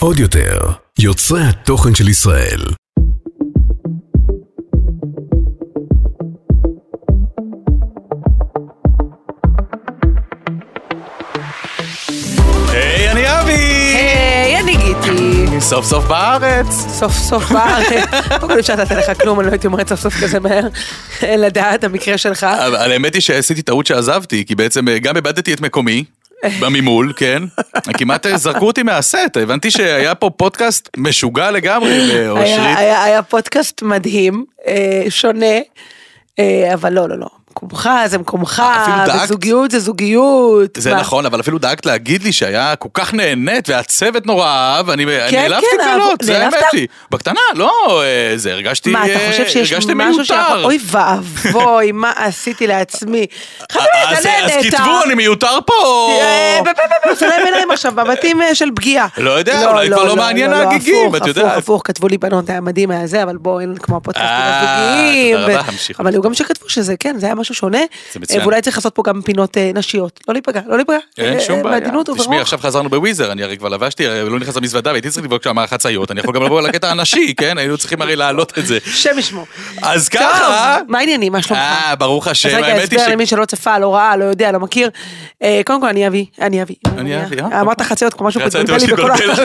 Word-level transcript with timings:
עוד 0.00 0.18
יותר, 0.18 0.58
יוצרי 0.98 1.40
התוכן 1.42 1.94
של 1.94 2.08
ישראל. 2.08 2.60
היי, 12.68 13.10
אני 13.10 13.40
אבי! 13.40 13.52
היי, 13.52 14.60
אני 14.60 14.76
גיטי. 14.76 15.60
סוף 15.60 15.86
סוף 15.86 16.04
בארץ. 16.04 16.66
סוף 16.70 17.12
סוף 17.12 17.52
בארץ. 17.52 18.08
קודם 18.40 18.52
כל 18.52 18.60
אפשר 18.60 18.74
לתת 18.74 18.96
לך 18.96 19.22
כלום, 19.22 19.40
אני 19.40 19.46
לא 19.46 19.52
הייתי 19.52 19.66
אומרת 19.66 19.88
סוף 19.88 20.00
סוף 20.00 20.14
כזה 20.22 20.40
מהר. 20.40 20.68
לדעת, 21.22 21.84
המקרה 21.84 22.18
שלך. 22.18 22.44
האמת 22.44 23.14
היא 23.14 23.22
שעשיתי 23.22 23.62
טעות 23.62 23.86
שעזבתי, 23.86 24.44
כי 24.46 24.54
בעצם 24.54 24.88
אה, 24.88 24.98
גם 24.98 25.16
איבדתי 25.16 25.54
את 25.54 25.60
מקומי. 25.60 26.04
בממול, 26.60 27.12
כן. 27.16 27.42
כמעט 27.98 28.26
זרקו 28.34 28.66
אותי 28.66 28.82
מהסט, 28.82 29.36
הבנתי 29.42 29.70
שהיה 29.70 30.14
פה 30.14 30.30
פודקאסט 30.30 30.88
משוגע 30.96 31.50
לגמרי, 31.50 31.92
היה- 31.92 32.34
ואושרית. 32.34 32.76
היה 32.78 33.02
היה 33.04 33.22
פודקאסט 33.22 33.82
מדהים, 33.82 34.44
אה, 34.66 35.02
שונה, 35.08 35.56
אה, 36.38 36.70
אבל 36.74 36.92
לא, 36.92 37.08
לא, 37.08 37.18
לא. 37.18 37.26
מקומך 37.62 37.90
זה 38.06 38.18
מקומך, 38.18 38.62
דאגת. 39.06 39.22
וזוגיות 39.24 39.70
זה 39.70 39.80
זוגיות. 39.80 40.70
זה 40.76 40.94
מה? 40.94 41.00
נכון, 41.00 41.26
אבל 41.26 41.40
אפילו 41.40 41.58
דאגת 41.58 41.86
להגיד 41.86 42.22
לי 42.22 42.32
שהיה 42.32 42.76
כל 42.76 42.88
כך 42.94 43.14
נהנית, 43.14 43.68
והצוות 43.68 44.26
נורא 44.26 44.46
אהב, 44.48 44.90
אני 44.90 45.04
נעלבתי 45.04 45.66
כן, 45.78 45.84
קלות, 45.94 46.18
זה? 46.22 46.44
האמת 46.44 46.54
היא. 46.72 46.86
בקטנה, 47.10 47.40
לא, 47.54 48.02
אה, 48.04 48.32
זה 48.36 48.52
הרגשתי, 48.52 48.90
מה, 48.90 49.06
אתה 49.06 49.12
אה, 49.14 49.30
חושב 49.30 49.46
שיש 49.48 49.72
משהו 49.72 50.24
שאנחנו... 50.24 50.54
מיותר. 50.54 50.64
אוי 50.64 50.78
ואבוי, 50.86 51.92
מה 51.92 52.12
עשיתי 52.16 52.66
לעצמי. 52.66 53.26
אז 53.60 53.76
אתה 53.76 54.18
אז 54.18 54.26
נהנית. 54.26 54.74
כתבו, 54.74 55.02
אני 55.04 55.14
מיותר 55.14 55.58
פה, 55.66 55.72
או- 55.84 56.18
אה, 56.20 56.58
ב- 56.62 56.68
ב- 56.68 56.70
ב- 56.70 57.10
ב- 57.12 57.14
צלם 57.14 57.44
עיניים 57.44 57.70
עכשיו, 57.70 57.92
בבתים 57.92 58.42
אה, 58.42 58.54
של 58.54 58.68
פגיעה. 58.76 59.06
לא 59.18 59.30
יודע, 59.30 59.70
אולי 59.70 59.88
כבר 59.90 60.04
לא 60.04 60.16
מעניין 60.16 60.52
ההגיגים, 60.52 61.08
הפוך, 61.08 61.16
את 61.22 61.26
יודעת. 61.26 61.44
הפוך, 61.44 61.58
הפוך, 61.58 61.82
כתבו 61.84 62.08
לי 62.08 62.18
בנות, 62.18 62.50
היה 62.50 62.60
מדהים, 62.60 62.90
היה 62.90 63.06
זה, 63.06 63.22
אבל 63.22 63.36
בואו, 63.36 63.60
אין 63.60 63.74
כמו 63.82 63.96
הפודקאסטים 63.96 64.30
אה, 64.30 64.58
הזוגיים. 64.58 65.38
אבל 65.98 66.12
היו 66.12 66.22
גם 66.22 66.34
שכתבו 66.34 66.68
שזה, 66.68 66.94
כן, 67.00 67.16
זה 67.18 67.26
היה 67.26 67.34
משהו 67.44 67.54
שונה. 67.54 67.78
זה 68.12 68.20
מצוין. 68.20 68.40
ואולי 68.40 68.62
צריך 68.62 68.76
לעשות 68.76 68.94
פה 68.94 69.02
גם 69.06 69.22
פינות 69.22 69.56
אה, 69.56 69.70
נשיות. 69.74 70.20
לא 70.28 70.34
להיפגע, 70.34 70.60
לא 70.66 70.76
להיפגע. 70.76 70.98
אין 71.18 71.34
אה, 71.34 71.40
שום 71.40 71.58
אה, 71.58 71.62
בעיה. 71.62 71.90
תשמעי. 72.16 72.40
עכשיו 72.40 72.58
חזרנו 72.58 72.88
בוויזר, 72.88 73.32
אני 73.32 73.42
הרי 73.42 73.56
כבר 73.56 73.68
לבשתי, 73.68 74.06
לא 74.06 74.38
נכנס 74.38 74.56
למזוודה 74.56 74.90
והייתי 74.90 75.10
צריך 75.10 75.24
לבדוק 75.24 75.44
שם 75.44 75.66
חצאיות, 75.66 76.10
אני 76.10 76.20
יכול 76.20 76.34
גם 76.34 76.42
לבוא 76.42 76.62
לקטע 76.62 76.90
הנשי, 76.90 77.34
כן? 77.40 77.58
היינו 77.58 77.78
צריכים 77.78 78.02
הרי 78.02 78.16
להעלות 78.16 78.58
את 78.58 78.66
זה. 78.66 78.78
השם 78.86 79.18
ישמור. 79.18 79.46
אז 79.82 80.08
ככה... 80.08 80.78
מה 80.88 80.98
העניינים? 80.98 81.32
מה 81.32 81.42
שלומך? 81.42 81.62
אה, 81.62 81.96
ברוך 81.96 82.28
השם, 82.28 82.48
אז 82.48 82.54
רגע, 82.54 82.66
האמת 82.66 82.90
היא 82.90 82.98
הסבר 82.98 83.10
ש... 83.10 83.12
למי 83.12 83.26
שלא 83.26 83.44
צפה, 83.44 83.78
לא 83.78 83.94
ראה, 83.94 84.16
לא 84.16 84.24
יודע, 84.24 84.52
לא 84.52 84.60
מכיר. 84.60 84.90
קודם 85.64 85.80
כל, 85.80 85.88
אני 85.88 86.06
אבי, 86.06 86.26
אני 86.40 86.62
אבי. 86.62 86.74
אני 86.98 87.24
אבי, 87.24 87.36
אה? 87.40 87.60
אמרת 87.60 87.80
חציות 87.80 88.14
כמו 88.14 88.26
משהו 88.26 88.40
משהו 88.74 88.96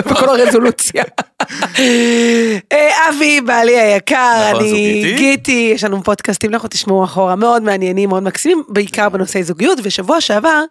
בכל 0.11 0.29
הרזולוציה. 0.29 1.03
אבי, 3.09 3.41
בעלי 3.41 3.79
היקר, 3.79 4.49
נכון, 4.49 4.65
אני 4.65 5.13
גיטי. 5.17 5.71
יש 5.75 5.83
לנו 5.83 6.03
פודקאסטים, 6.03 6.51
לכו 6.51 6.67
תשמעו 6.67 7.03
אחורה, 7.03 7.35
מאוד 7.35 7.63
מעניינים, 7.89 8.09
מאוד 8.09 8.23
מקסימים, 8.23 8.63
בעיקר 8.69 9.09
בנושאי 9.09 9.43
זוגיות, 9.43 9.79
ושבוע 9.83 10.21
שעבר... 10.21 10.63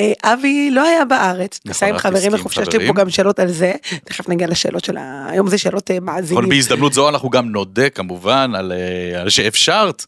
אה, 0.00 0.12
אבי 0.32 0.70
לא 0.70 0.86
היה 0.86 1.04
בארץ, 1.04 1.60
נסע 1.66 1.86
עם 1.86 1.98
חברים 1.98 2.34
לחופשה, 2.34 2.62
יש 2.62 2.68
לי 2.68 2.86
פה. 2.86 2.92
גם 2.92 3.10
שאלות 3.10 3.38
על 3.38 3.48
זה, 3.48 3.72
תכף 4.04 4.28
נגיע 4.28 4.46
לשאלות 4.46 4.84
של. 4.84 4.96
היום 5.28 5.48
זה 5.48 5.58
שאלות 5.58 5.90
אה, 5.90 6.00
מאזינים. 6.00 6.48
בהזדמנות 6.48 6.92
זו 6.92 7.08
אנחנו 7.08 7.30
גם 7.30 7.48
נודה 7.48 7.90
כמובן 7.90 8.52
על 8.54 8.72
אה, 8.72 9.20
על 9.20 9.28
שאפשרת. 9.30 10.06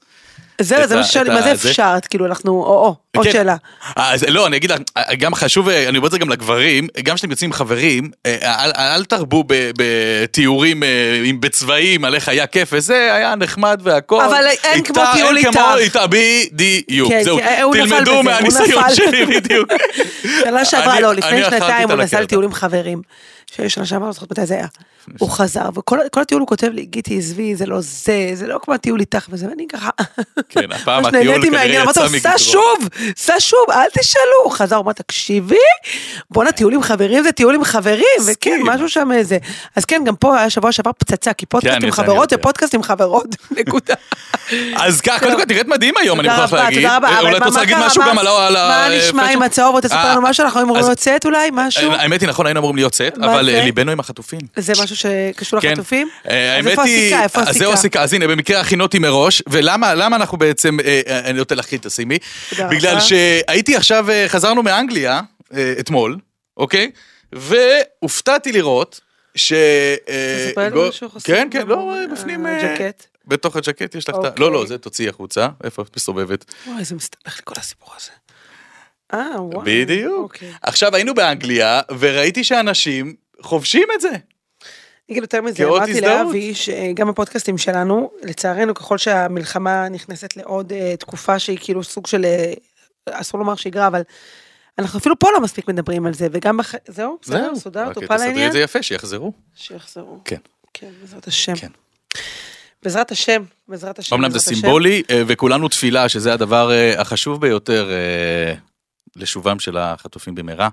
זהו, 0.60 0.86
זה 0.86 0.96
מה 0.96 1.02
את 1.22 1.28
מה 1.28 1.42
זה. 1.42 1.52
אפשרת, 1.52 2.06
כאילו 2.06 2.26
אנחנו, 2.26 2.52
או, 2.52 2.66
או, 2.66 2.94
עוד 3.16 3.26
כן. 3.26 3.32
שאלה. 3.32 3.56
אה, 3.98 4.14
לא, 4.28 4.46
אני 4.46 4.56
אגיד 4.56 4.70
לך, 4.70 4.78
גם 5.18 5.34
חשוב, 5.34 5.68
אה, 5.68 5.88
אני 5.88 5.96
אומר 5.96 6.06
את 6.06 6.12
זה 6.12 6.18
גם 6.18 6.30
לגברים, 6.30 6.88
גם 7.02 7.14
כשאתם 7.14 7.30
יוצאים 7.30 7.48
עם 7.48 7.52
חברים, 7.52 8.10
אה, 8.26 8.94
אל, 8.94 9.04
תרבו 9.04 9.44
בתיאורים 9.48 10.82
בצבעים 11.40 12.04
על 12.04 12.14
איך 12.14 12.28
היה 12.28 12.46
כיף 12.46 12.68
וזה, 12.72 13.14
היה 13.14 13.34
נחמד 13.34 13.80
והכל. 13.82 14.24
אבל 14.24 14.44
אין 14.64 14.82
כמו 14.82 15.02
טיול 15.12 15.36
אין 15.36 15.52
כמו 15.52 15.76
איתך. 15.76 16.00
בדיוק. 16.08 17.08
כן, 17.08 17.22
זהו, 17.22 17.38
כן, 17.38 17.62
תלמדו 17.72 18.22
מהניסיון. 18.22 18.84
שלי 18.94 19.26
בדיוק. 19.26 19.68
שנה 20.44 20.64
שעברה, 20.64 21.00
לא, 21.00 21.14
לפני 21.14 21.44
שנתיים 21.44 21.90
הוא 21.90 21.98
נסע 21.98 22.16
הקטע. 22.16 22.20
לטיול 22.20 22.44
עם 22.44 22.52
חברים. 22.52 23.02
שנה 23.68 23.86
שעברה, 23.86 24.06
לא 24.06 24.12
זוכרת 24.12 24.30
מתי 24.30 24.46
זה 24.46 24.54
היה. 24.54 24.66
הוא 25.18 25.30
חזר, 25.30 25.68
וכל 25.74 25.98
כל 26.12 26.20
הטיול 26.20 26.40
הוא 26.40 26.48
כותב 26.48 26.70
לי, 26.72 26.84
גיטי, 26.84 27.18
עזבי, 27.18 27.56
זה 27.56 27.66
לא 27.66 27.80
זה, 27.80 28.30
זה 28.34 28.46
לא 28.46 28.58
כמו 28.62 28.74
הטיול 28.74 29.00
איתך 29.00 29.26
וזה, 29.30 29.46
ואני 29.48 29.66
ככה... 29.68 29.90
כן, 30.48 30.72
הפעם 30.72 31.06
הטיול 31.06 31.42
כנראה 31.42 31.64
יצא 31.64 31.92
סע 31.92 32.08
מגדרו. 32.08 32.38
שוב, 32.38 32.88
סע 33.16 33.34
שוב, 33.38 33.70
אל 33.70 33.88
תשאלו. 33.98 34.42
הוא 34.44 34.52
חזר, 34.52 34.76
הוא 34.76 34.84
אמר, 34.84 34.92
תקשיבי, 34.92 35.56
בואנה, 36.30 36.52
טיול 36.52 36.74
עם 36.74 36.82
חברים 36.82 37.22
זה 37.22 37.32
טיול 37.32 37.54
עם 37.54 37.64
חברים, 37.64 38.04
וכן. 38.26 38.60
משהו 38.64 38.88
שם 38.88 39.12
איזה. 39.12 39.38
אז 39.76 39.84
כן, 39.84 40.02
גם 40.06 40.16
פה 40.16 40.38
היה 40.38 40.50
שבוע 40.50 40.72
שעבר 40.72 40.90
פצצה, 40.98 41.32
כי 41.32 41.46
פודקאסט 41.46 41.70
כן, 41.70 41.74
עם 41.74 41.80
זה 41.80 41.86
אני 41.86 41.92
חברות 41.92 42.30
זה. 42.30 42.36
פודקאסט 42.36 42.74
עם 42.74 42.82
חברות, 42.82 43.36
נקודה. 43.58 43.94
אז 44.76 45.00
ככה, 45.00 45.18
קודם 45.18 45.36
כל, 45.36 45.42
את 45.42 45.48
נראית 45.48 45.68
מדהים 45.68 45.94
היום, 46.00 46.20
אני 46.20 46.28
מוכרח 46.28 46.52
להגיד. 46.52 46.78
תודה 46.78 46.96
רבה, 46.96 47.08
אה, 47.08 47.20
אולי 47.20 47.36
את 47.36 47.42
רוצה 47.42 47.60
להגיד? 47.60 47.76
משהו 47.86 48.02
גם 48.08 48.18
על 48.18 48.26
ה... 48.56 48.68
מה 48.68 48.96
נשמע? 48.98 49.30
עם 49.30 49.42
הצהוב? 49.42 49.80
תספר 49.80 49.96
אה, 49.96 50.12
לנו 50.12 50.22
משהו, 50.22 50.44
אנחנו 50.44 50.60
אמורים 50.60 50.84
לצאת 50.90 51.26
אולי, 51.26 51.50
משהו? 51.52 51.92
האמת 51.92 52.20
היא, 52.20 52.28
נכון, 52.28 52.46
היינו 52.46 52.60
אמורים 52.60 52.76
להיות 52.76 53.00
מה 53.16 53.26
אבל? 53.26 53.48
אה, 53.48 53.64
ליבנו 53.64 53.92
עם 53.92 54.00
החטופים. 54.00 54.40
זה 54.56 54.72
משהו 54.82 54.91
שקשור 54.94 55.60
כן. 55.60 55.72
לחטופים? 55.72 56.08
אה, 56.28 56.58
אז 56.58 56.66
איפה 56.66 56.82
היא, 56.82 57.04
הסיכה? 57.06 57.22
איפה 57.22 57.40
אז 57.40 57.46
זהו 57.46 57.54
הסיכה? 57.54 57.72
הסיכה, 57.72 58.02
אז 58.02 58.12
הנה, 58.12 58.28
במקרה 58.28 58.60
הכינותי 58.60 58.98
מראש, 58.98 59.42
ולמה 59.48 59.94
למה 59.94 60.16
אנחנו 60.16 60.38
בעצם, 60.38 60.80
אה, 60.80 61.00
אה, 61.06 61.18
אני 61.18 61.38
נותן 61.38 61.56
לך 61.58 61.66
חיט, 61.66 61.86
תשימי, 61.86 62.18
תודה 62.50 62.68
בגלל. 62.68 63.00
שהייתי 63.00 63.76
עכשיו, 63.76 64.10
אה, 64.10 64.24
חזרנו 64.28 64.62
מאנגליה, 64.62 65.20
אה, 65.54 65.74
אתמול, 65.80 66.16
אוקיי? 66.56 66.90
והופתעתי 67.32 68.52
לראות 68.52 69.00
ש... 69.34 69.52
אה, 69.52 70.46
תספר 70.48 70.60
לנו 70.66 70.88
משהו 70.88 71.08
חסר? 71.08 71.20
כן, 71.26 71.48
כן, 71.50 71.66
לא, 71.66 71.94
אה, 71.94 72.06
בפנים... 72.06 72.46
אה, 72.46 72.74
ג'קט. 72.78 73.06
בתוך 73.26 73.56
הג'קט 73.56 73.94
יש 73.94 74.08
לך 74.08 74.14
את 74.14 74.24
ה... 74.24 74.28
אוקיי. 74.28 74.40
לא, 74.40 74.52
לא, 74.52 74.66
זה 74.66 74.78
תוציאי 74.78 75.08
החוצה, 75.08 75.48
איפה 75.64 75.82
את 75.82 75.96
מסתובבת? 75.96 76.44
וואי, 76.66 76.84
זה 76.84 76.94
מסתבך 76.94 77.36
לי 77.36 77.42
כל 77.44 77.54
הסיפור 77.56 77.88
הזה. 77.96 78.10
אה, 79.14 79.42
וואו. 79.42 79.62
בדיוק. 79.64 80.22
אוקיי. 80.22 80.52
עכשיו 80.62 80.94
היינו 80.94 81.14
באנגליה, 81.14 81.80
וראיתי 81.98 82.44
שאנשים 82.44 83.14
חובשים 83.40 83.88
את 83.94 84.00
זה. 84.00 84.10
אני 85.08 85.14
אגיד 85.14 85.22
יותר 85.22 85.40
מזה, 85.40 85.64
אמרתי. 85.64 86.00
לאבי 86.00 86.54
שגם 86.54 87.08
בפודקאסטים 87.08 87.58
שלנו, 87.58 88.10
לצערנו 88.22 88.74
ככל 88.74 88.98
שהמלחמה 88.98 89.88
נכנסת 89.88 90.36
לעוד 90.36 90.72
אה, 90.72 90.96
תקופה 90.96 91.38
שהיא 91.38 91.58
כאילו 91.60 91.84
סוג 91.84 92.06
של, 92.06 92.24
אה, 92.24 92.52
אסור 93.10 93.40
לומר 93.40 93.54
שגרה, 93.54 93.86
אבל 93.86 94.02
אנחנו 94.78 94.98
אפילו 94.98 95.18
פה 95.18 95.28
לא 95.34 95.40
מספיק 95.40 95.68
מדברים 95.68 96.06
על 96.06 96.14
זה, 96.14 96.28
וגם, 96.32 96.56
בח... 96.56 96.74
זהו, 96.88 97.18
בסדר, 97.22 97.54
סודר, 97.56 97.88
רק 97.88 97.94
טופל 97.94 98.16
תסדרי? 98.16 98.46
את 98.46 98.52
זה 98.52 98.58
יפה, 98.58 98.82
שיחזרו. 98.82 99.32
שיחזרו. 99.54 100.18
כן. 100.24 100.36
כן, 100.74 100.90
בעזרת 101.00 101.26
השם. 101.26 101.54
כן. 101.56 101.68
בעזרת 102.82 103.10
השם, 103.10 103.42
בעזרת 103.68 103.98
השם. 103.98 104.16
אמנם 104.16 104.30
זה 104.30 104.38
השם. 104.38 104.54
סימבולי, 104.54 105.02
אה, 105.10 105.22
וכולנו 105.26 105.68
תפילה 105.68 106.08
שזה 106.08 106.32
הדבר 106.32 106.72
אה, 106.72 107.00
החשוב 107.00 107.40
ביותר 107.40 107.90
אה, 107.90 108.54
לשובם 109.16 109.58
של 109.58 109.76
החטופים 109.76 110.34
במהרה. 110.34 110.68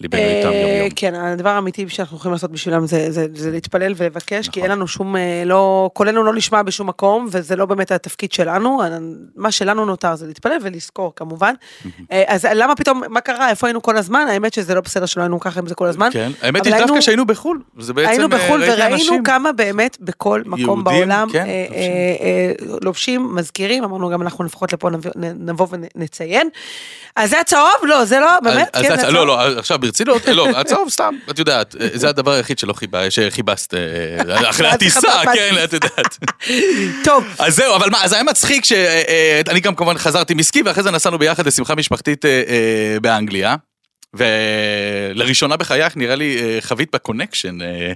ליבנו 0.00 0.20
איתם 0.22 0.48
יום 0.52 0.54
אה. 0.54 0.86
כן, 0.96 1.14
הדבר 1.14 1.48
האמיתי 1.48 1.88
שאנחנו 1.88 2.16
יכולים 2.16 2.32
לעשות 2.32 2.50
בשבילם 2.50 2.86
זה, 2.86 3.10
זה, 3.10 3.26
זה 3.34 3.50
להתפלל 3.50 3.92
ולבקש, 3.96 4.48
כי 4.48 4.60
נכון. 4.60 4.62
אין 4.62 4.70
לנו 4.70 4.88
שום, 4.88 5.16
אה, 5.16 5.42
לא, 5.46 5.90
קולנו 5.92 6.22
לא 6.24 6.34
נשמע 6.34 6.62
בשום 6.62 6.86
מקום, 6.88 7.28
וזה 7.30 7.56
לא 7.56 7.66
באמת 7.66 7.90
התפקיד 7.92 8.32
שלנו, 8.32 8.80
מה 9.36 9.50
שלנו 9.52 9.84
נותר 9.84 10.14
זה 10.16 10.26
להתפלל 10.26 10.56
ולזכור 10.62 11.12
כמובן. 11.16 11.54
אה, 12.12 12.22
אז 12.26 12.46
למה 12.54 12.76
פתאום, 12.76 13.02
מה 13.08 13.20
קרה, 13.20 13.50
איפה 13.50 13.66
היינו 13.66 13.82
כל 13.82 13.96
הזמן? 13.96 14.26
האמת 14.30 14.52
שזה 14.54 14.74
לא 14.74 14.80
בסדר 14.80 15.06
שלא 15.06 15.22
היינו 15.22 15.40
ככה 15.40 15.60
עם 15.60 15.66
זה 15.66 15.74
כל 15.74 15.86
הזמן. 15.86 16.08
כן, 16.12 16.30
האמת 16.42 16.66
היא 16.66 16.74
שדווקא 16.76 17.00
שהיינו 17.00 17.26
בחו"ל, 17.26 17.60
זה 17.78 17.92
בעצם, 17.92 18.08
היינו 18.08 18.24
אה, 18.24 18.28
בחו"ל 18.28 18.62
וראינו 18.62 18.94
אנשים- 18.94 19.22
כמה 19.22 19.52
באמת 19.52 19.96
בכל 20.00 20.42
מקום 20.46 20.58
יהודים, 20.60 20.84
בעולם 20.84 21.28
כן, 21.32 21.44
אה, 21.46 22.52
לובשים. 22.82 23.20
אה, 23.22 23.26
אה, 23.30 23.34
מזכירים, 23.34 23.84
אמרנו 23.84 24.10
גם 24.10 24.22
אנחנו 24.22 24.44
לפחות 24.44 24.72
לפה 24.72 24.90
נבוא- 25.34 25.66
ונציין. 25.70 26.48
אז 27.16 27.30
זה 27.30 27.40
הצהוב? 27.40 27.70
לא, 27.82 28.04
זה 28.04 28.20
לא, 28.20 28.40
באמת? 28.42 28.68
כן, 28.76 28.82
זה 28.82 28.88
לא, 28.88 28.94
הצהוב. 28.94 29.14
לא, 29.26 29.58
עכשיו 29.58 29.78
ברצינות, 29.86 30.26
לא, 30.26 30.48
הצהוב 30.48 30.90
סתם, 30.90 31.14
את 31.30 31.38
יודעת, 31.38 31.76
אה, 31.80 31.88
זה 31.94 32.08
הדבר 32.08 32.32
היחיד 32.32 32.58
שלא 32.58 32.74
שכיבסת 33.10 33.74
אה, 33.74 34.50
אחרי 34.50 34.68
את 34.68 34.74
הטיסה, 34.74 35.20
כן, 35.34 35.54
את 35.64 35.72
יודעת. 35.72 36.18
טוב, 37.04 37.24
אז 37.38 37.56
זהו, 37.56 37.76
אבל 37.76 37.90
מה, 37.90 38.04
אז 38.04 38.12
היה 38.12 38.22
מצחיק 38.22 38.64
שאני 38.64 39.60
גם 39.60 39.74
כמובן 39.74 39.98
חזרתי 39.98 40.34
מסקי, 40.34 40.62
ואחרי 40.62 40.82
זה 40.82 40.90
נסענו 40.90 41.18
ביחד 41.18 41.46
לשמחה 41.46 41.74
משפחתית 41.74 42.24
אה, 42.24 42.42
אה, 42.48 43.00
באנגליה, 43.00 43.56
ולראשונה 44.14 45.56
בחייך 45.56 45.96
נראה 45.96 46.14
לי 46.14 46.38
אה, 46.42 46.58
חווית 46.60 46.88
בקונקשן, 46.94 47.62
אה, 47.62 47.92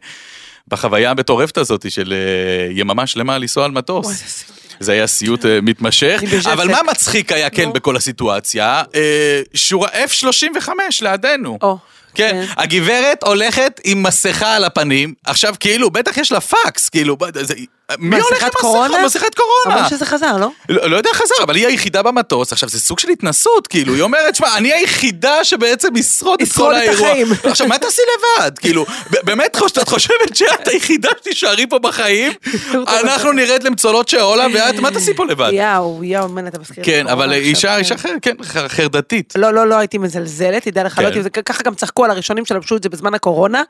בחוויה 0.69 1.11
המטורפת 1.11 1.59
הזאת 1.59 1.91
של 1.91 2.13
אה, 2.13 2.73
יממה 2.73 3.07
שלמה 3.07 3.39
לנסוע 3.39 3.65
על 3.65 3.71
מטוס. 3.71 4.45
זה 4.81 4.93
היה 4.93 5.07
סיוט 5.07 5.47
אה, 5.47 5.59
מתמשך. 5.63 6.21
אבל 6.53 6.69
מה 6.69 6.79
מצחיק 6.91 7.33
היה 7.33 7.51
כן. 7.51 7.73
בכל 7.73 7.97
הסיטואציה? 7.97 8.83
אה, 8.95 9.41
שורה 9.55 9.89
F35 9.89 10.69
לידינו. 11.03 11.59
או, 11.63 11.79
כן, 12.15 12.45
הגברת 12.57 13.23
הולכת 13.25 13.81
עם 13.85 14.03
מסכה 14.03 14.55
על 14.57 14.65
הפנים, 14.65 15.15
עכשיו 15.27 15.55
כאילו, 15.61 15.91
בטח 15.91 16.17
יש 16.17 16.33
לה 16.33 16.41
פקס, 16.41 16.89
כאילו, 16.89 17.17
זה- 17.41 17.55
מי 17.99 18.17
הולך 18.17 18.27
עם 18.31 18.37
מסכת 18.49 18.55
קורונה? 18.55 19.05
מסכת 19.07 19.35
קורונה. 19.35 19.79
אמרו 19.81 19.91
שזה 19.91 20.07
חזר, 20.07 20.37
לא? 20.37 20.49
לא, 20.69 20.91
לא 20.91 20.97
יודע 20.97 21.11
חזר, 21.15 21.35
אבל 21.43 21.57
היא 21.57 21.67
היחידה 21.67 22.03
במטוס, 22.03 22.53
עכשיו 22.53 22.69
זה 22.69 22.81
סוג 22.81 22.99
של 22.99 23.09
התנסות, 23.09 23.67
כאילו, 23.67 23.95
היא 23.95 24.03
אומרת, 24.03 24.35
שמע, 24.35 24.57
אני 24.57 24.73
היחידה 24.73 25.45
שבעצם 25.45 25.97
ישרוד 25.97 26.43
את 26.43 26.49
ישרוד 26.49 26.69
כל 26.71 26.77
את 26.77 26.89
האירוע. 26.89 27.09
החיים. 27.09 27.27
עכשיו, 27.45 27.67
מה 27.67 27.79
תעשי 27.79 28.03
לבד? 28.39 28.59
כאילו, 28.59 28.87
באמת, 29.11 29.57
את 29.79 29.89
חושבת 29.89 30.37
שאת 30.37 30.69
היחידה 30.69 31.09
שתישארי 31.21 31.67
פה 31.67 31.79
בחיים? 31.79 32.33
אנחנו 33.05 33.33
נרד 33.33 33.63
למצולות 33.63 34.09
שאולה, 34.09 34.47
ואת, 34.55 34.70
מה 34.79 34.91
תעשי 34.91 35.15
פה 35.15 35.25
לבד? 35.27 35.51
יאו, 35.53 36.05
יאו, 36.05 36.29
מן, 36.29 36.47
אתה 36.47 36.59
מזכיר. 36.59 36.85
כן, 36.85 37.07
אבל 37.09 37.33
אישה, 37.33 37.69
כן. 37.73 37.79
אישה 37.79 37.95
אחרת, 37.95 38.13
כן, 38.23 38.35
חרדתית. 38.69 39.33
לא, 39.37 39.55
לא, 39.55 39.67
לא 39.67 39.79
הייתי 39.79 39.99
מזלזלת, 39.99 40.63
תדע 40.69 40.85
לך, 40.85 40.93
כן. 40.97 41.03
לא 41.03 41.07
הייתי, 41.07 41.23
זה- 41.23 41.31
ככה 41.31 41.63
גם 41.63 41.75
צחקו 41.75 42.05
על 42.05 42.11
הראשונים 42.11 42.45
שלבשו 42.45 42.77
את 42.77 42.83
זה 42.83 42.89
בזמן 42.89 43.15
הקורונה. 43.15 43.63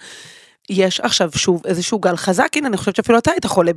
יש 0.69 1.01
עכשיו 1.01 1.31
שוב 1.37 1.63
איזשהו 1.67 1.99
גל 1.99 2.17
חזק, 2.17 2.49
הנה, 2.57 2.69
אני 2.69 2.77
חושבת 2.77 2.97
שאפילו 2.97 3.19
אתה 3.19 3.31
היית 3.31 3.47
חולה, 3.47 3.73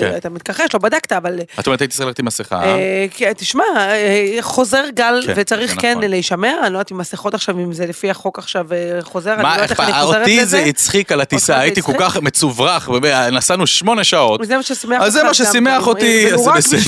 כן. 0.00 0.12
אתה 0.16 0.30
מתכחש, 0.30 0.74
לא 0.74 0.80
בדקת, 0.80 1.12
אבל... 1.12 1.40
את 1.60 1.66
אומרת, 1.66 1.80
הייתי 1.80 1.94
צריך 1.94 2.06
ללכת 2.06 2.18
עם 2.18 2.24
מסכה. 2.24 2.64
אה, 2.64 3.06
כן, 3.14 3.32
תשמע, 3.32 3.64
אה, 3.76 4.36
חוזר 4.40 4.84
גל 4.94 5.22
כן, 5.26 5.32
וצריך 5.36 5.70
זה 5.70 5.80
כן 5.80 5.90
נכון. 5.98 6.10
להישמר, 6.10 6.56
אני 6.62 6.72
לא 6.72 6.78
יודעת 6.78 6.92
אם 6.92 6.98
מסכות 6.98 7.34
עכשיו, 7.34 7.58
אם 7.58 7.72
זה 7.72 7.86
לפי 7.86 8.10
החוק 8.10 8.38
עכשיו 8.38 8.66
אה, 8.72 8.98
חוזר, 9.02 9.34
אני 9.34 9.42
לא 9.42 9.48
יודעת 9.48 9.70
איך 9.70 9.80
אני 9.80 9.92
חוזרת 9.92 10.20
אותי 10.20 10.36
לזה. 10.36 10.46
זה 10.46 10.58
הצחיק 10.58 11.12
על 11.12 11.20
אותך 11.20 11.32
הטיסה, 11.32 11.46
זה 11.46 11.58
הייתי 11.58 11.82
כל? 11.82 11.92
כך 11.98 12.16
מצוברח, 12.16 12.88
נסענו 13.32 13.66
שמונה 13.66 14.04
שעות. 14.04 14.46
זה 14.46 14.56
מה 14.56 14.62
ששימח 14.62 15.02
אז 15.02 15.12
זה 15.12 15.18
אותך 15.18 15.28
מה 15.28 15.34
ששימח 15.34 15.86
אותי, 15.86 16.34
אז 16.34 16.40
זה 16.40 16.50
בסדר. 16.56 16.78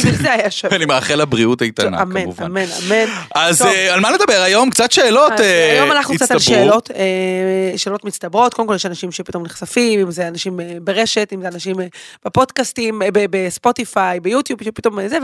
זה. 0.61 0.77
אני 0.77 0.85
מאחל 0.85 1.15
לה 1.15 1.25
בריאות 1.25 1.63
איתנה, 1.63 2.03
אמן, 2.03 2.23
כמובן. 2.23 2.45
אמן, 2.45 2.65
אמן. 2.87 3.05
אז 3.35 3.59
טוב. 3.59 3.67
אה, 3.67 3.95
על 3.95 4.01
מה 4.01 4.11
נדבר 4.11 4.41
היום? 4.43 4.71
קצת 4.71 4.93
שאלות 4.93 5.33
אז 5.33 5.41
אה, 5.41 5.73
היום 5.73 5.93
אנחנו 5.93 6.15
קצת 6.15 6.31
על 6.31 6.37
הצטברו. 6.37 6.57
שאלות, 6.57 6.91
אה, 6.91 7.79
שאלות 7.79 8.05
מצטברות, 8.05 8.55
קודם 8.55 8.69
כל 8.69 8.75
יש 8.75 8.87
אנשים 8.87 9.13
שפתאום 9.31 9.43
נחשפים, 9.43 10.01
אם 10.01 10.11
זה 10.11 10.29
אנשים 10.29 10.61
אה, 10.61 10.77
ברשת, 10.83 11.29
אם 11.33 11.43
זה 11.43 11.49
אנשים 11.49 11.81
אה, 11.81 11.87
בפודקאסטים, 12.25 13.03
אה, 13.03 13.09
בספוטיפיי, 13.13 14.21
ביוטיוב, 14.21 14.63
שפתאום 14.65 15.09
זה, 15.09 15.19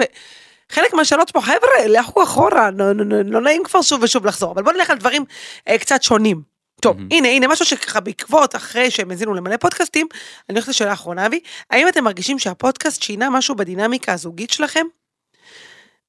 וחלק 0.71 0.95
מהשאלות 0.95 1.31
פה, 1.31 1.41
חבר'ה, 1.41 1.87
לכו 1.89 2.23
אחורה, 2.23 2.71
לא- 2.71 2.93
לא- 2.93 3.05
לא 3.07 3.23
לא 3.25 3.41
נעים 3.41 3.65
כבר 3.65 3.83
שוב 3.83 4.03
ושוב 4.03 4.27
לחזור, 4.27 4.53
אבל 4.53 4.63
בואו 4.63 4.77
נלך 4.77 4.91
על 4.91 4.99
דברים 4.99 5.25
אה, 5.69 5.79
קצת 5.79 6.03
שונים. 6.03 6.43
טוב, 6.81 6.97
מהמם. 6.97 7.09
הנה, 7.13 7.29
הנה, 7.29 7.49
משהו 7.49 7.65
שככה 7.65 8.01
בעקבות, 8.01 8.57
אחרי 8.57 8.91
שהם 8.91 9.11
האזינו 9.11 9.35
למלא 9.35 9.57
פודקאסטים, 9.57 10.07
אני 10.49 10.59
הולכת 10.59 10.69
לשאלה 10.69 10.91
האחרונה, 10.91 11.27
אבי, 11.27 11.41
האם 11.71 11.89
אתם 11.89 12.05
מרגישים 12.05 12.39
שהפודקאסט 12.39 13.03
שינה 13.03 13.31
משהו 13.31 13.55
בדינמיקה 13.55 14.13
הזוגית 14.13 14.51
שלכם? 14.51 14.87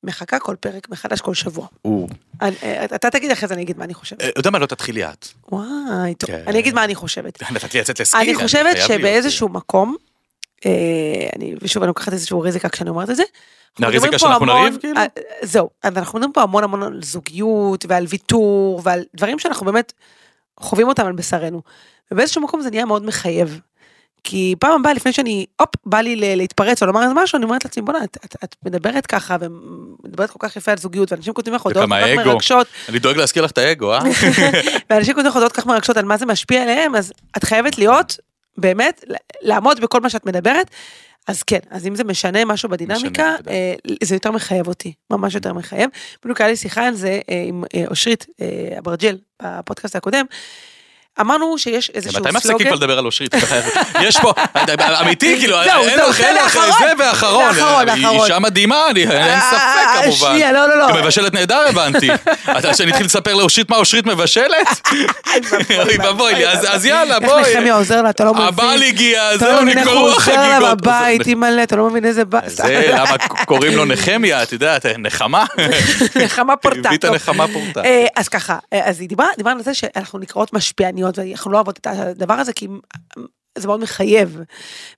מחכה 0.04 0.40
כל 0.40 0.56
פרק 0.56 0.90
מחדש 0.90 1.22
כל 1.22 1.34
שבוע. 1.34 1.68
אה, 2.42 2.86
אתה 2.86 3.10
תגיד 3.10 3.32
אחרי 3.32 3.48
זה, 3.48 3.54
אני 3.54 3.64
אגיד 3.64 3.78
מה 3.78 3.84
אני 3.86 3.94
חושבת. 3.94 4.22
אה, 4.22 4.30
יודע 4.36 4.50
מה, 4.50 4.60
לא 4.60 4.66
תתחילי 4.66 5.06
את. 5.06 5.28
וואי, 5.52 6.16
טוב, 6.18 6.30
כן. 6.30 6.44
אני 6.48 6.60
אגיד 6.60 6.74
מה 6.74 6.84
אני 6.84 6.96
חושבת. 6.96 7.42
נתת 7.52 7.74
לי 7.74 7.80
לצאת 7.80 8.00
לסקי. 8.00 8.18
אני 8.18 8.36
חושבת. 8.36 8.78
שבאיזשהו 8.88 9.50
מקום, 9.50 9.96
אה, 10.66 10.72
אני, 11.36 11.56
ושוב, 11.62 11.84
אני 11.84 11.88
לוקחת 11.88 12.14
איזשהו 12.14 12.42
ריזיקה 12.42 12.70
כשאני 12.70 12.90
אומרת 12.90 13.10
את 13.10 13.16
זה. 13.16 13.24
הריזיקה 13.80 14.20
שאנחנו 14.20 14.46
נריב, 14.46 14.78
כאילו? 14.80 15.02
זהו, 15.42 15.70
אנחנו 15.84 16.20
מדברים 16.20 16.34
פה 16.34 16.42
המון 16.42 16.64
המון 16.64 16.84
על 16.84 17.00
זוגיות 17.04 17.86
ועל 17.88 18.06
ויתור 18.10 18.82
ועל 18.84 19.04
דברים 19.16 19.40
שאנחנו 19.40 19.66
באמת 19.66 19.94
חווים 20.60 20.88
אותם 20.88 21.06
על 21.06 21.14
בשרנו. 21.14 21.62
ובאיזשהו 22.12 22.42
מקום 22.42 22.62
זה 22.62 22.70
נהיה 22.70 22.86
מאוד 22.86 23.06
מחייב. 23.06 23.60
כי 24.24 24.56
פעם 24.60 24.80
הבאה, 24.80 24.94
לפני 24.94 25.14
שאני, 25.14 25.46
הופ, 25.60 25.70
בא 25.86 25.98
לי 25.98 26.36
להתפרץ 26.36 26.82
או 26.84 26.88
לומר 26.88 27.04
איזה 27.04 27.14
משהו, 27.14 27.38
אני 27.38 27.46
אומרת 27.46 27.66
לעצמי, 27.66 27.84
בוא'נה, 27.84 28.04
את, 28.04 28.18
את, 28.26 28.36
את 28.44 28.56
מדברת 28.66 29.06
ככה, 29.06 29.36
ומדברת 29.40 30.30
כל 30.30 30.40
כך 30.40 30.56
יפה 30.56 30.72
על 30.72 30.78
זוגיות, 30.78 31.12
ואנשים 31.12 31.34
כותבים 31.34 31.54
לך 31.54 31.62
הודעות 31.62 31.90
כל 31.90 31.96
כך. 31.96 32.26
מרגשות, 32.26 32.68
אני 32.90 33.00
דואג 33.00 33.18
להזכיר 33.18 33.44
לך 33.44 33.52
את 33.52 33.58
האגו, 33.58 33.94
אה? 33.94 34.00
ואנשים 34.90 35.14
כותבים 35.14 35.30
לך 35.30 35.36
הודעות 35.36 35.52
כל 35.52 35.62
כך 35.62 35.68
מרגשות 35.68 35.98
על 35.98 36.06
מה 36.06 36.18
זה 36.18 36.26
משפיע 36.26 36.62
עליהם, 36.62 36.96
אז 36.96 37.14
את 37.38 37.44
חייבת 37.44 37.78
להיות, 37.78 38.18
באמת, 38.58 39.04
לעמוד 39.42 39.80
בכל 39.80 40.02
מה 40.02 40.10
שאת 40.10 40.26
מדברת. 40.26 40.72
אז 41.28 41.44
כן, 41.44 41.60
אז 41.70 41.88
אם 41.88 41.96
זה 41.96 42.04
משנה 42.04 42.46
משהו 42.46 42.70
בדינמיקה, 42.70 43.36
משנה. 43.40 43.54
אה, 43.54 43.74
זה 44.04 44.16
יותר 44.16 44.32
מחייב 44.32 44.68
אותי, 44.68 44.94
ממש 45.10 45.36
יותר 45.36 45.54
מחייב. 45.54 45.90
בדיוק 46.24 46.42
היה 46.42 46.50
לי 46.50 46.56
שיחה 46.56 46.88
על 46.88 46.94
זה 46.94 47.20
אה, 47.30 47.44
עם 47.48 47.64
אה, 47.76 47.84
אושרית 47.88 48.26
אה, 48.42 48.80
אברג'ל 48.80 49.18
בפודקאסט 49.42 49.96
הקודם. 49.96 50.26
אמרנו 51.22 51.58
שיש 51.58 51.92
איזשהו 51.94 52.22
מתי 52.22 52.32
מפסיקים 52.32 52.50
סלוגן. 52.58 52.66
כבר 52.66 52.76
לדבר 52.76 52.98
על 52.98 53.06
אושרית? 53.06 53.36
יש 54.02 54.18
פה, 54.18 54.34
אמיתי, 55.02 55.36
כאילו, 55.40 55.58
זהו, 55.64 55.84
אין 55.84 55.98
זהו, 55.98 56.10
לך, 56.10 56.54
זה 56.80 56.92
ואחרון. 57.00 57.46
לאחרון, 57.56 57.90
היא 57.90 58.04
לאחרון. 58.04 58.24
אישה 58.24 58.40
מדהימה, 58.40 58.86
אין 58.96 59.12
אה, 59.12 59.40
ספק 59.52 60.04
כמובן. 60.04 60.32
שנייה, 60.32 60.52
לא, 60.52 60.70
לא, 60.70 60.80
לא. 60.80 60.88
גם 60.90 60.98
מבשלת 60.98 61.34
נהדר 61.34 61.66
הבנתי. 61.70 62.10
אתה 62.60 62.74
שאני 62.74 62.92
אתחיל 62.92 63.06
לספר 63.06 63.34
לאושרית 63.36 63.70
מה 63.70 63.78
אושרית 63.78 64.06
מבשלת? 64.06 64.90
אוי 65.84 65.98
ואבוי 65.98 66.48
אז 66.48 66.86
יאללה, 66.86 67.20
בואי. 67.20 67.44
איך 67.44 67.56
נחמיה 67.56 67.76
עוזר 67.76 68.02
לה, 68.02 68.10
אתה 68.10 68.26
לא 68.26 68.34
מבין. 68.34 68.46
הבעל 68.46 68.84
הגיע, 68.84 69.36
אתה 69.36 69.46
לא 69.46 69.52
זהו, 69.56 69.64
מבין 69.64 69.78
איך 69.78 69.88
הוא 69.88 69.94
נגמרו 69.94 70.14
עוזר 70.14 70.32
לה 70.36 70.56
החגיגות. 70.56 70.82
בבית, 70.82 71.28
אימא'לה, 71.28 71.64
אתה 71.64 71.76
לא 71.76 71.90
מבין 71.90 72.06
איזה. 72.06 72.24
זה 72.46 72.92
למה 72.94 73.18
קוראים 73.46 73.76
לו 73.76 73.86
נחמיה, 73.86 74.44
את 74.44 74.52
יודעת, 74.52 74.86
נחמה. 74.86 75.46
נחמה 76.16 76.56
פורטה. 76.56 76.80
הביא 76.80 76.98
את. 76.98 77.04
הנחמה 77.04 77.48
פורטה. 77.48 77.84
אה, 77.86 78.06
אז 78.16 78.30
ככה, 78.30 78.58
אה, 78.74 78.90
אז 78.90 79.00
היא 79.00 79.10
דיברה 79.10 79.28
על 79.52 79.64
זה 79.64 79.74
שאנחנו 79.74 80.20
נקראות 80.20 80.54
משפיעניות, 80.54 81.07
ואנחנו 81.16 81.52
לא 81.52 81.58
אוהבות 81.58 81.78
את 81.78 81.88
הדבר 81.88 82.34
הזה, 82.34 82.54
כי 82.54 82.68
זה 83.58 83.68
מאוד 83.68 83.80
מחייב. 83.80 84.40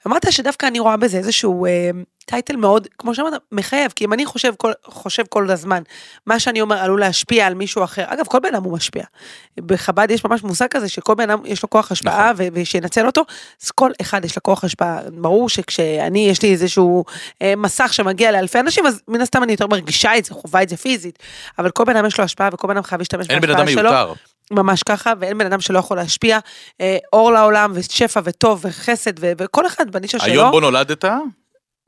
אמרת 0.08 0.32
שדווקא 0.32 0.66
אני 0.66 0.80
רואה 0.80 0.98
בזה 0.98 1.18
איזשהו 1.18 1.66
אה, 1.66 1.90
טייטל 2.26 2.56
מאוד, 2.56 2.88
כמו 2.98 3.16
שאמרת, 3.16 3.34
מחייב, 3.52 3.92
כי 3.96 4.06
אם 4.06 4.14
אני 4.14 4.26
חושב 4.26 4.54
כל, 4.58 4.72
חושב 4.86 5.24
כל 5.30 5.52
הזמן, 5.52 5.84
מה 6.26 6.40
שאני 6.40 6.62
אומר 6.62 6.78
עלול 6.78 7.00
להשפיע 7.00 7.48
על 7.48 7.54
מישהו 7.54 7.84
אחר, 7.84 8.04
אגב, 8.08 8.26
כל 8.28 8.40
בן 8.40 8.56
אדם 8.56 8.64
הוא 8.64 8.74
משפיע. 8.74 9.04
בחב"ד 9.60 10.12
יש 10.12 10.26
ממש 10.26 10.44
מושג 10.44 10.68
כזה 10.68 10.90
שכל 10.90 11.16
בן 11.16 11.30
אדם 11.30 11.46
יש 11.46 11.64
לו 11.64 11.70
כוח 11.70 11.92
השפעה, 11.92 12.32
ו- 12.38 12.48
ושינצל 12.54 13.06
אותו, 13.06 13.22
אז 13.64 13.72
כל 13.72 13.92
אחד 14.02 14.26
יש 14.26 14.36
לו 14.36 14.44
כוח 14.44 14.64
השפעה. 14.64 15.00
ברור 15.14 15.50
שכשאני, 15.50 16.30
יש 16.30 16.42
לי 16.42 16.52
איזשהו 16.52 17.06
אה, 17.42 17.54
מסך 17.58 17.94
שמגיע 17.94 18.32
לאלפי 18.32 18.60
אנשים, 18.60 18.86
אז 18.86 19.02
מן 19.08 19.22
הסתם 19.22 19.44
אני 19.44 19.52
יותר 19.52 19.68
מרגישה 19.68 20.18
את 20.18 20.26
זה, 20.26 20.34
חווה 20.34 20.64
את 20.64 20.70
זה 20.70 20.78
פיזית, 20.78 21.20
אבל 21.60 21.72
כל 21.72 21.84
בן 21.84 21.96
אדם 21.96 22.06
יש 22.06 22.18
לו 22.18 22.24
השפעה, 22.24 22.50
וכל 22.54 22.68
בן 22.68 22.74
אדם 22.74 22.84
חייב 22.84 23.02
להשתמש 23.02 23.30
אין 23.30 23.42
בן 23.42 23.48
בהשפעה 23.48 23.64
אדם 23.64 23.72
שלו. 23.72 23.92
מיותר. 23.92 24.14
ממש 24.52 24.84
ככה, 24.84 25.14
ואין 25.20 25.38
בן 25.38 25.46
אדם 25.46 25.62
שלא 25.62 25.80
יכול 25.80 25.98
להשפיע. 25.98 26.40
אה, 26.82 26.98
אור 27.14 27.32
לעולם, 27.32 27.72
ושפע, 27.76 28.22
וטוב, 28.24 28.66
וחסד, 28.66 29.20
ו- 29.20 29.32
וכל 29.38 29.68
אחד 29.68 29.92
בנישה 29.92 30.20
שלו. 30.20 30.32
היום 30.32 30.52
בו 30.52 30.60
נולדת, 30.60 31.06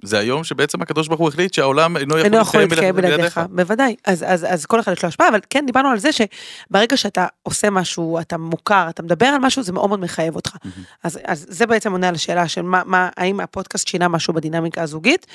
זה 0.03 0.19
היום 0.19 0.43
שבעצם 0.43 0.81
הקדוש 0.81 1.07
ברוך 1.07 1.19
הוא 1.19 1.27
החליט 1.27 1.53
שהעולם 1.53 1.97
אינו 1.97 2.17
יכול 2.17 2.25
אינו 2.25 2.37
יכול 2.37 2.59
להתקיים 2.59 2.95
בלעדיך, 2.95 3.41
בוודאי. 3.49 3.95
אז, 4.05 4.25
אז, 4.27 4.45
אז 4.49 4.65
כל 4.65 4.79
אחד 4.79 4.91
יש 4.91 5.03
לו 5.03 5.09
השפעה, 5.09 5.29
אבל 5.29 5.39
כן 5.49 5.65
דיברנו 5.65 5.89
על 5.89 5.99
זה 5.99 6.09
שברגע 6.11 6.97
שאתה 6.97 7.27
עושה 7.43 7.69
משהו, 7.69 8.19
אתה 8.19 8.37
מוכר, 8.37 8.89
אתה 8.89 9.03
מדבר 9.03 9.25
על 9.25 9.39
משהו, 9.41 9.63
זה 9.63 9.73
מאוד 9.73 9.89
מאוד 9.89 9.99
מחייב 9.99 10.35
אותך. 10.35 10.55
אז, 11.03 11.19
אז 11.25 11.45
זה 11.49 11.65
בעצם 11.65 11.91
עונה 11.91 12.07
על 12.07 12.15
השאלה 12.15 12.47
של 12.47 12.61
מה, 12.61 12.81
מה, 12.85 13.09
האם 13.17 13.39
הפודקאסט 13.39 13.87
שינה 13.87 14.07
משהו 14.07 14.33
בדינמיקה 14.33 14.81
הזוגית, 14.81 15.27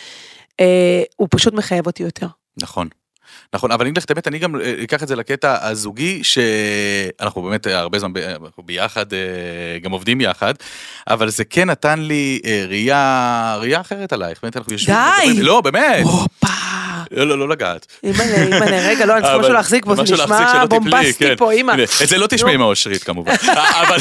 אה, 0.61 1.02
הוא 1.17 1.29
פשוט 1.31 1.55
מחייב 1.55 1.87
אותי 1.87 2.02
יותר. 2.02 2.26
נכון. 2.62 2.88
נכון, 3.55 3.70
אבל 3.73 3.82
אני 3.84 3.90
אגיד 3.90 3.99
לך 3.99 4.05
את 4.05 4.11
האמת, 4.11 4.28
אני 4.28 4.38
גם 4.38 4.61
אה, 4.61 4.75
אקח 4.84 5.02
את 5.02 5.08
זה 5.08 5.17
לקטע 5.17 5.56
הזוגי, 5.69 6.20
שאנחנו 6.25 7.43
באמת 7.43 7.67
אה, 7.67 7.78
הרבה 7.78 7.99
זמן 7.99 8.12
ב- 8.12 8.19
אנחנו 8.44 8.62
ביחד, 8.62 9.12
אה, 9.12 9.19
גם 9.82 9.90
עובדים 9.90 10.20
יחד, 10.20 10.55
אבל 11.08 11.31
זה 11.31 11.44
כן 11.44 11.70
נתן 11.70 11.98
לי 11.98 12.41
אה, 12.44 12.65
ראייה, 12.69 13.56
ראייה 13.60 13.81
אחרת 13.81 14.12
עלייך. 14.12 14.39
באמת 14.43 14.56
אנחנו 14.56 14.72
יושבים... 14.72 14.96
די! 15.20 15.43
לא, 15.43 15.60
באמת. 15.60 16.03
הופה. 16.05 16.46
לא, 17.10 17.27
לא, 17.27 17.39
לא 17.39 17.48
לגעת. 17.48 17.86
אימא'לה, 18.05 18.43
אימא'לה, 18.43 18.89
רגע, 18.89 19.06
לא, 19.06 19.12
אני 19.12 19.22
צריכה 19.22 19.39
משהו 19.39 19.53
להחזיק 19.53 19.84
בו, 19.84 19.96
זה 19.96 20.03
נשמע 20.03 20.65
בומבסטי 20.67 21.24
כן. 21.24 21.36
פה, 21.36 21.53
אימא. 21.53 21.72
את 22.03 22.08
זה 22.08 22.19
לא 22.19 22.27
תשמעי 22.27 22.53
נו. 22.53 22.58
מהאושרית 22.58 23.03
כמובן. 23.03 23.32
אה, 23.48 23.82
אבל 23.82 23.98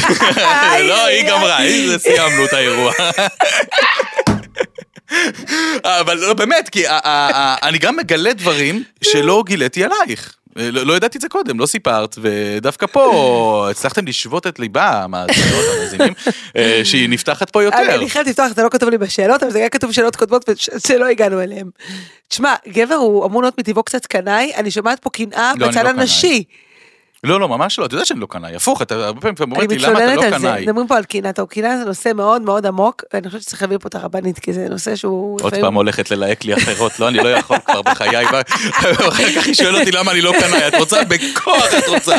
לא, 0.81 1.05
היא 1.05 1.29
גמרה, 1.29 1.57
סיימנו 1.97 2.45
את 2.45 2.53
האירוע. 2.53 2.93
אבל 5.83 6.17
לא, 6.17 6.33
באמת, 6.33 6.69
כי 6.69 6.87
ה- 6.87 6.91
ה- 7.03 7.29
ה- 7.37 7.67
אני 7.67 7.77
גם 7.77 7.95
מגלה 7.95 8.33
דברים 8.33 8.83
שלא 9.03 9.43
גיליתי 9.45 9.83
עלייך. 9.83 10.35
לא 10.55 10.85
לא 10.85 10.93
ידעתי 10.93 11.17
את 11.17 11.21
זה 11.21 11.29
קודם, 11.29 11.59
לא 11.59 11.65
סיפרת, 11.65 12.15
ודווקא 12.21 12.85
פה 12.85 13.67
הצלחתם 13.71 14.07
לשבות 14.07 14.47
את 14.47 14.59
ליבה, 14.59 15.03
המאזינות, 15.03 15.65
המאזינים, 15.77 16.13
אה, 16.57 16.81
שהיא 16.83 17.09
נפתחת 17.09 17.49
פה 17.49 17.63
יותר. 17.63 17.95
אני 17.95 18.09
חייבת 18.09 18.27
לפתוח, 18.29 18.47
זה 18.55 18.63
לא 18.63 18.69
כתוב 18.69 18.89
לי 18.89 18.97
בשאלות, 18.97 19.43
אבל 19.43 19.51
זה 19.51 19.57
היה 19.59 19.69
כתוב 19.69 19.89
בשאלות 19.89 20.15
קודמות 20.15 20.49
שלא 20.87 21.05
הגענו 21.05 21.41
אליהן. 21.41 21.67
תשמע, 22.27 22.53
גבר 22.67 22.95
הוא 22.95 23.25
אמור 23.25 23.41
להיות 23.41 23.59
מטבעו 23.59 23.83
קצת 23.83 24.05
קנאי, 24.05 24.51
אני 24.55 24.71
שומעת 24.71 24.99
פה 24.99 25.09
קנאה 25.09 25.51
לא, 25.57 25.67
בצד 25.67 25.77
לא 25.83 25.89
קנאי. 25.89 26.01
הנשי. 26.01 26.43
לא, 26.47 26.55
לא, 27.25 27.49
ממש 27.49 27.79
לא, 27.79 27.85
אתה 27.85 27.95
יודע 27.95 28.05
שאני 28.05 28.19
לא 28.19 28.25
קנאי, 28.25 28.55
הפוך, 28.55 28.81
אתה 28.81 28.95
הרבה 29.05 29.21
פעמים 29.21 29.35
אני 29.39 29.51
אומרת 29.51 29.71
לי, 29.71 29.77
למה 29.77 29.91
אתה 29.91 30.05
מתלוננת 30.05 30.17
לא 30.17 30.35
על 30.35 30.41
זה, 30.41 30.47
קנאי? 30.47 30.65
מדברים 30.65 30.87
פה 30.87 30.97
על 30.97 31.03
קנאה, 31.03 31.33
טוב, 31.33 31.47
קנאה 31.47 31.77
זה 31.77 31.85
נושא 31.85 32.11
מאוד 32.15 32.41
מאוד 32.41 32.65
עמוק, 32.65 33.03
ואני 33.13 33.27
חושבת 33.27 33.41
שצריך 33.41 33.61
להביא 33.61 33.77
פה 33.77 33.87
את 33.87 33.95
הרבנית, 33.95 34.39
כי 34.39 34.53
זה 34.53 34.67
נושא 34.69 34.95
שהוא... 34.95 35.39
עוד 35.41 35.53
פעם 35.55 35.73
הולכת 35.73 36.11
ללהק 36.11 36.45
לי 36.45 36.53
אחרות, 36.53 36.99
לא, 36.99 37.07
אני 37.07 37.17
לא 37.17 37.27
יכול 37.27 37.57
כבר 37.65 37.81
בחיי, 37.81 38.25
אחר 38.29 38.93
כך 39.35 39.45
היא 39.45 39.53
שואלת 39.53 39.79
אותי 39.79 39.91
למה 39.91 40.11
אני 40.11 40.21
לא 40.21 40.33
קנאי, 40.39 40.67
את 40.67 40.75
רוצה? 40.75 41.03
בכוח 41.03 41.73
את 41.77 41.87
רוצה. 41.87 42.15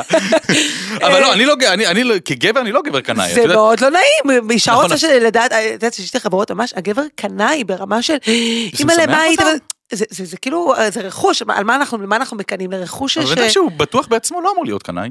אבל 1.06 1.20
לא, 1.20 1.32
אני 1.32 1.44
לא, 1.44 1.54
אני, 1.68 1.86
אני, 1.86 2.04
לא- 2.04 2.14
כגבר 2.24 2.60
אני 2.60 2.72
לא 2.72 2.82
גבר 2.82 3.00
קנאי, 3.00 3.34
זה 3.34 3.46
מאוד 3.46 3.80
לא 3.80 3.88
נעים, 3.90 4.50
אישה 4.50 4.72
נכון. 4.72 4.84
רוצה 4.84 4.98
שלדעת, 4.98 5.52
את 5.52 5.72
יודעת 5.72 5.94
שיש 5.94 6.14
לי 6.14 6.20
חברות 6.20 6.50
ממש, 6.50 6.72
הגבר 6.76 7.02
קנאי 7.14 7.64
ברמה 7.64 8.02
של, 8.02 8.16
אימא'לה, 8.78 9.06
מה 9.06 9.20
היית? 9.20 9.40
זה- 9.92 10.04
זה 10.10 10.24
זה 10.24 10.36
כאילו, 10.36 10.72
זה 10.92 11.00
רכוש, 11.00 11.42
על 11.48 11.64
מה 11.64 11.76
אנחנו 11.76 11.98
למה 11.98 12.16
אנחנו 12.16 12.36
מקנאים, 12.36 12.70
לרכוש 12.70 13.18
אבל 13.18 13.26
ש... 13.26 13.32
בטח 13.32 13.48
שהוא 13.48 13.70
בטוח 13.72 14.06
בעצמו 14.08 14.40
לא 14.40 14.52
אמור 14.52 14.64
להיות 14.64 14.82
קנאי. 14.82 15.10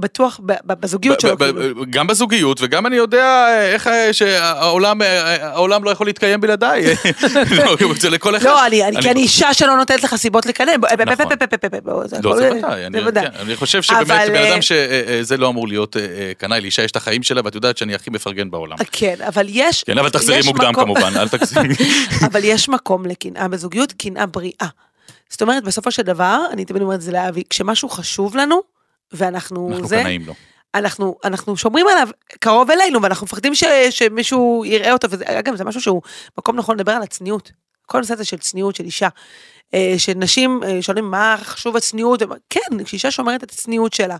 בטוח 0.00 0.40
בזוגיות 0.64 1.20
שלו. 1.20 1.38
כאילו. 1.38 1.84
גם 1.90 2.06
בזוגיות 2.06 2.58
וגם 2.62 2.86
אני 2.86 2.96
יודע 2.96 3.46
איך 3.72 3.86
אה, 3.86 4.12
שהעולם 4.12 5.02
אה, 5.02 5.46
העולם 5.46 5.84
לא 5.84 5.90
יכול 5.90 6.06
להתקיים 6.06 6.40
בלעדיי. 6.40 6.84
לא, 7.56 7.76
זה 7.98 8.10
לכל 8.10 8.36
אחד. 8.36 8.46
לא, 8.46 9.00
כי 9.00 9.10
אני 9.10 9.22
אישה 9.22 9.54
שלא 9.54 9.76
נותנת 9.76 10.04
לך 10.04 10.16
סיבות 10.16 10.46
ב- 10.80 11.02
נכון. 11.02 12.22
לא, 12.22 12.36
זה 12.36 12.50
ודאי, 12.56 12.86
אני. 12.86 13.02
כן, 13.02 13.26
אני 13.40 13.56
חושב 13.56 13.82
שבאמת 13.82 14.06
בן 14.06 14.36
אה, 14.36 14.52
אדם 14.52 14.62
שזה 14.62 15.36
לא 15.36 15.48
אמור 15.48 15.68
להיות 15.68 15.96
אה, 15.96 16.02
אה, 16.02 16.32
קנאי, 16.38 16.60
לאישה 16.60 16.82
יש 16.82 16.90
את 16.90 16.96
החיים 16.96 17.22
שלה 17.22 17.40
ואת 17.44 17.54
יודעת 17.54 17.78
שאני 17.78 17.94
הכי 17.94 18.10
מפרגן 18.10 18.50
בעולם. 18.50 18.76
כן, 18.92 19.14
אבל 19.26 19.46
יש... 19.48 19.84
כן, 19.84 19.98
אבל 19.98 20.10
תחזרי 20.10 20.40
מוקדם 20.44 20.72
כמובן, 20.74 21.12
אל 21.16 21.28
תגזימי. 21.28 21.74
אבל 22.30 22.40
יש 22.44 22.68
מקום 22.68 23.06
לקנאה 23.06 23.48
בזוגיות, 23.48 23.92
קנאה 23.92 24.26
בריאה. 24.26 24.68
זאת 25.28 25.42
אומרת, 25.42 25.64
בסופו 25.64 25.90
של 25.90 26.02
דבר, 26.02 26.44
אני 26.52 26.64
תמיד 26.64 26.82
אומרת 26.82 26.96
את 26.96 27.02
זה 27.02 27.12
לאבי, 27.12 27.42
כשמשהו 27.50 27.88
חשוב 27.88 28.36
לנו, 28.36 28.60
ואנחנו 29.12 29.68
אנחנו 29.72 29.88
זה, 29.88 29.96
קנאים 30.02 30.26
לו. 30.26 30.34
אנחנו, 30.74 31.18
אנחנו 31.24 31.56
שומרים 31.56 31.86
עליו 31.88 32.08
קרוב 32.40 32.70
אלינו, 32.70 33.02
ואנחנו 33.02 33.24
מפחדים 33.24 33.54
ש, 33.54 33.64
שמישהו 33.90 34.64
יראה 34.66 34.92
אותו, 34.92 35.08
וזה, 35.10 35.24
אגב, 35.26 35.54
זה 35.56 35.64
משהו 35.64 35.80
שהוא 35.80 36.02
מקום 36.38 36.56
נכון 36.56 36.76
לדבר 36.76 36.92
על 36.92 37.02
הצניעות. 37.02 37.52
כל 37.86 37.98
הנושא 37.98 38.14
הזה 38.14 38.24
של 38.24 38.38
צניעות 38.38 38.76
של 38.76 38.84
אישה. 38.84 39.08
אה, 39.74 39.94
שנשים 39.98 40.60
אה, 40.64 40.82
שואלים 40.82 41.10
מה 41.10 41.36
חשוב 41.42 41.76
הצניעות, 41.76 42.22
כן, 42.50 42.84
כשאישה 42.84 43.10
שומרת 43.10 43.44
את 43.44 43.50
הצניעות 43.50 43.92
שלה. 43.92 44.16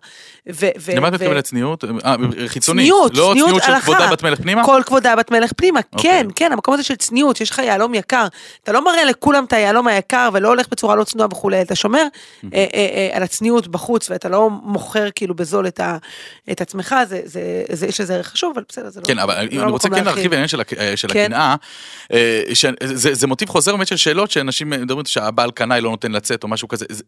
למה 0.97 1.09
את 1.09 1.12
מתכוונת 1.12 1.45
צניעות? 1.45 1.85
אה, 2.04 2.16
חיצונית. 2.47 2.88
לא 3.14 3.30
צניעות 3.33 3.62
של. 3.62 3.80
כבודה 3.80 4.11
בת 4.12 4.23
מלך 4.23 4.40
פנימה? 4.40 4.64
כל 4.64 4.83
כבודה 4.87 5.16
בת 5.16 5.30
מלך 5.30 5.52
פנימה, 5.57 5.80
אוקיי. 5.92 6.11
כן, 6.11 6.26
כן, 6.37 6.52
המקום 6.52 6.75
הזה 6.75 6.83
של 6.83 6.97
צניעות, 6.97 7.37
שיש 7.37 7.50
לך 7.50 7.59
יהלום 7.59 7.95
יקר, 7.95 8.26
אתה 8.62 8.73
לא 8.73 8.85
מראה 8.85 9.04
לכולם 9.04 9.45
את 9.45 9.52
היהלום 9.52 9.87
היקר 9.87 10.28
ולא 10.33 10.49
הולך 10.49 10.66
בצורה 10.71 10.95
לא 10.95 11.04
צנועה 11.04 11.28
וכולי, 11.33 11.62
אתה 11.62 11.75
שומר 11.75 12.02
על 13.12 13.23
הצניעות 13.23 13.69
בחוץ 13.69 14.11
ואתה 14.11 14.28
לא 14.28 14.50
מוכר 14.50 15.09
כאילו 15.14 15.35
בזול 15.35 15.66
את, 16.50 16.61
עצמך, 16.61 16.95
יש 17.88 18.00
לזה 18.00 18.14
ערך 18.14 18.28
חשוב, 18.28 18.52
אבל 18.54 18.64
בסדר, 18.69 18.90
זה 18.90 19.00
לא... 19.00 19.07
כן, 19.07 19.19
אבל 19.19 19.35
אני 19.35 19.57
לא 19.57 19.62
אני 19.62 19.71
רוצה 19.71 19.88
כן 19.88 20.04
להרחיב. 20.04 20.30
בעניין 20.30 20.49
של 20.49 20.62
כן. 20.66 21.25
הקנאה. 21.25 21.54
אה, 22.12 22.42
זה 22.92 23.26
מוטיב 23.26 23.49
חוזר 23.49 23.76
באמת 23.76 23.87
של 23.87 23.97
שאלות 23.97 24.30
שאנשים 24.30 24.71
מדברים 24.71 25.04
שהבעל 25.40 25.50
קנאי 25.50 25.80
לא 25.80 25.90
נותן 25.90 26.12
לצאת 26.12 26.42
או 26.42 26.49
משהו 26.49 26.68
כזה. 26.68 26.85
זה- 26.90 27.02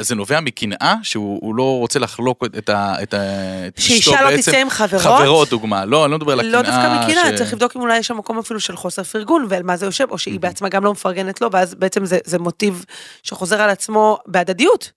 זה 0.00 0.14
נובע 0.14 0.40
מקנאה 0.40 0.94
שהוא 1.02 1.38
הוא 1.42 1.54
לא 1.54 1.78
רוצה 1.78 1.98
לחלוק 1.98 2.44
את 2.58 2.68
ה- 2.68 2.94
את 3.02 3.14
ה- 3.14 3.66
את 3.66 3.78
אשתו 3.78 3.88
שאישה 3.94 4.22
לא. 4.30 4.36
תצא 4.36 4.56
עם 4.60 4.70
חברות? 4.70 5.02
חברות 5.02 5.48
דוגמה, 5.48 5.84
לא, 5.84 6.04
אני 6.04 6.12
לא 6.12 6.18
מדבר 6.18 6.32
על 6.32 6.40
הקנאה. 6.40 6.52
לא 6.52 6.62
דווקא 6.62 7.04
מקנאה, 7.04 7.32
ש- 7.32 7.38
צריך 7.38 7.52
לבדוק 7.52 7.76
אם 7.76 7.80
אולי 7.80 7.98
יש 7.98 8.06
שם 8.06 8.16
מקום 8.18 8.38
אפילו 8.38 8.60
של 8.60 8.76
חוסר 8.76 9.02
פרגון 9.02 9.46
ועל 9.48 9.62
מה 9.62 9.76
זה 9.76 9.86
יושב, 9.86 10.06
או 10.10 10.18
שהיא 10.18 10.40
בעצמה 10.40 10.68
גם 10.68 10.84
לא 10.84 10.92
מפרגנת 10.92 11.40
לו, 11.40 11.48
ואז 11.52 11.74
בעצם 11.74 12.04
זה, 12.04 12.18
זה 12.24 12.38
מוטיב 12.38 12.84
שחוזר 13.22 13.60
על 13.60 13.70
עצמו 13.70 14.18
בהדדיות. 14.26 14.90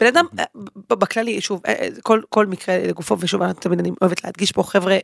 בן 0.00 0.06
אדם, 0.06 0.24
אה, 0.38 0.44
בכללי, 0.90 1.40
שוב, 1.40 1.60
אה, 1.66 1.72
אה, 1.72 1.88
כל, 2.02 2.20
כל 2.28 2.46
מקרה 2.46 2.78
לגופו, 2.78 3.16
ושוב, 3.20 3.42
אני 3.42 3.52
תמיד 3.54 3.78
אני 3.80 3.90
אוהבת 4.02 4.24
להדגיש 4.24 4.52
פה, 4.52 4.62
חבר'ה, 4.62 4.96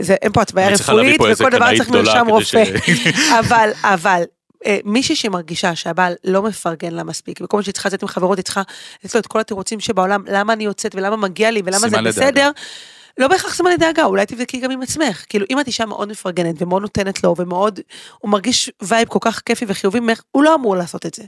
זה, 0.00 0.14
אין 0.22 0.32
פה 0.32 0.42
התוויה 0.42 0.68
רפואית, 0.68 1.20
וכל 1.40 1.50
דבר 1.50 1.66
צריך 1.76 1.88
מרשם 1.90 2.26
רופא. 2.28 2.64
ש- 2.94 3.32
אבל, 3.38 3.70
אבל, 3.84 4.22
אה, 4.66 4.78
מישהי 4.84 5.16
שמרגישה 5.16 5.74
שהבעל 5.74 6.14
לא 6.24 6.42
מפרגן 6.42 6.92
לה 6.92 7.04
מספיק, 7.04 7.38
פעם 7.50 7.62
שהיא 7.62 7.72
צריכה 7.72 7.88
לצאת 7.88 8.02
עם 8.02 8.08
חברות, 8.08 8.38
היא 8.38 8.44
צריכה 8.44 8.62
לתת 9.04 9.14
לו 9.14 9.20
את 9.20 9.26
כל 9.26 9.40
התירוצים 9.40 9.80
שבעולם, 9.80 10.24
למה 10.28 10.52
אני 10.52 10.64
יוצאת 10.64 10.94
ולמה 10.94 11.16
מגיע 11.16 11.50
לי 11.50 11.62
ולמה 11.64 11.78
זה 11.78 11.86
לדאגה. 11.86 12.08
בסדר. 12.08 12.50
לא 13.18 13.28
בהכרח 13.28 13.54
סימן 13.54 13.70
לדאגה, 13.70 14.04
אולי 14.04 14.26
תבדקי 14.26 14.60
גם 14.60 14.70
עם 14.70 14.82
עצמך. 14.82 15.24
כאילו, 15.28 15.46
אם 15.50 15.60
את 15.60 15.66
אישה 15.66 15.86
מאוד 15.86 16.08
מפרגנת 16.10 16.54
ומאוד 16.62 16.82
נותנת 16.82 17.24
לו, 17.24 17.34
ומאוד, 17.38 17.80
הוא 18.18 18.30
מרגיש 18.30 18.70
vibe 18.82 19.08
כל 19.08 19.18
כך 19.22 19.42
כיפי 19.46 19.64
וחיובי 19.68 20.00
ממך, 20.00 20.20
הוא 20.32 20.42
לא 20.44 20.54
אמור 20.54 20.76
לעשות 20.76 21.06
את 21.06 21.14
זה. 21.14 21.22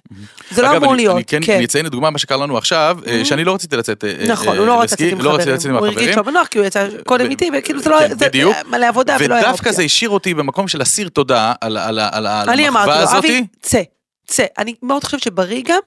זה 0.51 0.63
לא 0.63 0.67
אגב, 0.73 0.77
אמור 0.83 0.95
אני- 0.95 1.03
להיות, 1.03 1.15
אני 1.17 1.25
כן 1.25 1.41
כן. 1.47 1.63
אציין 1.63 1.87
לדוגמה 1.87 2.11
מה 2.11 2.19
שקרה 2.19 2.37
לנו 2.39 2.59
עכשיו, 2.59 2.99
אה, 3.07 3.25
שאני 3.25 3.45
לא 3.45 3.55
רציתי 3.55 3.77
לצאת 3.77 4.05
אה, 4.05 4.25
נכון, 4.29 4.49
אה, 4.55 4.59
הוא 4.59 4.67
לא 4.67 4.81
רצה 4.83 4.95
לצאת 4.95 5.13
עם 5.13 5.21
לא 5.21 5.31
רציתי 5.31 5.43
חברים, 5.43 5.55
לצאת 5.55 5.71
עם 5.71 5.77
הוא 5.77 5.87
הרגיש 5.87 5.99
החברים. 6.03 6.19
לו 6.19 6.25
בנוח, 6.25 6.47
כי 6.47 6.59
הוא 6.59 6.67
יצא 6.67 6.89
קודם 7.07 7.31
איתי, 7.31 7.51
וכאילו 7.59 7.81
זה 7.81 7.91
לא, 7.91 7.99
כן, 8.09 8.19
זה. 8.19 8.29
מלא 8.71 8.87
עבודה 8.87 9.17
ולא 9.21 9.35
היה 9.35 9.43
ודווקא 9.45 9.53
אופציה. 9.69 9.73
זה 9.73 9.83
השאיר 9.83 10.11
אותי 10.11 10.35
במקום 10.35 10.69
של 10.69 10.83
אסיר 10.83 11.09
תודה 11.09 11.53
על- 11.61 11.77
על 11.77 11.99
ה- 11.99 12.09
על 12.13 12.27
ה- 12.27 12.41
על 12.43 12.51
אני 12.51 12.69
אמרתי 12.69 12.91
המחווה 12.93 13.13
לו. 13.13 13.19
אבי, 13.19 13.47
צא, 13.63 13.83
צא. 14.27 14.45
אני 14.59 14.75
מאוד 14.83 15.05
חושבת 15.05 15.23
שבריא 15.23 15.63
גם, 15.67 15.75
לא- 15.75 15.81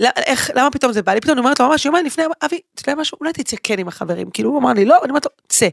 איך, 0.00 0.50
למה 0.54 0.70
פתאום 0.70 0.92
זה 0.92 1.02
בא 1.02 1.12
לי? 1.12 1.20
פתאום 1.20 1.32
אני 1.38 1.44
אומרת 1.44 1.60
לו 1.60 1.68
ממש 1.68 1.84
יומיים 1.84 2.06
לפני, 2.06 2.24
אבי, 2.44 2.60
אתה 2.74 2.90
יודע 2.90 3.00
משהו, 3.00 3.18
אולי 3.20 3.32
תצא 3.32 3.56
כן 3.62 3.78
עם 3.78 3.88
החברים. 3.88 4.30
כאילו 4.30 4.50
הוא 4.50 4.58
אמר 4.58 4.72
לי, 4.72 4.84
לא, 4.84 4.98
אני 5.02 5.08
אומרת 5.08 5.24
לו, 5.24 5.30
צא. 5.48 5.68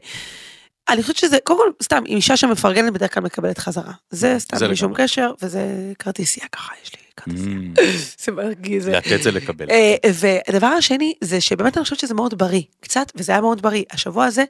אני 0.88 1.02
חושבת 1.02 1.16
שזה, 1.16 1.38
קודם 1.44 1.58
כל, 1.58 1.84
סתם, 1.84 2.02
אם 2.08 2.16
אישה 2.16 2.36
שמפרגנת 2.36 2.92
בדרך 2.92 3.14
כלל 3.14 3.22
מקבלת 3.22 3.58
חזרה. 3.58 3.92
זה 4.10 4.34
סתם 4.38 4.56
זה 4.56 4.66
בלי 4.66 4.76
שום. 4.76 4.92
קשר, 4.94 5.32
וזה 5.42 5.92
כרטיסייה 5.98 6.46
ככה, 6.48 6.72
יש 6.84 6.92
לי 6.94 7.00
כרטיסייה. 7.16 7.56
Mm, 7.56 7.80
זה 8.24 8.32
מרגיז. 8.32 8.88
לתת 8.88 9.22
זה 9.22 9.30
לקבל. 9.30 9.70
אה, 9.70 9.94
והדבר 10.14 10.66
השני, 10.66 11.12
זה 11.20 11.40
שבאמת 11.40 11.76
אני 11.76 11.84
חושבת 11.84 11.98
שזה 11.98 12.14
מאוד 12.14 12.38
בריא, 12.38 12.62
קצת, 12.80 13.12
וזה 13.14 13.32
היה 13.32 13.40
מאוד 13.40 13.62
בריא. 13.62 13.84
השבוע 13.90 14.24
הזה, 14.24 14.44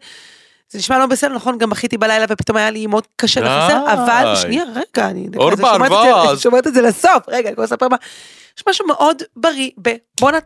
זה 0.68 0.78
נשמע 0.78 0.98
לא 0.98 1.06
בסדר, 1.06 1.34
נכון, 1.34 1.58
גם 1.58 1.70
בכיתי 1.70 1.98
בלילה 1.98 2.24
ופתאום 2.28 2.56
היה 2.56 2.70
לי 2.70 2.86
מאוד 2.86 3.06
קשה. 3.16 3.40
לחזר, 3.40 3.92
אבל, 3.92 4.34
שנייה, 4.36 4.64
רגע, 4.74 5.10
אני 5.10 5.28
אור 5.36 5.50
זה 5.56 5.62
שומרת 6.42 6.66
את 6.66 6.74
זה- 6.74 6.80
לסוף, 6.82 7.28
רגע, 7.28 7.48
אני 7.48 7.54
כבר 7.56 7.64
אספר 7.64 7.88
מה. 7.88 7.96
יש 8.58 8.64
משהו 8.68 8.86
מאוד 8.86 9.22
בריא 9.36 9.70
ב... 9.82 9.90
בואנה, 10.20 10.38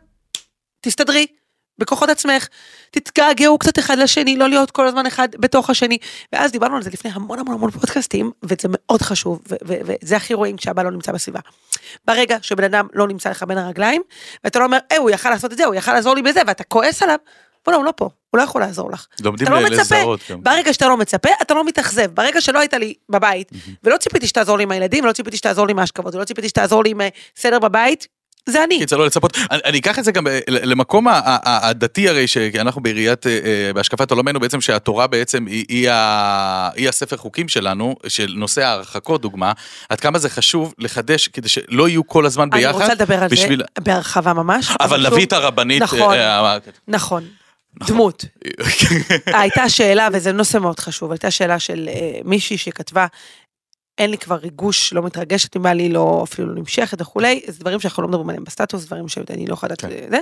תסתדרי. 0.81 1.27
בכוחות 1.81 2.09
עצמך, 2.09 2.49
תתגעגעו 2.91 3.59
קצת 3.59 3.79
אחד 3.79 3.99
לשני, 3.99 4.37
לא 4.37 4.49
להיות 4.49 4.71
כל 4.71 4.87
הזמן 4.87 5.07
אחד 5.07 5.29
בתוך 5.39 5.71
השני. 5.71 5.99
ואז 6.33 6.53
דיברנו 6.53 6.77
על 6.77 6.83
זה 6.83 6.91
לפני 6.91 7.11
המון 7.15 7.39
המון 7.39 7.55
המון 7.55 7.71
פודקאסטים, 7.71 8.31
וזה 8.43 8.69
מאוד 8.69 9.03
חשוב, 9.03 9.43
וזה 9.65 10.17
הכי 10.17 10.35
רואים 10.35 10.57
כשהבעל 10.57 10.85
לא 10.87 10.91
נמצא 10.93 11.13
בסביבה. 11.13 11.41
ברגע 12.05 12.37
שבן 12.43 12.65
אדם 12.65 12.87
לא 12.93 13.09
נמצא 13.09 13.31
לך 13.31 13.43
בין 13.43 13.59
הרגליים, 13.59 14.03
ואתה 14.45 14.59
לא 14.59 14.65
אומר, 14.65 14.79
אה, 14.93 14.97
הוא 14.97 15.11
יכל 15.11 15.31
לעשות 15.31 15.53
את 15.53 15.57
זה, 15.57 15.65
הוא 15.65 15.75
יכל 15.75 15.93
לעזור 15.95 16.15
לי 16.15 16.23
בזה, 16.23 16.41
ואתה 16.47 16.65
כועס 16.65 17.03
עליו, 17.03 17.17
בוא'נה, 17.67 17.77
הוא 17.77 17.85
לא 17.85 17.93
פה, 17.97 18.09
הוא 18.31 18.39
לא 18.39 18.43
יכול 18.43 18.61
לעזור 18.61 18.91
לך. 18.91 19.07
לומדים 19.21 19.49
לא 19.49 19.61
לזהות 19.61 20.21
גם. 20.31 20.43
ברגע 20.43 20.73
שאתה 20.73 20.89
לא 20.89 20.97
מצפה, 20.97 21.29
אתה 21.43 21.55
לא 21.55 21.65
מתאכזב. 21.65 22.11
ברגע 22.15 22.41
שלא 22.41 22.59
היית 22.59 22.75
לי 22.75 22.95
בבית, 23.09 23.51
ולא 23.85 23.97
ציפיתי 23.97 24.27
שתעזור 24.27 24.57
לי 24.57 24.63
עם 24.63 24.71
הילדים, 24.71 25.05
ולא 25.05 25.13
ציפיתי 25.13 25.37
שתעזור 25.37 25.67
לי 25.67 25.73
עם 25.73 25.79
ההשכבות, 25.79 26.15
ולא 26.15 26.25
ציפיתי 26.25 26.49
שתעזור 26.49 26.85
לי 26.85 26.91
עם 26.91 27.01
אה, 27.01 27.09
סדר 27.37 27.59
בבית, 27.59 28.07
זה 28.47 28.65
אני. 28.65 28.79
קיצר 28.79 28.97
לא 28.97 29.07
לצפות, 29.07 29.37
אני, 29.51 29.61
אני 29.65 29.79
אקח 29.79 29.99
את 29.99 30.05
זה 30.05 30.13
גם 30.13 30.25
ב- 30.25 30.39
למקום 30.49 31.07
הדתי 31.45 32.09
הרי 32.09 32.27
שאנחנו 32.27 32.81
בעיריית, 32.83 33.27
אה, 33.27 33.33
אה, 33.45 33.73
בהשקפת 33.73 34.11
עולמנו 34.11 34.41
בעצם 34.41 34.61
שהתורה 34.61 35.07
בעצם 35.07 35.47
היא, 35.47 35.65
היא, 35.69 35.91
ה- 35.91 36.69
היא 36.75 36.89
הספר 36.89 37.17
חוקים 37.17 37.49
שלנו, 37.49 37.95
של 38.09 38.35
נושא 38.37 38.63
ההרחקות 38.65 39.21
דוגמה, 39.21 39.53
עד 39.89 40.01
כמה 40.01 40.19
זה 40.19 40.29
חשוב 40.29 40.75
לחדש 40.79 41.29
כדי 41.29 41.49
שלא 41.49 41.89
יהיו 41.89 42.07
כל 42.07 42.27
הזמן 42.27 42.49
אני 42.53 42.61
ביחד. 42.61 42.73
רוצה 42.81 42.95
לדבר 42.95 43.23
על 43.23 43.29
בשביל... 43.29 43.59
זה 43.59 43.85
בהרחבה 43.85 44.33
ממש. 44.33 44.69
אבל 44.81 45.07
נביא 45.07 45.27
את 45.27 45.33
הרבנית. 45.33 45.83
נכון. 45.83 46.15
אה, 46.15 46.41
אה, 46.53 46.59
נכון. 46.89 47.25
דמות. 47.87 48.25
הייתה 49.41 49.69
שאלה, 49.69 50.09
וזה 50.13 50.33
נושא 50.33 50.59
מאוד 50.59 50.81
חשוב, 50.81 51.11
הייתה 51.11 51.31
שאלה 51.31 51.59
של 51.59 51.89
אה, 51.93 52.21
מישהי 52.25 52.59
שכתבה, 52.59 53.07
אין 53.99 54.11
לי 54.11 54.19
כבר 54.19 54.35
ריגוש, 54.35 54.93
לא 54.93 55.03
מתרגשת 55.03 55.57
עם 55.57 55.63
בעלי, 55.63 55.89
לא 55.89 56.25
אפילו 56.25 56.49
לא 56.49 56.55
נמשכת 56.55 57.01
וכולי, 57.01 57.41
זה 57.47 57.61
דברים 57.61 57.81
שאנחנו 57.81 58.03
לא 58.03 58.09
מדברים 58.09 58.29
עליהם 58.29 58.45
בסטטוס, 58.45 58.85
דברים 58.85 59.09
שאני 59.09 59.47
לא 59.47 59.53
יכולה 59.53 59.73
לדעת 59.73 59.93
כן. 59.93 60.11
זה. 60.11 60.19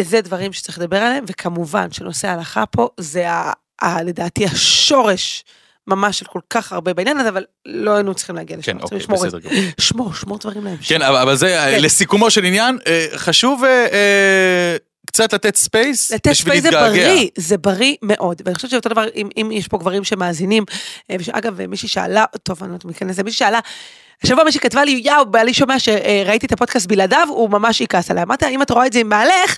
זה 0.00 0.20
דברים 0.20 0.52
שצריך 0.52 0.78
לדבר 0.78 0.96
עליהם, 0.96 1.24
וכמובן 1.28 1.92
שנושא 1.92 2.28
ההלכה 2.28 2.66
פה 2.66 2.88
זה 3.00 3.30
ה, 3.30 3.52
ה, 3.82 4.02
לדעתי 4.02 4.44
השורש 4.44 5.44
ממש 5.86 6.18
של 6.18 6.24
כל 6.26 6.40
כך 6.50 6.72
הרבה 6.72 6.94
בעניין 6.94 7.18
הזה, 7.18 7.28
אבל 7.28 7.44
לא 7.66 7.94
היינו 7.94 8.14
צריכים 8.14 8.36
להגיע 8.36 8.56
לשם, 8.56 8.72
כן, 8.72 8.78
אוקיי, 8.82 8.98
לשמור 8.98 9.26
בסדר. 9.26 9.38
גמור. 9.38 9.62
שמור, 9.80 10.14
שמור 10.14 10.38
דברים 10.38 10.64
להמשך. 10.64 10.88
כן, 10.88 11.02
אבל 11.02 11.16
אבל 11.16 11.36
זה, 11.36 11.46
כן. 11.46 11.82
לסיכומו 11.82 12.30
של 12.30 12.44
עניין, 12.44 12.78
אה, 12.86 13.06
חשוב 13.16 13.64
אה, 13.64 13.86
אה, 13.92 14.76
קצת 15.14 15.32
לתת 15.32 15.56
space 15.56 16.12
לתת 16.12 16.30
בשביל 16.30 16.54
ספייס 16.54 16.62
זה 16.62 16.70
להתגעגע. 16.70 17.08
בריא, 17.08 17.28
זה 17.36 17.58
בריא 17.58 17.94
מאוד. 18.02 18.42
ואני 18.44 18.54
חושבת 18.54 18.70
שאותו 18.70 18.88
דבר, 18.88 19.04
אם, 19.14 19.28
אם 19.36 19.50
יש 19.52 19.68
פה 19.68 19.78
גברים 19.78 20.04
שמאזינים, 20.04 20.64
אה, 21.10 21.16
אגב, 21.32 21.66
מישהי 21.66 21.88
שאלה, 21.88 22.24
טוב, 22.42 22.62
אני 22.62 22.72
לא 22.72 22.78
ניכנס 22.84 23.10
לזה, 23.10 23.22
מישהי 23.22 23.38
שאלה, 23.38 23.60
השבוע 24.24 24.44
מישהי 24.44 24.60
כתבה 24.60 24.84
לי, 24.84 25.00
יאו, 25.04 25.26
בעלי 25.26 25.54
שומע 25.54 25.78
שראיתי 25.78 26.46
את 26.46 26.52
הפודקאסט 26.52 26.86
בלעדיו, 26.86 27.28
הוא 27.30 27.50
ממש 27.50 27.80
יכעס 27.80 28.10
עליי. 28.10 28.22
אמרתי, 28.22 28.46
אם 28.46 28.62
את 28.62 28.70
רואה 28.70 28.86
את 28.86 28.92
זה 28.92 28.98
עם 28.98 29.08
בעלך, 29.08 29.56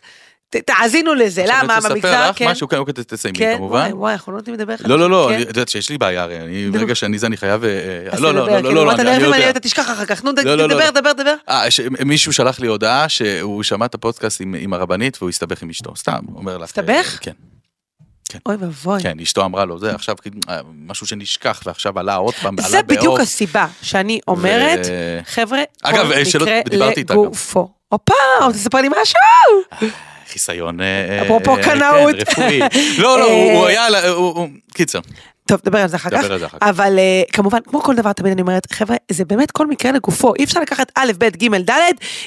תאזינו 0.50 1.14
לזה, 1.14 1.44
למה, 1.46 1.60
אני 1.60 1.74
רוצה 1.76 1.88
במגזר, 1.88 2.08
לספר 2.10 2.30
לך 2.30 2.38
כן. 2.38 2.48
משהו, 2.50 2.68
כן, 2.68 2.76
אוקיי, 2.76 2.94
תסיימי 3.06 3.38
כן, 3.38 3.54
כמובן. 3.56 3.78
וואי, 3.80 3.92
וואי, 3.92 4.12
אנחנו 4.12 4.32
לא 4.32 4.38
נותנים 4.38 4.54
לדבר 4.56 4.74
אחד. 4.74 4.86
לא, 4.86 4.98
לא, 4.98 5.10
לא, 5.10 5.26
כן. 5.28 5.34
אני- 5.34 5.42
את 5.42 5.48
יודעת 5.48 5.68
שיש 5.68 5.90
לי 5.90 5.98
בעיה, 5.98 6.22
הרי 6.22 6.40
אני. 6.40 6.70
ברגע 6.70 6.94
שאני 6.94 7.18
זה, 7.18 7.26
אני 7.26 7.36
חייב... 7.36 7.64
אה, 7.64 7.70
אז 8.10 8.20
לא, 8.20 8.34
לא, 8.34 8.46
לא, 8.46 8.52
כאילו, 8.52 8.70
לא, 8.74 8.86
לא, 8.86 8.92
אני 8.92 9.00
אני 9.00 9.18
"נראה 9.18 9.28
לי 9.28 9.36
יודע. 9.36 9.50
אתה 9.50 9.60
תשכח 9.60 9.90
אחר 9.90 10.04
כך, 10.04 10.24
נו, 10.24 10.30
לא, 10.44 10.54
לא, 10.54 10.66
תדבר, 10.66 10.84
לא. 10.84 10.90
דבר, 10.90 11.12
דבר. 11.12 11.34
אה, 11.48 11.62
מישהו 12.04 12.32
שלח 12.32 12.60
לי 12.60 12.66
הודעה 12.66 13.08
שהוא 13.08 13.62
שמע 13.62 13.86
את 13.86 13.94
הפודקאסט 13.94 14.40
עם, 14.40 14.72
הרבנית 14.72 15.16
והוא 15.20 15.28
הסתבך 15.28 15.62
עם 15.62 15.70
אשתו, 15.70 15.96
סתם, 15.96 16.18
אומר 16.34 16.58
לך. 16.58 16.64
הסתבך? 16.64 17.12
אה, 17.14 17.18
כן, 17.20 17.32
אוי 18.46 18.56
ואבוי. 18.56 19.02
כן, 19.02 19.20
אשתו 19.20 19.44
אמרה 19.44 19.64
לו, 19.64 19.78
זה 19.78 19.94
עכשיו 19.94 20.16
כאילו, 20.22 20.36
אה, 20.48 20.60
משהו 20.86 21.06
שנשכח 21.06 21.60
ועכשיו 21.66 21.98
עלה 21.98 22.14
עוד 22.14 22.34
פעם, 22.34 22.58
עלה 22.58 22.68
זה 22.68 22.82
בדיוק 22.82 23.04
באור. 23.04 23.20
הסיבה 23.20 23.66
שאני 23.82 24.20
אומרת, 24.28 24.86
חבר'ה, 25.26 25.58
אגב, 25.82 26.06
כל 26.06 26.12
אה, 26.12 26.20
מקרה. 26.20 26.60
לגופו. 27.16 27.68
הופה, 27.88 28.14
תספר 28.52 28.78
לי 28.80 28.88
משהו. 29.02 29.18
חיסיון... 30.36 30.80
אה, 30.80 31.22
אפרופו 31.22 31.56
אה, 31.56 31.62
קנאות. 31.62 32.14
כן, 32.14 32.42
רפואי. 32.42 32.60
לא, 32.98 33.18
לא, 33.20 33.24
הוא- 33.24 33.64
אה, 33.64 33.68
היה, 33.68 33.86
קיצר. 34.74 35.00
טוב, 35.46 35.60
נדבר 35.66 35.78
על 35.78 35.88
זה 35.88 35.96
אחר 35.96 36.10
כך. 36.10 36.18
נדבר 36.18 36.32
על 36.32 36.38
זה 36.38 36.46
אחר 36.46 36.58
כך. 36.58 36.68
אבל 36.68 36.98
אה, 36.98 37.22
כמובן, 37.32 37.58
כמו 37.66 37.80
כל 37.82 37.94
דבר, 37.94 38.12
תמיד 38.12 38.32
אני 38.32 38.42
אומרת, 38.42 38.72
חבר'ה, 38.72 38.96
זה 39.10 39.24
באמת 39.24 39.50
כל 39.50 39.66
מקרה 39.66 39.92
לגופו, 39.92 40.34
אי 40.34 40.44
אפשר 40.44 40.60
לקחת 40.60 40.92
א', 40.94 41.12
ב', 41.18 41.24
ג', 41.24 41.70
ד', 41.70 41.72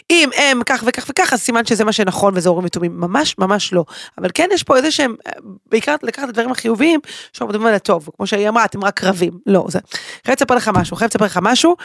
אם 0.09 0.29
הם 0.37 0.61
כך 0.65 0.83
וכך 0.87 1.05
וכך, 1.09 1.33
אז 1.33 1.41
סימן 1.41 1.65
שזה 1.65 1.83
מה 1.83 1.91
שנכון 1.91 2.33
וזה 2.35 2.49
הורים 2.49 2.65
ותומים. 2.65 2.99
ממש 2.99 3.35
ממש 3.37 3.73
לא. 3.73 3.85
אבל 4.17 4.29
כן, 4.33 4.49
יש 4.53 4.63
פה 4.63 4.77
איזה 4.77 4.91
שהם, 4.91 5.15
אה, 5.27 5.31
בעיקר 5.69 5.95
לקחת 6.03 6.23
את 6.23 6.29
הדברים 6.29 6.51
החיוביים, 6.51 6.99
שאומרים 7.33 7.65
על 7.65 7.73
הטוב. 7.73 8.09
כמו 8.17 8.27
שהיא 8.27 8.49
אמרה, 8.49 8.65
אתם 8.65 8.83
רק 8.83 9.03
רבים. 9.03 9.33
לא, 9.45 9.65
זה... 9.67 9.79
חייב 10.25 10.37
לספר 10.37 10.55
לך 10.55 10.71
משהו, 10.73 10.95
חייב 10.97 11.09
לספר 11.09 11.25
לך 11.25 11.39
משהו. 11.41 11.75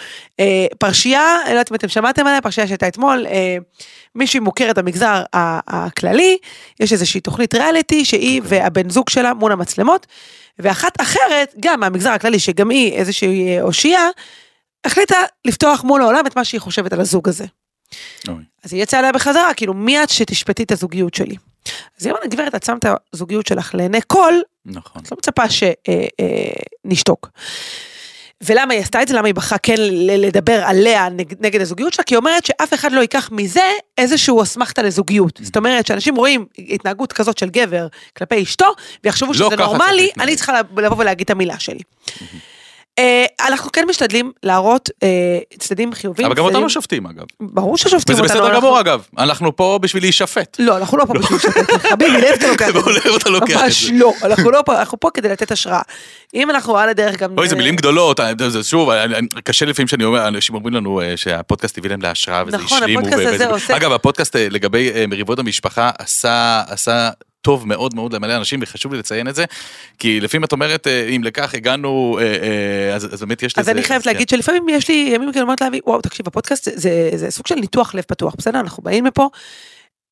אה, 0.40 0.66
פרשייה, 0.78 1.36
אני 1.44 1.54
לא 1.54 1.58
יודעת 1.58 1.70
אם 1.70 1.76
אתם 1.76 1.88
שמעתם 1.88 2.26
עליה, 2.26 2.40
פרשייה 2.40 2.66
שהייתה 2.66 2.88
אתמול, 2.88 3.26
אה, 3.26 3.56
מישהי 4.14 4.40
מוכרת 4.40 4.78
במגזר 4.78 5.22
הכללי, 5.32 6.38
יש 6.80 6.92
איזושהי 6.92 7.20
תוכנית 7.20 7.54
ריאליטי 7.54 8.04
שהיא 8.04 8.40
והבן 8.44 8.90
זוג 8.90 9.08
שלה 9.08 9.34
מול 9.34 9.52
המצלמות, 9.52 10.06
ואחת 10.58 11.00
אחרת, 11.00 11.54
גם 11.60 11.80
מהמגזר 11.80 12.10
הכללי, 12.10 12.38
שגם 12.38 12.70
היא 12.70 12.92
איזושהי 12.92 13.56
אה, 13.56 13.62
אושייה, 13.62 14.08
החליטה 14.84 15.16
לפתוח 15.44 15.84
מול 15.84 16.02
העולם 16.02 16.26
את 16.26 16.36
מה 16.36 16.44
שהיא 16.44 16.60
חושבת 16.60 16.92
על 16.92 17.00
הזוג 17.00 17.28
הזה. 17.28 17.44
אוי. 18.28 18.44
אז 18.64 18.72
היא 18.72 18.82
יצאה 18.82 19.00
אליה 19.00 19.12
בחזרה, 19.12 19.54
כאילו, 19.54 19.74
מי 19.74 20.02
את 20.02 20.10
שתשפטי 20.10 20.62
את 20.62 20.72
הזוגיות 20.72 21.14
שלי? 21.14 21.36
אז 22.00 22.06
היא 22.06 22.12
אמרה, 22.12 22.26
גברת, 22.26 22.54
את 22.54 22.62
שמת 22.62 22.86
את 22.86 22.90
הזוגיות 23.12 23.46
שלך 23.46 23.74
לעיני 23.74 24.00
כל, 24.06 24.34
נכון. 24.66 25.02
את 25.02 25.10
לא 25.10 25.16
מצפה 25.18 25.42
שנשתוק. 26.84 27.28
ולמה 28.42 28.74
היא 28.74 28.82
עשתה 28.82 29.02
את 29.02 29.08
זה? 29.08 29.14
למה 29.14 29.26
היא 29.26 29.34
בחרה 29.34 29.58
כן 29.58 29.74
לדבר 30.18 30.62
עליה 30.64 31.08
נגד, 31.08 31.46
נגד 31.46 31.60
הזוגיות 31.60 31.92
שלה? 31.92 32.04
כי 32.04 32.14
היא 32.14 32.18
אומרת 32.18 32.46
שאף 32.46 32.74
אחד 32.74 32.92
לא 32.92 33.00
ייקח 33.00 33.28
מזה 33.32 33.60
איזשהו 33.98 34.42
אסמכתה 34.42 34.82
לזוגיות. 34.82 35.40
זאת 35.42 35.56
אומרת, 35.56 35.86
שאנשים 35.86 36.16
רואים 36.16 36.46
התנהגות 36.58 37.12
כזאת 37.12 37.38
של 37.38 37.48
גבר 37.50 37.86
כלפי 38.16 38.42
אשתו, 38.42 38.66
ויחשבו 39.04 39.28
לא 39.28 39.34
שזה 39.34 39.44
ככה 39.56 39.64
נורמלי. 39.64 40.10
אני 40.20 40.36
צריכה 40.36 40.60
לבוא 40.76 40.96
ולהגיד 40.98 41.24
את 41.24 41.30
המילה 41.30 41.58
שלי. 41.58 41.80
אה, 42.98 43.24
אנחנו 43.48 43.72
כן 43.72 43.84
משתדלים 43.88 44.32
להראות 44.42 44.90
אה, 45.02 45.08
צדדים 45.58 45.92
חיוביים. 45.92 46.26
אבל 46.26 46.34
גם 46.34 46.44
צדדים- 46.44 46.54
אותנו 46.56 46.70
שופטים 46.70 47.06
אגב. 47.06 47.24
ברור 47.40 47.76
ששופטים 47.76 48.14
וזה 48.14 48.22
אותנו. 48.22 48.34
בסדר 48.34 48.46
אנחנו- 48.46 48.60
גמור 48.60 48.80
אגב. 48.80 49.02
אנחנו 49.18 49.56
פה 49.56 49.78
בשביל 49.82 50.02
להישפט. 50.02 50.56
לא, 50.58 50.76
אנחנו 50.76 50.96
לא 50.98 51.04
פה 51.04 51.12
בשביל 51.14 51.36
לשתף, 51.38 51.88
חביבי, 51.90 52.10
לאיפה 52.12 52.34
אתה 52.34 52.48
לוקח 52.48 52.68
את 52.68 52.74
לא, 52.74 52.82
זה? 52.82 52.90
לאיפה 52.98 53.16
אתה 53.16 53.30
לוקח 53.30 53.56
את 53.56 53.62
ממש 53.62 53.84
זה? 53.84 53.92
לא, 53.94 54.12
אנחנו 54.22 54.50
לא 54.50 54.62
פה, 54.66 54.78
אנחנו 54.78 55.00
פה 55.00 55.08
כדי 55.14 55.28
לתת 55.28 55.50
השראה. 55.52 55.80
אם 56.34 56.50
אנחנו 56.50 56.78
על 56.78 56.88
הדרך 56.88 57.16
גם... 57.16 57.38
אוי, 57.38 57.48
זה 57.48 57.54
אה, 57.54 57.58
מילים 57.58 57.76
גדולות, 57.76 58.20
אה, 58.20 58.32
זה 58.48 58.62
שוב, 58.64 58.90
אה, 58.90 59.04
קשה 59.44 59.66
לפעמים 59.66 59.88
שאני 59.88 60.04
אומר, 60.04 60.28
אנשים 60.28 60.54
אומרים 60.54 60.74
לנו 60.74 61.00
שהפודקאסט 61.16 61.78
הביא 61.78 61.90
להם 61.90 62.02
להשראה 62.02 62.42
וזה 62.46 62.56
נכון, 62.56 62.78
השלימו. 62.78 63.00
הפודקאסט 63.00 63.22
ו- 63.24 63.26
הזה 63.28 63.34
וזה- 63.34 63.46
עושה- 63.50 63.76
אגב, 63.76 63.92
הפודקאסט 63.92 64.36
לגבי 64.36 65.06
מריבות 65.08 65.38
המשפחה 65.38 65.90
עשה 65.98 67.10
טוב 67.44 67.68
מאוד 67.68 67.94
מאוד 67.94 68.12
למלא 68.12 68.36
אנשים, 68.36 68.60
וחשוב 68.62 68.92
לי 68.92 68.98
לציין 68.98 69.28
את 69.28 69.34
זה, 69.34 69.44
כי 69.98 70.20
לפעמים 70.20 70.44
את 70.44 70.52
אומרת, 70.52 70.86
אה, 70.86 71.08
אם 71.08 71.24
לכך 71.24 71.54
הגענו, 71.54 72.18
אה, 72.20 72.24
אה, 72.24 72.94
אז 72.94 73.14
אז 73.14 73.20
באמת 73.20 73.42
יש 73.42 73.58
לזה... 73.58 73.70
אז 73.70 73.76
אני 73.76 73.82
חייבת 73.82 74.04
כן. 74.04 74.10
להגיד 74.12 74.28
שלפעמים 74.28 74.68
יש 74.68 74.88
לי 74.88 75.12
ימים 75.14 75.32
כאלה 75.32 75.42
אומרת 75.42 75.60
להביא, 75.60 75.80
וואו, 75.86 76.00
תקשיב, 76.00 76.26
הפודקאסט 76.28 76.64
זה- 76.64 76.72
זה- 76.76 77.10
זה 77.14 77.30
סוג 77.30 77.46
של 77.46 77.54
ניתוח 77.54 77.94
לב 77.94 78.02
פתוח, 78.06 78.34
בסדר? 78.38 78.60
אנחנו 78.60 78.82
באים 78.82 79.06
לפה. 79.06 79.28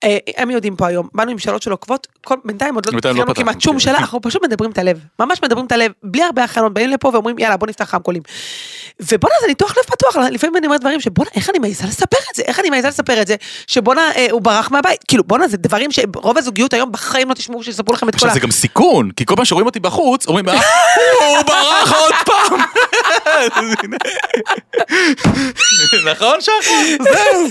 אה, 0.05 0.17
הם 0.37 0.51
יודעים 0.51 0.77
פה 0.77 0.87
היום, 0.87 1.09
באנו 1.15 1.31
עם 1.31 1.39
שאלות 1.39 1.63
של 1.63 1.71
עוקבות, 1.71 2.07
כל- 2.25 2.37
בינתיים 2.45 2.75
עוד 2.75 2.87
לא 2.87 2.93
לא 2.95 3.01
קראנו 3.01 3.19
פתחנו, 3.21 3.35
כמעט 3.35 3.61
שום 3.61 3.73
כן. 3.75 3.79
שאלה, 3.81 3.99
אנחנו 3.99 4.21
פשוט 4.23 4.45
מדברים 4.45 4.71
את 4.71 4.79
הלב, 4.79 4.99
ממש 5.21 5.39
מדברים 5.43 5.67
את 5.67 5.73
הלב, 5.73 5.93
בלי 6.03 6.23
הרבה 6.23 6.45
הכנות, 6.45 6.75
באים 6.75 6.91
לפה 6.91 7.11
ואומרים 7.13 7.39
יאללה 7.39 7.57
בוא 7.57 7.67
נפתח 7.69 7.95
רמקולים. 7.95 8.23
ובואנה 9.01 9.35
זה 9.41 9.47
ניתוח 9.47 9.75
לב 9.79 9.85
פתוח, 9.85 10.17
לפעמים 10.17 10.57
אני 10.57 10.67
אומרת 10.67 10.81
דברים 10.81 11.01
שבואנה 11.01 11.31
איך 11.35 11.51
אני 11.51 11.59
מעיזה 11.59 11.85
לספר 11.87 12.17
את 12.31 12.37
זה, 12.37 12.43
איך 12.47 12.61
אני 12.61 12.71
מעיזה 12.71 12.89
לספר 12.89 13.23
את 13.23 13.27
זה, 13.27 13.37
שבואנה 13.67 14.11
אה, 14.17 14.27
הוא 14.31 14.41
ברח 14.43 14.71
מהבית, 14.71 15.05
כאילו 15.09 15.25
בואנה 15.25 15.49
זה 15.49 15.57
דברים 15.57 15.91
שרוב 15.93 16.39
הזוגיות 16.39 16.73
היום 16.75 16.93
בחיים 16.93 17.29
לא 17.29 17.35
תשמעו 17.35 17.63
שיספרו 17.63 17.95
לכם 17.95 18.09
את 18.09 18.13
כל 18.13 18.17
עכשיו 18.17 18.31
ה... 18.31 18.35
זה 18.35 18.41
גם 18.41 18.51
סיכון, 18.51 19.11
כי 19.17 19.27
כל 19.27 19.37
פעם 19.37 19.45
שרואים 19.45 19.67
אותי 19.67 19.81
בחוץ, 19.81 20.27
אומרים, 20.27 20.49
"אה, 20.49 20.55
הוא 21.29 21.43
ברח 21.47 21.93
עוד 21.93 22.15
פעם. 22.27 22.61
נכון 26.13 26.41
שחר? 26.41 26.53
זהו. 27.13 27.49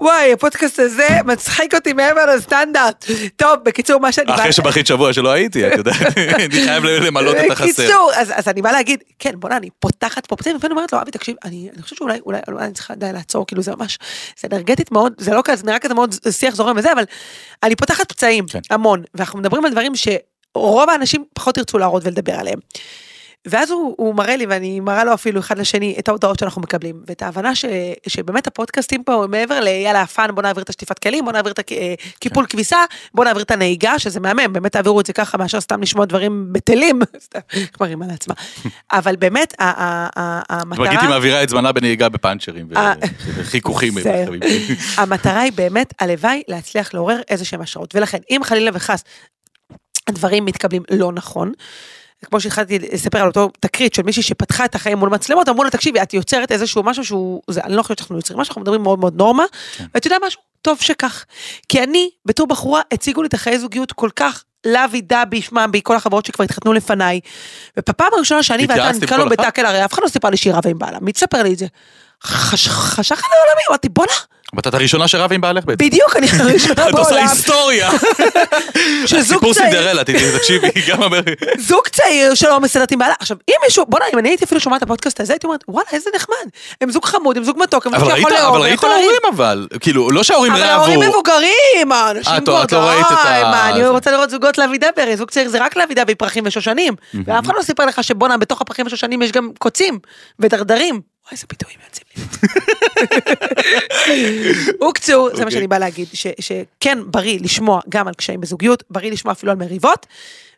וואי, 0.00 0.32
הפודקאסט 0.32 0.78
הזה 0.78 1.08
מצחיק 1.24 1.74
אותי 1.74 1.92
מעבר 1.92 2.26
לסטנדרט. 2.26 3.04
טוב, 3.36 3.54
בקיצור, 3.62 4.00
מה 4.00 4.12
שאני... 4.12 4.34
אחרי 4.34 4.52
שבכית 4.52 4.86
שבוע 4.86 5.12
שלא 5.12 5.28
הייתי, 5.28 5.68
את 5.68 5.76
יודעת, 5.76 5.96
אני 6.44 6.64
חייב 6.64 6.84
למלא 6.84 7.30
את 7.30 7.50
החסר. 7.50 7.82
בקיצור, 7.82 8.10
אז, 8.14 8.48
אני 8.48 8.62
באה 8.62 8.72
להגיד, 8.72 9.02
כן, 9.18 9.32
בוא'נה, 9.36 9.56
אני 9.56 9.68
פותחת 9.80 10.26
פה 10.26 10.36
פצעים, 10.36 10.56
ואני 10.60 10.72
אומרת 10.72 10.92
לו, 10.92 11.00
אבי, 11.00 11.10
תקשיב, 11.10 11.36
אני, 11.44 11.68
חושבת 11.80 11.98
שאולי, 11.98 12.18
אולי, 12.26 12.38
אני 12.58 12.72
צריכה 12.72 12.94
די 12.94 13.12
לעצור, 13.12 13.46
כאילו 13.46 13.62
זה 13.62 13.72
ממש, 13.76 13.98
זה 14.40 14.48
אנרגטית 14.52 14.92
מאוד, 14.92 15.12
זה 15.18 15.34
לא 15.34 15.40
כזה, 15.44 15.56
זה 15.56 15.66
נראה 15.66 15.78
כזה 15.78 15.94
מאוד 15.94 16.14
שיח 16.30 16.54
זורם 16.54 16.76
וזה, 16.76 16.92
אבל 16.92 17.04
אני 17.62 17.76
פותחת 17.76 18.12
פצעים, 18.12 18.46
כן. 18.46 18.60
המון, 18.70 19.02
ואנחנו 19.14 19.38
מדברים 19.38 19.64
על 19.64 19.70
דברים 19.70 19.92
שרוב 19.94 20.90
האנשים 20.90 21.24
פחות 21.34 21.56
ירצו 21.56 21.78
להראות 21.78 22.04
ולדבר 22.04 22.34
עליהם. 22.34 22.58
ואז 23.46 23.70
הוא, 23.70 23.94
הוא 23.98 24.14
מראה 24.14 24.36
לי, 24.36 24.46
ואני 24.46 24.80
מראה 24.80 25.04
לו 25.04 25.14
אפילו 25.14 25.40
אחד 25.40 25.58
לשני 25.58 25.96
את 25.98 26.08
ההודעות 26.08 26.38
שאנחנו 26.38 26.62
מקבלים, 26.62 27.02
ואת 27.06 27.22
ההבנה 27.22 27.54
ש, 27.54 27.64
שבאמת 28.06 28.46
הפודקאסטים 28.46 29.04
פה, 29.04 29.24
מעבר 29.28 29.60
ליאללה, 29.60 30.06
fun, 30.06 30.34
בוא 30.34 30.42
נעביר 30.42 30.62
את 30.62 30.68
השטיפת 30.68 30.98
כלים, 30.98 31.24
בוא 31.24 31.32
נעביר 31.32 31.52
את 31.52 31.58
הקיפול 31.58 32.44
כן. 32.44 32.50
כביסה, 32.50 32.76
בוא 33.14 33.24
נעביר 33.24 33.42
את 33.42 33.50
הנהיגה, 33.50 33.98
שזה 33.98 34.20
מהמם, 34.20 34.52
באמת 34.52 34.72
תעבירו 34.72 35.00
את 35.00 35.06
זה 35.06 35.12
ככה, 35.12 35.38
מאשר 35.38 35.60
סתם 35.60 35.82
לשמוע 35.82 36.04
דברים 36.04 36.52
בטלים, 36.52 37.00
סתם, 37.24 37.38
כבר 37.72 37.86
רימה 37.86 38.06
לעצמה. 38.06 38.34
אבל 38.92 39.16
באמת, 39.16 39.54
המטרה... 39.58 40.64
מרגיטי 40.64 41.06
מעבירה 41.06 41.42
את 41.42 41.48
זמנה 41.48 41.72
בנהיגה 41.72 42.08
בפאנצ'רים 42.08 42.68
אה, 42.76 42.92
וחיכוכים. 43.34 43.94
המטרה 44.96 45.40
היא 45.40 45.52
באמת, 45.52 45.94
הלוואי, 46.00 46.42
להצליח 46.48 46.94
לעורר 46.94 47.20
איזה 47.28 47.44
שהם 47.44 47.60
השראות. 47.60 47.94
ולכן, 47.94 48.18
אם 48.30 48.40
חלילה 48.44 48.70
וחס 48.74 49.04
הדברים 50.06 50.44
מתקבלים 50.44 50.82
לא 50.90 51.12
נכון, 51.12 51.52
כמו 52.24 52.40
שהתחלתי 52.40 52.78
לספר 52.78 53.18
על 53.18 53.26
אותו 53.26 53.50
תקרית 53.60 53.94
של 53.94 54.02
מישהי 54.02 54.22
שפתחה 54.22 54.64
את 54.64 54.74
החיים 54.74 54.98
מול 54.98 55.08
מצלמות, 55.08 55.48
אמרו 55.48 55.64
לה, 55.64 55.70
תקשיבי, 55.70 56.02
את 56.02 56.14
יוצרת 56.14 56.52
איזשהו 56.52 56.82
משהו 56.82 57.04
שהוא, 57.04 57.42
זה, 57.50 57.60
אני 57.64 57.74
לא 57.74 57.82
חושבת 57.82 57.98
שאנחנו 57.98 58.16
יוצרים 58.16 58.40
משהו, 58.40 58.50
אנחנו 58.50 58.62
מדברים 58.62 58.82
מאוד 58.82 58.98
מאוד 58.98 59.16
נורמה, 59.16 59.44
ואת 59.94 60.04
יודעת 60.04 60.20
משהו? 60.26 60.40
טוב 60.62 60.78
שכך. 60.80 61.24
כי 61.68 61.82
אני, 61.82 62.10
בתור 62.24 62.46
בחורה, 62.46 62.80
הציגו 62.92 63.22
לי 63.22 63.28
את 63.28 63.34
החיי 63.34 63.58
זוגיות 63.58 63.92
כל 63.92 64.10
כך 64.16 64.44
לוי 64.66 65.00
דבי, 65.00 65.42
שמע, 65.42 65.66
בי, 65.66 65.80
כל 65.84 65.96
החברות 65.96 66.26
שכבר 66.26 66.44
התחתנו 66.44 66.72
לפניי. 66.72 67.20
ובפעם 67.76 68.08
הראשונה 68.12 68.42
שאני 68.42 68.62
ואתה 68.62 68.90
אחת? 68.90 68.94
בטאקל, 69.28 69.66
הרי 69.66 69.84
אף 69.84 69.92
אחד 69.92 70.02
לא 70.02 70.08
סיפר 70.08 70.30
לי 70.30 70.36
שהיא 70.36 70.52
רבה 70.52 70.70
עם 70.70 70.78
בעלה, 70.78 70.98
מי 71.00 71.12
תספר 71.12 71.42
לי 71.42 71.52
את 71.52 71.58
זה? 71.58 71.66
חש- 72.24 72.68
חשך 72.68 73.16
עלי 73.24 73.34
עולמי, 73.46 73.62
אמרתי, 73.70 73.88
בואנה, 73.88 74.12
אבל 74.52 74.60
את 74.68 74.74
הראשונה 74.74 75.08
שרבה 75.08 75.34
עם 75.34 75.40
בעלך 75.40 75.64
בעצם. 75.64 75.84
בדיוק, 75.86 76.16
אני 76.16 76.26
הראשונה 76.40 76.72
את 76.88 76.94
עושה 76.94 77.10
בעולם, 77.10 77.28
היסטוריה. 77.28 77.90
סיפור 79.22 79.54
צעיר, 79.54 79.70
סינדרלה, 79.70 80.04
תדעי, 80.04 80.32
תקשיבי, 80.38 80.68
גם 80.88 81.02
אומר... 81.02 81.20
זוג 81.58 81.88
צעיר 81.88 82.34
שלא 82.34 82.60
מסתדרת 82.60 82.92
עם 82.92 82.98
בעלה. 82.98 83.14
עכשיו, 83.20 83.36
אם 83.50 83.54
מישהו, 83.64 83.84
בוא'נה, 83.88 84.04
אם 84.12 84.18
אני 84.18 84.28
הייתי 84.28 84.44
אפילו 84.44 84.60
שומעת 84.60 84.78
את 84.78 84.82
הפודקאסט 84.82 85.20
הזה, 85.20 85.32
הייתי 85.32 85.46
אומרת, 85.46 85.64
וואלה, 85.68 85.88
איזה 85.92 86.10
נחמד. 86.16 86.36
הם 86.80 86.90
זוג 86.90 87.04
חמוד, 87.04 87.36
הם 87.36 87.44
זוג 87.44 87.58
מתוק, 87.62 87.86
הם 87.86 87.98
זוג 87.98 88.14
שיכול 88.16 88.32
לאהוב, 88.32 88.48
אבל 88.54 88.60
ראית 88.62 88.72
ויכול 88.72 88.88
להרים. 88.88 89.04
הורים 89.04 89.20
אבל, 89.34 89.66
כאילו, 89.80 90.10
לא 90.10 90.22
שההורים 90.22 90.52
אבל 90.52 90.62
ההורים 90.62 91.02
רבו. 91.02 91.10
מבוגרים, 91.10 91.92
האנשים 91.92 92.32
אה, 92.32 92.40
כבר 92.40 92.64
את 92.64 92.72
לא 92.72 92.78
ראית 92.78 93.06
את 93.06 93.16
ה- 93.26 93.70
אני. 93.70 93.86
רוצה 93.86 94.10
לראות 94.10 94.30
זוגות 94.30 94.58
לוי 94.58 94.78
דברי, 94.78 95.16
זוג 95.16 95.30
צעיר 95.30 95.48
זה 95.48 95.58
רק 95.64 95.76
לוי 95.76 95.94
דברי 95.94 96.14
פרחים 96.14 96.44
ושושנים. 96.46 96.94
ואף 97.26 97.44
אחד 97.46 97.54
לא 97.56 97.62
סיפר 97.62 97.86
לך 97.86 98.04
שבואנה, 98.04 98.36
בתוך 98.36 98.60
הפרחים 98.60 98.86
ושושנים 98.86 99.22
יש 99.22 99.32
גם 99.32 99.50
קוצים 99.58 99.98
ודרדרים. 100.38 101.00
וואי, 101.28 101.36
איזה 101.36 101.46
ביטויים 101.48 101.78
יוצאים 101.86 102.06
לי. 102.16 102.22
הוקצו, 104.80 105.28
זה 105.28 105.36
מה 105.36 105.44
אוקיי. 105.44 105.50
שאני 105.50 105.66
באה 105.66 105.78
להגיד, 105.78 106.08
שכן 106.40 106.98
בריא 107.06 107.38
לשמוע 107.42 107.80
גם 107.88 108.08
על 108.08 108.14
קשיים 108.14 108.40
בזוגיות, 108.40 108.84
בריא 108.90 109.10
לשמוע 109.12 109.32
אפילו 109.32 109.52
על 109.52 109.58
מריבות, 109.58 110.06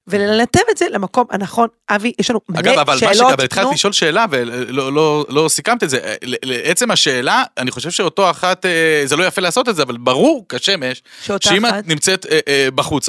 ולנתב 0.07 0.61
את 0.71 0.77
זה 0.77 0.87
למקום 0.91 1.27
הנכון. 1.31 1.69
אבי, 1.89 2.13
יש 2.19 2.31
לנו 2.31 2.41
אגב, 2.55 2.73
מלא 2.73 2.83
אבל 2.83 2.95
מה 2.95 2.99
שאלות. 2.99 3.17
שגם 3.17 3.45
התחלת 3.45 3.65
נו. 3.65 3.73
לשאול 3.73 3.93
שאלה 3.93 4.25
ולא 4.31 4.93
לא, 4.93 5.27
לא 5.29 5.49
סיכמת 5.49 5.83
את 5.83 5.91
זה, 5.91 6.15
ל- 6.25 6.35
לעצם 6.43 6.91
השאלה, 6.91 7.43
אני 7.59 7.71
חושב 7.71 7.91
שאותו 7.91 8.31
אחת, 8.31 8.67
אה, 8.67 9.03
זה 9.05 9.17
לא 9.17 9.25
יפה 9.25 9.41
לעשות 9.41 9.69
את 9.69 9.77
זה, 9.77 9.83
אבל 9.83 9.97
ברור 9.97 10.45
כשמש, 10.49 11.03
שאם 11.41 11.67
את 11.67 11.87
נמצאת 11.87 12.27
אה, 12.27 12.41
אה, 12.49 12.69
בחוץ 12.75 13.09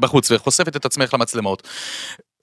בחוץ 0.00 0.30
וחושפת 0.30 0.76
את 0.76 0.84
עצמך 0.84 1.14
למצלמות, 1.14 1.68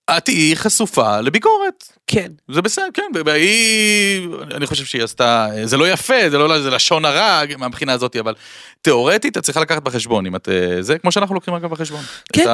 את 0.09 0.25
תהיי 0.25 0.55
חשופה 0.55 1.21
לביקורת. 1.21 1.87
כן. 2.07 2.31
זה 2.47 2.61
בסדר, 2.61 2.87
כן, 2.93 3.11
והיא, 3.25 4.27
אני 4.55 4.67
חושב 4.67 4.85
שהיא 4.85 5.03
עשתה, 5.03 5.47
זה 5.63 5.77
לא 5.77 5.89
יפה, 5.91 6.29
זה 6.29 6.37
לא, 6.37 6.61
זה 6.61 6.69
לשון 6.69 7.05
הרע 7.05 7.41
מהבחינה 7.57 7.93
הזאת, 7.93 8.15
אבל 8.15 8.33
תיאורטית 8.81 9.37
את 9.37 9.43
צריכה 9.43 9.59
לקחת 9.59 9.83
בחשבון, 9.83 10.25
אם 10.25 10.35
את, 10.35 10.49
אה, 10.49 10.81
זה 10.81 10.97
כמו 10.97 11.11
שאנחנו 11.11 11.35
לוקחים 11.35 11.53
אגב 11.53 11.69
בחשבון. 11.69 12.01
כן. 12.33 12.45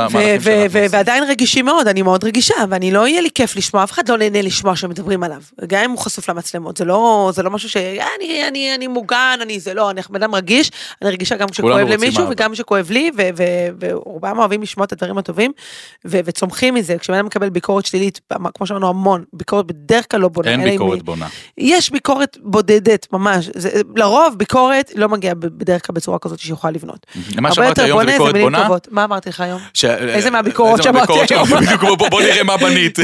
ועדיין 0.89 1.23
רגישים 1.23 1.65
מאוד, 1.65 1.87
אני 1.87 2.01
מאוד 2.01 2.23
רגישה, 2.23 2.55
ואני 2.69 2.91
לא 2.91 3.07
יהיה 3.07 3.21
לי 3.21 3.29
כיף 3.35 3.55
לשמוע, 3.55 3.83
אף 3.83 3.91
אחד 3.91 4.09
לא 4.09 4.17
נהנה 4.17 4.41
לשמוע 4.41 4.75
שמדברים 4.75 5.23
עליו, 5.23 5.41
גם 5.67 5.83
אם 5.83 5.91
הוא 5.91 5.99
חשוף 5.99 6.29
למצלמות, 6.29 6.77
זה 6.77 6.85
לא, 6.85 7.31
זה 7.33 7.43
לא 7.43 7.51
משהו 7.51 7.69
ש... 7.69 7.77
"אה, 7.77 8.07
אני, 8.17 8.47
אני, 8.47 8.75
אני 8.75 8.87
מוגן, 8.87 9.39
אני 9.41 9.59
זה 9.59 9.73
לא, 9.73 9.89
אני 9.89 10.01
בן 10.09 10.23
אדם 10.23 10.35
רגיש, 10.35 10.71
אני 11.01 11.09
רגישה 11.09 11.35
גם 11.35 11.49
כשכואב 11.49 11.87
למישהו. 11.87 12.25
וגם 12.29 12.53
כשכואב 12.53 12.91
לי, 12.91 13.11
ורובם 13.79 14.39
אוהבים 14.39 14.61
לשמוע 14.61 14.85
את 14.85 14.91
הדברים 14.91 15.17
הטובים, 15.17 15.51
וצומחים 16.05 16.73
מזה, 16.73 16.97
כשבן 16.97 17.15
אדם 17.17 17.25
מקבל 17.25 17.49
ביקורת 17.49 17.85
שלילית, 17.85 18.19
כמו 18.53 18.67
שאמרנו 18.67 18.89
המון, 18.89 19.23
ביקורת 19.33 19.65
בדרך 19.65 20.11
כלל 20.11 20.19
לא 20.19 20.27
בונה. 20.27 20.51
אין 20.51 20.63
ביקורת 20.63 21.03
בונה. 21.03 21.27
יש 21.57 21.91
ביקורת 21.91 22.37
בודדת 22.41 23.07
ממש, 23.13 23.49
זה, 23.55 23.81
לרוב 23.95 24.35
ביקורת 24.37 24.91
לא 24.95 25.09
מגיעה 25.09 25.35
בדרך 25.35 25.87
כלל 25.87 25.93
בצורה 25.95 26.16
בצורה 26.17 26.35
כזאת 26.35 26.39
שיכולה 26.39 26.73
לבנות. 26.73 27.05
מה 27.41 27.49
יותר 27.65 27.83
היום 27.83 27.99
זה 27.99 28.05
ביקורת 28.11 28.37
בונה? 28.37 28.67
מה 28.91 29.03
אמרתי 29.03 29.29
לך 29.29 29.39
היום? 29.41 29.61
ש- 29.73 29.85
איזה 29.85 30.29
מהביקורות 30.31 30.83
שאמרתי 30.83 31.13
היום? 31.29 31.47
בוא- 32.09 32.21
נראה 32.21 32.43
מה 32.43 32.57
בנית. 32.57 32.99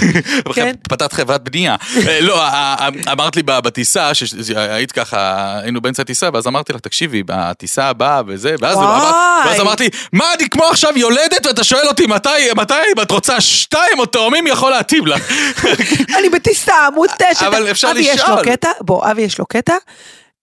כן. 0.54 0.74
פתחת 0.90 1.12
חברת 1.12 1.42
בנייה. 1.44 1.76
אה, 2.08 2.20
לא, 2.20 2.42
אה, 2.42 2.76
אה, 2.80 3.12
אמרת 3.12 3.36
לי 3.36 3.42
בטיסה, 3.42 4.14
שהיית 4.14 4.92
ככה, 4.92 5.18
היינו 5.62 5.80
באמצע 5.80 6.02
הטיסה, 6.02 6.28
ואז 6.32 6.46
אמרתי 6.46 6.72
לך, 6.72 6.80
תקשיבי, 6.80 7.22
בטיסה 7.26 7.84
הבאה 7.88 8.22
וזה, 8.26 8.54
ואז. 8.60 8.76
אמרת- 8.78 9.80
לי, 9.80 9.88
מה, 10.12 10.24
אני 10.38 10.48
כמו 10.48 10.64
עכשיו 10.64 10.98
יולדת, 10.98 11.46
ואתה 11.46 11.64
שואל 11.64 11.86
אותי 11.88 12.06
מתי, 12.06 12.28
מתי, 12.56 12.74
אם 12.96 13.02
את 13.02 13.10
רוצה 13.10 13.40
שתיים 13.40 13.98
או 13.98 14.06
תאומים, 14.06 14.46
יכול 14.46 14.70
להתאים 14.70 15.06
לך. 15.06 15.32
אני 16.18 16.28
בטיסה, 16.28 16.72
מותשת. 16.94 17.42
אבל 17.46 17.70
אפשר 17.70 17.90
אבי 17.90 18.00
יש 18.00 18.20
לשאול. 18.20 18.36
לו 18.36 18.42
קטע, 18.44 18.70
בוא, 18.80 19.10
אבי 19.10 19.22
יש 19.22 19.38
לו 19.38 19.46
קטע. 19.46 19.74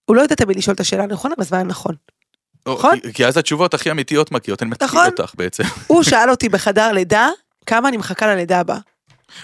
הוא 0.04 0.16
לא 0.16 0.22
יודע 0.22 0.34
תמיד 0.34 0.56
לשאול 0.56 0.74
את 0.74 0.80
השאלה 0.80 1.02
הנכונה 1.02 1.34
בזמן 1.38 1.58
הנכון. 1.58 1.94
נכון. 2.72 2.98
כי- 3.14 3.26
אז 3.26 3.36
התשובות 3.36 3.74
הכי 3.74 3.90
אמיתיות 3.90 4.32
מגיעות, 4.32 4.62
אני 4.62 4.70
מתקיל 4.70 4.86
נכון. 4.88 5.06
אותך 5.06 5.32
בעצם. 5.36 5.62
הוא 5.86 6.02
שאל 6.02 6.30
אותי 6.30 6.48
בחדר 6.48 6.92
לידה, 6.92 7.28
כמה 7.66 7.88
אני 7.88 7.96
מחכה 7.96 8.26
ללידה 8.26 8.60
הבאה. 8.60 8.78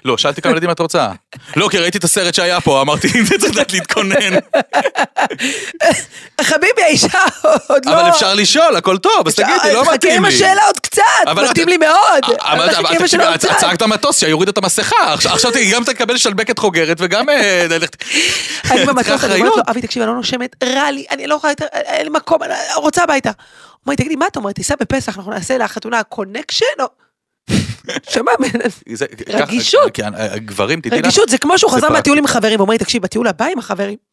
לא, 0.04 0.18
שאלתי 0.18 0.42
כמה 0.42 0.52
ילדים 0.52 0.70
את 0.70 0.78
רוצה. 0.78 1.08
לא, 1.56 1.68
כי 1.68 1.78
ראיתי 1.78 1.98
את 1.98 2.04
הסרט 2.04 2.34
שהיה 2.34 2.60
פה, 2.60 2.80
אמרתי, 2.80 3.08
צריך 3.40 3.52
לדעת 3.52 3.72
להתכונן. 3.72 4.38
חביבי, 6.40 6.82
האישה 6.82 7.18
עוד 7.68 7.86
לא... 7.86 7.92
אבל 8.00 8.10
אפשר 8.10 8.34
לשאול, 8.34 8.76
הכל 8.76 8.98
טוב, 8.98 9.26
אז 9.26 9.34
תגידי, 9.34 9.74
לא 9.74 9.82
חכה 9.84 9.94
מתאים 9.94 10.16
עם 10.16 10.24
לי. 10.26 10.34
השאלה 10.34 10.62
עוד 10.66 10.78
קצת, 10.80 11.02
מתאים 11.50 11.64
את- 11.68 11.70
לי 11.70 11.76
מאוד. 11.76 12.36
אבל 12.40 12.70
חכה 12.74 12.88
עם 12.94 13.34
את. 13.34 13.40
צעקת 13.60 13.82
המטוס, 13.82 14.18
שיוריד 14.20 14.48
את 14.48 14.58
המסכה. 14.58 15.12
עכשיו 15.14 15.50
גם 15.72 15.84
תקבל 15.84 16.16
שלבקת 16.16 16.58
חוגרת 16.58 16.96
וגם... 17.00 17.28
אה, 17.28 17.66
אני 18.70 18.84
במטוס, 18.86 19.24
אני 19.24 19.34
אומרת. 19.40 19.56
לו, 19.56 19.62
אבי, 19.70 19.80
תקשיב, 19.82 20.02
אני 20.02 20.10
לא 20.10 20.16
נושמת, 20.16 20.56
רע 20.64 20.90
לי, 20.90 21.04
אני 21.10 21.26
לא 21.26 21.34
יכולה 21.34 21.50
יותר, 21.50 21.66
אין 21.72 22.02
לי 22.04 22.10
מקום, 22.10 22.42
אני 22.42 22.54
רוצה 22.76 23.02
הביתה. 23.02 23.28
הוא 23.28 23.36
אומר 23.86 23.90
לי, 23.92 23.96
תגידי, 23.96 24.16
מה 24.16 24.26
אתה 24.26 24.38
אומר, 24.38 24.52
תיסע 24.52 24.74
בפסח, 24.80 25.16
אנחנו 25.16 25.32
נעשה 25.32 25.58
לחתונה 25.58 26.02
קונקשן? 26.02 26.66
שמע, 28.10 28.32
רגישות. 29.28 29.98
רגישות, 30.92 31.28
זה 31.28 31.38
כמו 31.38 31.58
שהוא 31.58 31.70
חזר. 31.70 31.88
מהטיול 31.88 32.18
עם 32.18 32.24
החברים, 32.24 32.58
הוא 32.58 32.64
אומר 32.64 32.72
לי, 32.72 32.78
תקשיב, 32.78 33.02
בטיול 33.02 33.28
הבא 33.28 33.44
עם 33.52 33.58
החברים. 33.58 34.11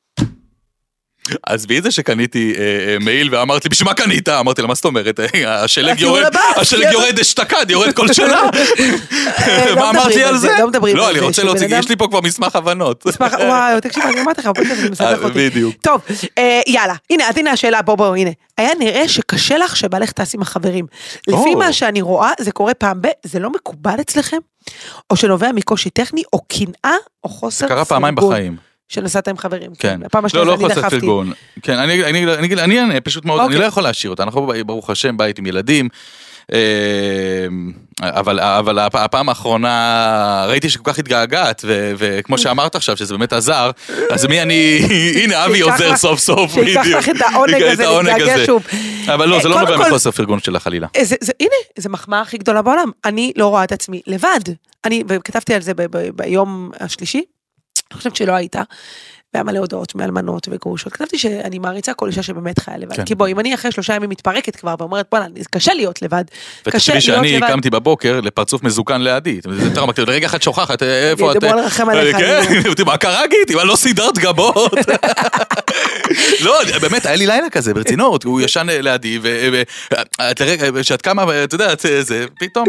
עזבי 1.46 1.78
את 1.78 1.84
זה 1.84 1.92
שקניתי 1.92 2.54
אה, 2.58 2.62
אה, 2.64 2.98
מעיל 3.00 3.36
ואמרת 3.36 3.66
לי, 3.66 3.70
בשביל 3.70 3.88
מה 3.90 3.94
קנית? 3.94 4.30
אמרתי 4.30 4.62
לה, 4.62 4.68
מה 4.68 4.76
זאת 4.76 4.86
אומרת? 4.86 5.20
השלג 5.48 6.00
יורד, 6.02 6.24
השלג 6.56 6.84
זה- 6.88 6.92
יורד 6.94 7.20
אשתקד, 7.20 7.66
יורד 7.70 7.94
כל 7.94 8.14
שנה. 8.14 8.42
אה, 9.40 9.66
לא 9.70 9.76
מה 9.82 9.90
אמרתי 9.90 10.08
מדברים 10.08 10.28
על 10.28 10.38
זה? 10.38 10.48
זה, 10.48 10.56
לא 10.60 10.68
מדברים 10.68 10.96
לא, 10.96 11.04
על 11.04 11.10
אני 11.12 11.20
זה, 11.20 11.26
רוצה 11.26 11.36
שהוא 11.36 11.46
להוציא, 11.46 11.68
בן 11.68 11.74
אדם- 11.74 11.80
יש 11.84 11.90
לי 11.90 11.96
פה 11.96 12.08
כבר 12.10 12.22
מסמך 12.22 12.56
הבנות. 12.56 13.06
מסמך- 13.06 13.34
וואי, 13.48 13.82
תקשיב, 13.82 14.04
אני 14.04 14.22
אמרתי 14.22 14.42
לך, 14.42 14.48
בוא 14.56 14.64
זה 14.76 14.90
מסבך 14.90 15.02
אה, 15.08 15.16
אותי. 15.24 15.50
בדיוק. 15.50 15.76
טוב, 15.82 16.02
יאללה, 16.68 16.96
הנה, 17.10 17.30
אז 17.30 17.38
הנה 17.38 17.52
השאלה, 17.52 17.82
בוא 17.82 17.96
בוא, 17.96 18.16
הנה. 18.16 18.30
היה 18.58 18.70
נראה 18.80 19.08
שקשה 19.08 19.58
לך 19.58 19.76
שבעלך 19.76 20.12
טס 20.12 20.36
עם 20.36 20.42
החברים. 20.42 20.86
לפי. 21.28 21.56
מה 21.56 21.74
שאני 21.74 22.02
רואה, 22.02 22.32
זה 22.40 22.52
קורה 22.52 22.74
פעם 22.74 23.02
ב... 23.02 23.08
זה 23.24 23.40
לא 23.40 23.50
מקובל 23.50 23.96
אצלכם? 24.02 24.38
או 25.10 25.16
שנובע 25.16 25.52
מקושי 25.52 25.90
טכני, 25.90 26.24
או 26.34 26.40
קנאה, 26.48 26.96
או 27.24 27.30
חוסר 27.30 27.68
קרה 27.68 27.86
פעמיים 27.86 28.16
בחיים. 28.16 28.69
שנסעת 28.90 29.28
עם 29.28 29.38
חברים. 29.38 29.72
כן. 29.80 30.00
הפעם 30.06 30.24
לא, 30.24 30.28
השנייה 30.28 30.46
לא 30.46 30.58
זה 30.58 30.66
אני 30.66 30.76
דחפתי. 30.76 31.00
פרגון. 31.00 31.32
כן, 31.62 31.78
אני 31.80 32.04
אני- 32.04 32.24
אני 32.34 32.46
אגיד, 32.46 32.60
אני 32.60 32.80
אענה, 32.80 33.02
פשוט 33.02 33.26
מאוד, 33.26 33.40
אני 33.40 33.46
אוקיי. 33.48 33.60
לא 33.60 33.66
יכול 33.66 33.84
להשאיר 33.84 34.10
אותה, 34.12 34.24
אנחנו 34.24 34.52
ברוך 34.66 34.90
השם 34.90 35.18
בית 35.18 35.40
עם 35.40 35.46
ילדים. 35.46 35.90
אה, 36.54 36.60
אבל 38.02 38.40
אבל 38.40 38.80
הפ- 38.80 38.96
הפעם 38.96 39.30
האחרונה 39.30 40.46
ראיתי 40.48 40.70
שכל 40.70 40.92
כך 40.92 41.00
התגעגעת 41.00 41.62
ו- 41.68 41.92
וכמו 41.98 42.38
שאמרת 42.38 42.76
עכשיו 42.76 42.98
שזה 42.98 43.14
באמת 43.14 43.34
עזר 43.34 43.72
אז 44.12 44.26
מי 44.26 44.42
אני 44.42 44.80
הנה 45.24 45.46
אבי 45.46 45.60
עוזר 45.60 45.96
סוף 45.96 46.20
סוף 46.20 46.54
שייקח. 46.54 46.86
לך 46.98 47.10
את 47.10 47.16
העונג 47.22 47.62
הזה 47.64 47.86
להתגעגע. 48.04 48.46
שוב. 48.46 48.64
אבל 49.14 49.30
לא 49.30 49.40
זה 49.42 49.48
אה, 49.48 49.54
לא 49.54 49.60
קודם 49.60 49.72
נובע 49.74 49.88
מחוסר 49.88 50.12
פרגון 50.12 50.40
שלה 50.40 50.60
חלילה. 50.60 50.88
אה, 50.96 51.04
זה, 51.06 51.16
זה, 51.22 51.32
הנה, 51.40 51.50
זו 51.78 51.90
מחמאה 51.90 52.22
הכי 52.22 52.38
גדולה 52.38 52.62
בעולם. 52.62 52.92
אני 53.06 53.32
לא 53.36 53.48
רואה 53.48 53.64
את 53.64 53.72
עצמי 53.72 54.02
לבד. 54.08 54.40
אני, 54.86 55.04
וכתבתי 55.08 55.54
על 55.54 55.62
זה 55.62 55.74
ב, 55.74 55.82
ב, 55.82 56.10
ביום 56.16 56.72
השלישי, 56.80 57.24
אני 57.92 57.98
חושבת 57.98 58.16
שלא 58.16 58.34
היית. 58.34 58.56
והיה 59.34 59.44
מלא 59.44 59.60
הודעות 59.60 59.96
מאלמנות 59.96 60.48
וגרושות. 60.52 60.94
כתבתי 60.94 61.18
שאני 61.18 61.60
מעריצה 61.60 61.94
כל 61.94 62.08
אישה 62.08 62.24
שבאמת 62.24 62.60
חיה 62.60 62.78
לבד. 62.78 62.96
כן. 62.96 63.06
כי 63.06 63.16
בואי, 63.16 63.32
אם 63.32 63.40
אני 63.40 63.56
אחרי 63.56 63.72
שלושה 63.72 63.96
ימים 63.96 64.10
מתפרקת 64.10 64.56
כבר 64.56 64.76
ואומרת, 64.80 65.06
בוא'נה, 65.12 65.26
קשה 65.52 65.74
להיות 65.74 66.02
לבד. 66.02 66.24
קשה 66.28 66.70
ותחשבי 66.70 66.94
להיות 66.94 67.04
שאני 67.04 67.38
לבד. 67.38 67.48
קמתי 67.48 67.70
בבוקר 67.70 68.22
לפרצוף 68.22 68.64
מזוקן 68.64 69.02
לידי. 69.02 69.40
זה 69.52 69.66
יותר 69.66 69.84
אמרתי, 69.84 70.02
לרגע 70.02 70.28
אחד 70.28 70.42
שוכחת, 70.42 70.84
אה, 70.84 71.10
איפה 71.10 71.32
את? 71.32 71.36
ידברו 71.36 71.54
על 71.54 71.60
רחם 71.60 71.90
עליך, 71.90 72.18
כן, 72.18 72.42
אני 72.48 72.60
אמרתי, 72.66 72.84
מה 72.84 72.98
קרה 72.98 73.28
גיטי? 73.28 73.56
מה 73.56 73.64
לא 73.64 73.76
סידרת 73.76 74.18
גבות? 74.18 74.74
לא, 76.46 76.60
באמת, 76.82 77.06
היה 77.06 77.16
לי 77.16 77.28
לילה 77.28 77.50
כזה, 77.50 77.74
ברצינות, 77.74 78.24
הוא 78.24 78.42
ישן 78.42 78.68
לידי, 78.70 79.20
ואת 79.22 80.40
לרגע, 80.40 80.82
כשאת 80.82 81.02
קמה, 81.02 81.44
את 81.44 81.54
יודעת, 81.54 81.86
זה, 82.02 82.26
פתאום... 82.40 82.68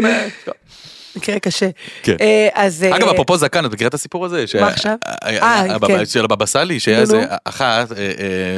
אה, 1.15 1.21
מקרה 1.21 1.39
קשה. 1.39 1.69
כן. 2.03 2.15
אה, 2.21 2.49
אז... 2.53 2.83
אגב, 2.83 3.07
אה, 3.07 3.13
אפרופו 3.13 3.37
זקן, 3.37 3.65
את 3.65 3.71
מכירה 3.71 3.87
את 3.87 3.93
הסיפור 3.93 4.25
הזה? 4.25 4.45
מה 4.59 4.67
עכשיו? 4.67 4.95
אה, 5.23 5.79
כן. 5.87 6.05
של 6.05 6.25
הבבא 6.25 6.45
סאלי, 6.45 6.79
שהיה 6.79 6.99
איזה. 6.99 7.25
אחת, 7.45 7.91
אה, 7.91 7.97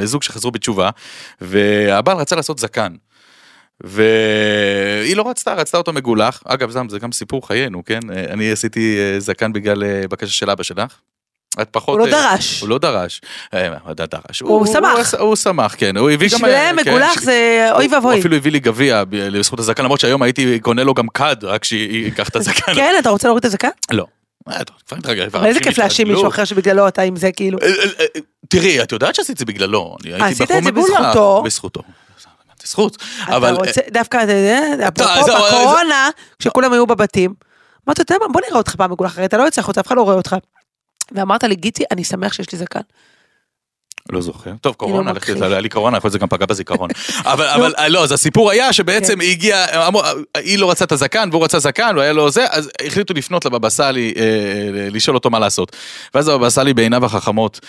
אה, 0.00 0.06
זוג 0.06 0.22
שחזרו 0.22 0.50
בתשובה, 0.50 0.90
והבעל 1.40 2.16
רצה 2.16 2.36
לעשות 2.36 2.58
זקן. 2.58 2.94
והיא 3.80 5.16
לא 5.16 5.28
רצתה, 5.30 5.54
רצתה 5.54 5.78
אותו 5.78 5.92
מגולח. 5.92 6.42
אגב, 6.46 6.70
זה, 6.70 6.80
זה 6.88 6.98
גם 6.98 7.12
סיפור 7.12 7.46
חיינו, 7.46 7.84
כן? 7.84 8.00
אה, 8.12 8.24
אני 8.32 8.52
עשיתי 8.52 8.98
אה, 8.98 9.20
זקן 9.20 9.52
בגלל 9.52 9.84
אה, 9.84 10.08
בקשה 10.10 10.32
של 10.32 10.50
אבא 10.50 10.62
שלך. 10.62 10.98
את 11.62 11.68
פחות... 11.70 11.98
הוא 11.98 12.06
לא 12.06 12.16
אה, 12.16 12.30
דרש. 12.30 12.60
הוא 12.60 12.68
לא 12.68 12.78
דרש. 12.78 13.20
אה, 13.54 13.68
הוא 13.84 13.94
דרש. 13.94 14.40
הוא 14.40 14.66
שמח. 14.66 15.14
הוא, 15.14 15.36
שמח, 15.36 15.74
כן. 15.78 15.96
הוא 15.96 16.10
הביא 16.10 16.28
גם... 16.28 16.36
בשבילם 16.36 16.78
אה, 16.78 16.84
כן, 16.84 16.90
מגולח 16.90 17.20
זה 17.20 17.68
אוי 17.72 17.88
ואבוי. 17.92 18.12
הוא 18.12 18.20
אפילו 18.20 18.36
הביא 18.36 18.52
לי 18.52 18.60
גביע 18.60 19.02
לזכות 19.10 19.58
הזקן, 19.58 19.84
למרות 19.84 20.00
שהיום 20.00 20.22
הייתי 20.22 20.60
קונה 20.60 20.84
לו 20.84 20.94
גם 20.94 21.08
כד, 21.08 21.36
רק 21.42 21.64
שייקח 21.64 22.28
את 22.28 22.36
הזקן. 22.36 22.74
כן, 22.80 22.94
אתה 22.98 23.10
רוצה 23.10 23.28
להוריד 23.28 23.44
את 23.44 23.44
הזקן? 23.44 23.68
לא. 23.90 24.06
איזה 25.44 25.60
כיף 25.60 25.78
להאשים. 25.78 26.08
מישהו 26.08 26.28
אחר 26.28 26.44
שבגללו 26.44 26.88
אתה 26.88 27.02
עם 27.02 27.16
זה 27.16 27.32
כאילו. 27.32 27.58
תראי, 28.48 28.82
את 28.82 28.92
יודעת 28.92 29.14
שעשית 29.14 29.30
את 29.30 29.38
זה 29.38 29.44
בגללו. 29.44 29.96
עשית 30.20 30.50
את 30.50 30.64
זה. 30.64 30.72
בזכותו. 30.72 31.42
בזכותו. 31.44 31.82
זכות. 32.66 32.96
אבל... 33.26 33.56
דווקא, 33.90 34.24
אתה 34.24 34.32
יודע, 34.32 34.88
אפרופו 34.88 35.32
בקורונה, 35.32 36.10
כשכולם 36.38 36.72
היו 36.72 36.86
בבתים, 36.86 37.34
אמרתי, 37.88 38.02
אתה 38.02 38.14
יודע 38.14 38.26
מה, 38.26 38.32
בוא 38.32 38.40
נראה 38.40 38.58
אותך 38.58 38.74
פעם 38.74 38.92
מגולח, 38.92 39.18
הרי 39.18 39.26
אתה 39.26 39.36
לא 39.36 39.42
יוצא 39.42 39.60
החוצה, 39.60 39.80
אף 39.80 39.86
אחד 39.86 39.96
לא 39.96 40.02
רואה 40.02 40.16
אותך. 40.16 40.36
ואמרת 41.12 41.44
לי, 41.44 41.54
גיטי, 41.54 41.84
אני 41.90 42.04
שמח 42.04 42.32
שיש 42.32 42.52
לי 42.52 42.58
זקן. 42.58 42.80
לא 44.12 44.20
זוכר. 44.20 44.52
טוב, 44.60 44.74
קורונה, 44.74 45.12
לא. 45.12 45.18
תדע, 45.18 45.46
היה 45.46 45.60
לי 45.60 45.68
קורונה, 45.68 45.96
יכול 45.96 46.08
להיות 46.08 46.12
שזה 46.12 46.18
גם 46.18 46.28
פגע 46.28 46.46
בזיכרון. 46.46 46.90
אבל, 47.32 47.46
אבל, 47.46 47.74
אה, 47.78 47.88
לא, 47.88 48.02
אז 48.02 48.12
הסיפור 48.12 48.50
היה 48.50 48.72
שבעצם 48.72 49.14
כן. 49.14 49.26
הגיע, 49.30 49.86
אמרו, 49.86 50.02
היא 50.34 50.58
לא 50.58 50.70
רצתה 50.70 50.84
את 50.84 50.92
הזקן, 50.92 51.28
והוא 51.32 51.44
רצה 51.44 51.58
זקן, 51.58 51.94
והיה 51.96 52.12
לו 52.12 52.30
זה, 52.30 52.46
אז 52.50 52.70
החליטו 52.86 53.14
לפנות 53.14 53.44
לבבא 53.44 53.68
סאלי, 53.68 54.14
אה, 54.16 54.88
לשאול 54.90 55.16
אותו 55.16 55.30
מה 55.30 55.38
לעשות. 55.38 55.76
ואז 56.14 56.28
הבבא 56.28 56.50
סאלי 56.50 56.74
בעיניו 56.74 57.04
החכמות, 57.04 57.60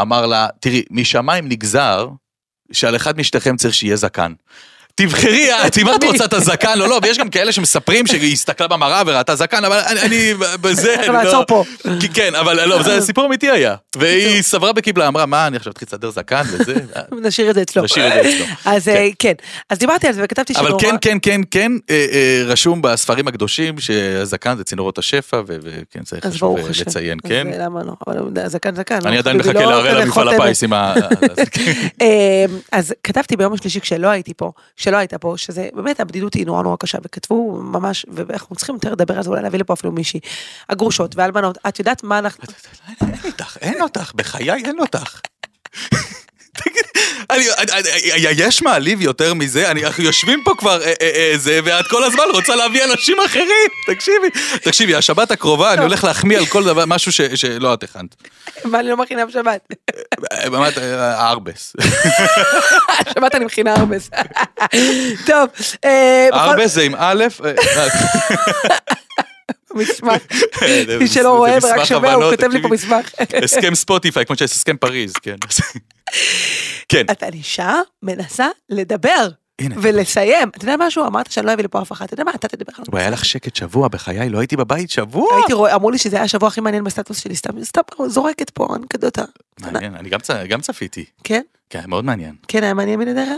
אמר 0.00 0.26
לה, 0.26 0.46
תראי, 0.60 0.82
משמיים 0.90 1.48
נגזר 1.48 2.08
שעל 2.72 2.96
אחד 2.96 3.18
משתיכם 3.18 3.56
צריך 3.56 3.74
שיהיה 3.74 3.96
זקן. 3.96 4.32
תבחרי 5.04 5.48
את, 5.66 5.78
אם 5.78 5.88
את 5.94 6.04
רוצה 6.04 6.24
את 6.24 6.32
הזקן 6.32 6.80
או 6.80 6.86
לא, 6.86 7.00
ויש 7.02 7.18
גם 7.18 7.28
כאלה 7.28 7.52
שמספרים 7.52 8.06
שהיא 8.06 8.32
הסתכלה 8.32 8.68
במראה 8.68 9.02
וראתה 9.06 9.36
זקן, 9.36 9.64
אבל 9.64 9.78
אני, 10.02 10.34
בזה, 10.60 10.94
אני 10.94 11.06
לא... 11.08 11.12
לעצור 11.22 11.44
פה. 11.46 11.64
כן, 12.14 12.34
אבל 12.34 12.64
לא, 12.68 12.82
זה 12.82 13.00
סיפור 13.00 13.26
אמיתי 13.26 13.50
היה. 13.50 13.74
והיא 13.96 14.42
סברה 14.42 14.72
בקיבלה, 14.72 15.08
אמרה, 15.08 15.26
מה, 15.26 15.46
אני 15.46 15.56
עכשיו 15.56 15.72
אתחיל 15.72 15.88
לסדר 15.88 16.10
זקן 16.10 16.42
וזה? 16.52 16.74
נשאיר 17.26 17.50
את 17.50 17.54
זה 17.54 17.62
אצלו. 17.62 17.82
נשאיר 17.82 18.06
את 18.06 18.24
זה 18.24 18.30
אצלו. 18.34 18.46
אז 18.64 18.88
אה, 18.88 19.08
כן, 19.18 19.32
אז 19.70 19.78
דיברתי 19.78 20.06
על 20.06 20.12
זה 20.12 20.20
וכתבתי 20.24 20.52
אבל 20.56 20.68
שנורא- 20.68 20.80
כן, 20.80 20.96
כן, 21.00 21.18
כן, 21.22 21.40
כן, 21.50 21.72
אה, 21.90 22.06
אה, 22.12 22.42
רשום 22.46 22.82
בספרים 22.82 23.28
הקדושים 23.28 23.78
שהזקן 23.78 24.56
זה 24.56 24.64
צינורות 24.64 24.98
השפע, 24.98 25.40
וכן, 25.46 26.02
צריך 26.04 26.26
אז 26.26 26.34
חשוב. 26.34 26.58
לציין, 26.80 27.18
אז, 27.24 27.30
כן. 27.30 27.46
אה, 27.52 27.58
למה 27.64 27.82
לא? 27.82 27.92
אבל 28.06 28.16
זקן 28.46 28.74
זקן. 28.76 28.98
אני 29.06 29.14
לא, 29.14 29.18
עדיין 29.18 29.36
מחכה 29.36 29.52
לא 29.52 29.60
להראה 29.70 29.90
כזה 29.92 30.00
למפעל. 30.04 30.28
הפיס 30.28 30.62
עם 30.64 30.72
ה... 30.72 30.94
אז 32.72 32.94
כתבתי 33.04 33.36
ביום 33.36 33.52
השלישי 33.52 33.80
כשלא 33.80 34.08
הייתי 34.08 34.34
פה, 34.34 34.52
שלא 34.90 34.96
היית 34.96 35.14
פה, 35.14 35.34
שזה 35.36 35.68
באמת 35.74 36.00
הבדידות 36.00 36.34
היא 36.34 36.46
נורא 36.46 36.62
נורא 36.62 36.76
קשה, 36.76 36.98
וכתבו 37.02 37.60
ממש, 37.62 38.06
ואנחנו 38.08 38.56
צריכים 38.56 38.74
יותר 38.74 38.92
לדבר 38.92 39.16
על 39.16 39.22
זה, 39.22 39.30
אולי 39.30 39.42
להביא 39.42 39.58
לפה 39.58 39.72
אפילו 39.72 39.92
מישהי. 39.92 40.20
הגרושות 40.68 41.16
והאלמנות, 41.16 41.58
את 41.68 41.78
יודעת 41.78 42.04
מה 42.04 42.18
אנחנו... 42.18 42.44
אין 43.00 43.14
אותך, 43.24 43.56
אין 43.60 43.82
אותך, 43.82 44.12
בחיי 44.14 44.52
אין 44.52 44.80
אותך. 44.80 45.20
יש 48.36 48.62
מעליב 48.62 49.00
יותר 49.02 49.34
מזה? 49.34 49.70
אנחנו 49.70 50.04
יושבים 50.04 50.42
פה 50.44 50.54
כבר 50.58 50.82
אה, 50.82 50.92
אה, 51.02 51.10
אה, 51.14 51.32
זה, 51.36 51.60
ואת 51.64 51.86
כל 51.86 52.04
הזמן 52.04 52.24
רוצה 52.32 52.56
להביא 52.56 52.84
אנשים 52.84 53.16
אחרים. 53.26 53.68
תקשיבי, 53.86 54.26
תקשיבי, 54.62 54.94
השבת 54.94 55.30
הקרובה 55.30 55.72
אני 55.72 55.82
הולך 55.82 56.04
להחמיא 56.04 56.38
על 56.38 56.46
כל 56.46 56.64
דבר, 56.64 56.84
משהו 56.86 57.12
שלא 57.12 57.74
את 57.74 57.82
הכנת. 57.82 58.14
מה 58.64 58.80
אני 58.80 58.88
לא 58.88 58.96
מכינה 58.96 59.26
בשבת? 59.26 59.68
באמת, 60.50 60.78
ארבס. 61.18 61.76
שבת 63.14 63.34
אני 63.34 63.44
מכינה 63.44 63.74
ארבס. 63.74 64.10
טוב, 65.26 65.48
ארבס 66.32 66.70
זה 66.70 66.82
עם 66.82 66.94
א', 66.98 67.24
מסמך, 69.74 70.22
זה 70.86 70.98
מי 70.98 71.08
שלא 71.08 71.36
רואה 71.36 71.58
ורק 71.62 71.84
שומע, 71.84 72.12
הוא 72.12 72.30
כותב 72.30 72.48
לי 72.52 72.62
פה. 72.62 72.68
מסמך. 72.68 73.10
הסכם 73.42 73.74
ספוטיפיי, 73.74 74.26
כמו 74.26 74.36
שיש 74.36 74.52
הסכם 74.52 74.76
פריז, 74.76 75.12
כן. 75.12 75.36
כן. 76.88 77.06
אתה 77.10 77.26
נשאר, 77.32 77.80
מנסה 78.02 78.48
לדבר. 78.68 79.28
ולסיים. 79.76 80.48
אתה 80.48 80.64
יודע 80.64 80.74
משהו? 80.78 81.06
אמרת 81.06 81.30
שאני 81.30 81.46
לא 81.46 81.52
אביא 81.54 81.64
לפה 81.64 81.82
אף 81.82 81.92
אחד. 81.92 82.04
אתה 82.04 82.14
יודע 82.14 82.24
מה? 82.24 82.30
אתה 82.34 82.48
תדבר 82.48 82.72
על 82.78 82.84
והיה 82.92 83.10
לך 83.10 83.24
שקט 83.24 83.56
שבוע 83.56 83.88
בחיי, 83.88 84.28
לא 84.28 84.38
הייתי 84.38 84.56
בבית 84.56 84.90
שבוע. 84.90 85.34
הייתי 85.34 85.52
רואה, 85.52 85.74
אמרו 85.74 85.90
לי 85.90 85.98
שזה 85.98 86.16
היה 86.16 86.24
השבוע 86.24 86.48
הכי 86.48 86.60
מעניין 86.60 86.84
בסטטוס 86.84 87.18
שלי, 87.18 87.36
סתם, 87.36 87.50
זורקת 88.06 88.50
פה 88.50 88.68
אנקדוטה. 88.76 89.24
מעניין, 89.60 89.94
אני 89.94 90.08
גם 90.48 90.60
צפיתי. 90.60 91.04
כן? 91.24 91.42
כן, 91.70 91.82
מאוד 91.86 92.04
מעניין. 92.04 92.34
כן, 92.48 92.62
היה 92.62 92.74
מעניין 92.74 92.98
מנדרה? 92.98 93.34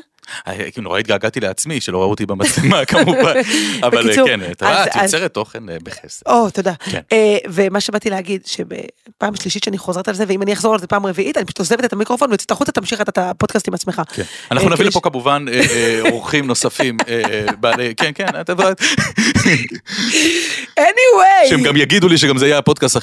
אה, 0.49 0.71
כאילו 0.71 0.85
נורא 0.85 0.99
התגעגעתי 0.99 1.41
לעצמי, 1.41 1.81
שלא 1.81 1.99
ראו 1.99 2.11
אותי 2.11 2.27
במצלמה 2.27 2.85
כמובן. 2.91 3.35
אבל 3.83 3.99
אה, 3.99 4.03
בקיצור, 4.05 4.29
כן, 4.29 4.41
אז- 4.61 4.87
את 4.89 5.03
יוצרת 5.03 5.35
תוכן 5.35 5.69
אה, 5.69 5.77
בחסד. 5.83 6.23
או, 6.27 6.51
תודה. 6.51 6.73
כן. 6.91 7.01
אה, 7.13 7.37
ומה 7.51 7.81
שבאתי 7.81 8.11
להגיד, 8.11 8.43
שבפעם 8.47 9.37
שלישית 9.37 9.65
שאני 9.65 9.79
חוזרת 9.79 10.09
על 10.09 10.15
זה, 10.15 10.25
ואם 10.29 10.43
אני 10.43 10.53
אחזור 10.53 10.75
על 10.75 10.81
זה 10.81 10.87
פעם 10.87 11.07
רביעית, 11.07 11.37
אני 11.37 11.45
פשוט 11.45 11.59
עוזבת 11.59 11.85
את 11.85 11.93
המיקרופון 11.93 12.31
ויוצאת 12.31 12.51
החוצה, 12.51 12.73
תמשיך 12.73 13.01
את 13.01 13.19
הפודקאסט 13.19 13.69
עם 13.69 13.75
עצמך. 13.75 14.03
כן. 14.15 14.23
אנחנו 14.51 14.69
אה, 14.69 14.73
נביא 14.75 14.87
לפה 14.87 15.01
כמובן 15.01 15.45
אה, 15.53 15.61
אה, 15.71 16.01
אורחים 16.11 16.47
נוספים, 16.47 16.97
אה, 17.09 17.23
אה, 17.31 17.53
בעלי, 17.61 17.95
כן, 17.97 18.11
כן, 18.15 18.27
אתה 18.41 18.53
יודע, 18.53 18.65
anyway, 20.81 21.49
שהם 21.49 21.63
גם 21.63 21.77
יגידו 21.77 22.09
לי 22.09 22.19
שגם 22.19 22.39
זה 22.39 22.47
יהיה 22.47 22.59
הפודקאסט 22.59 22.97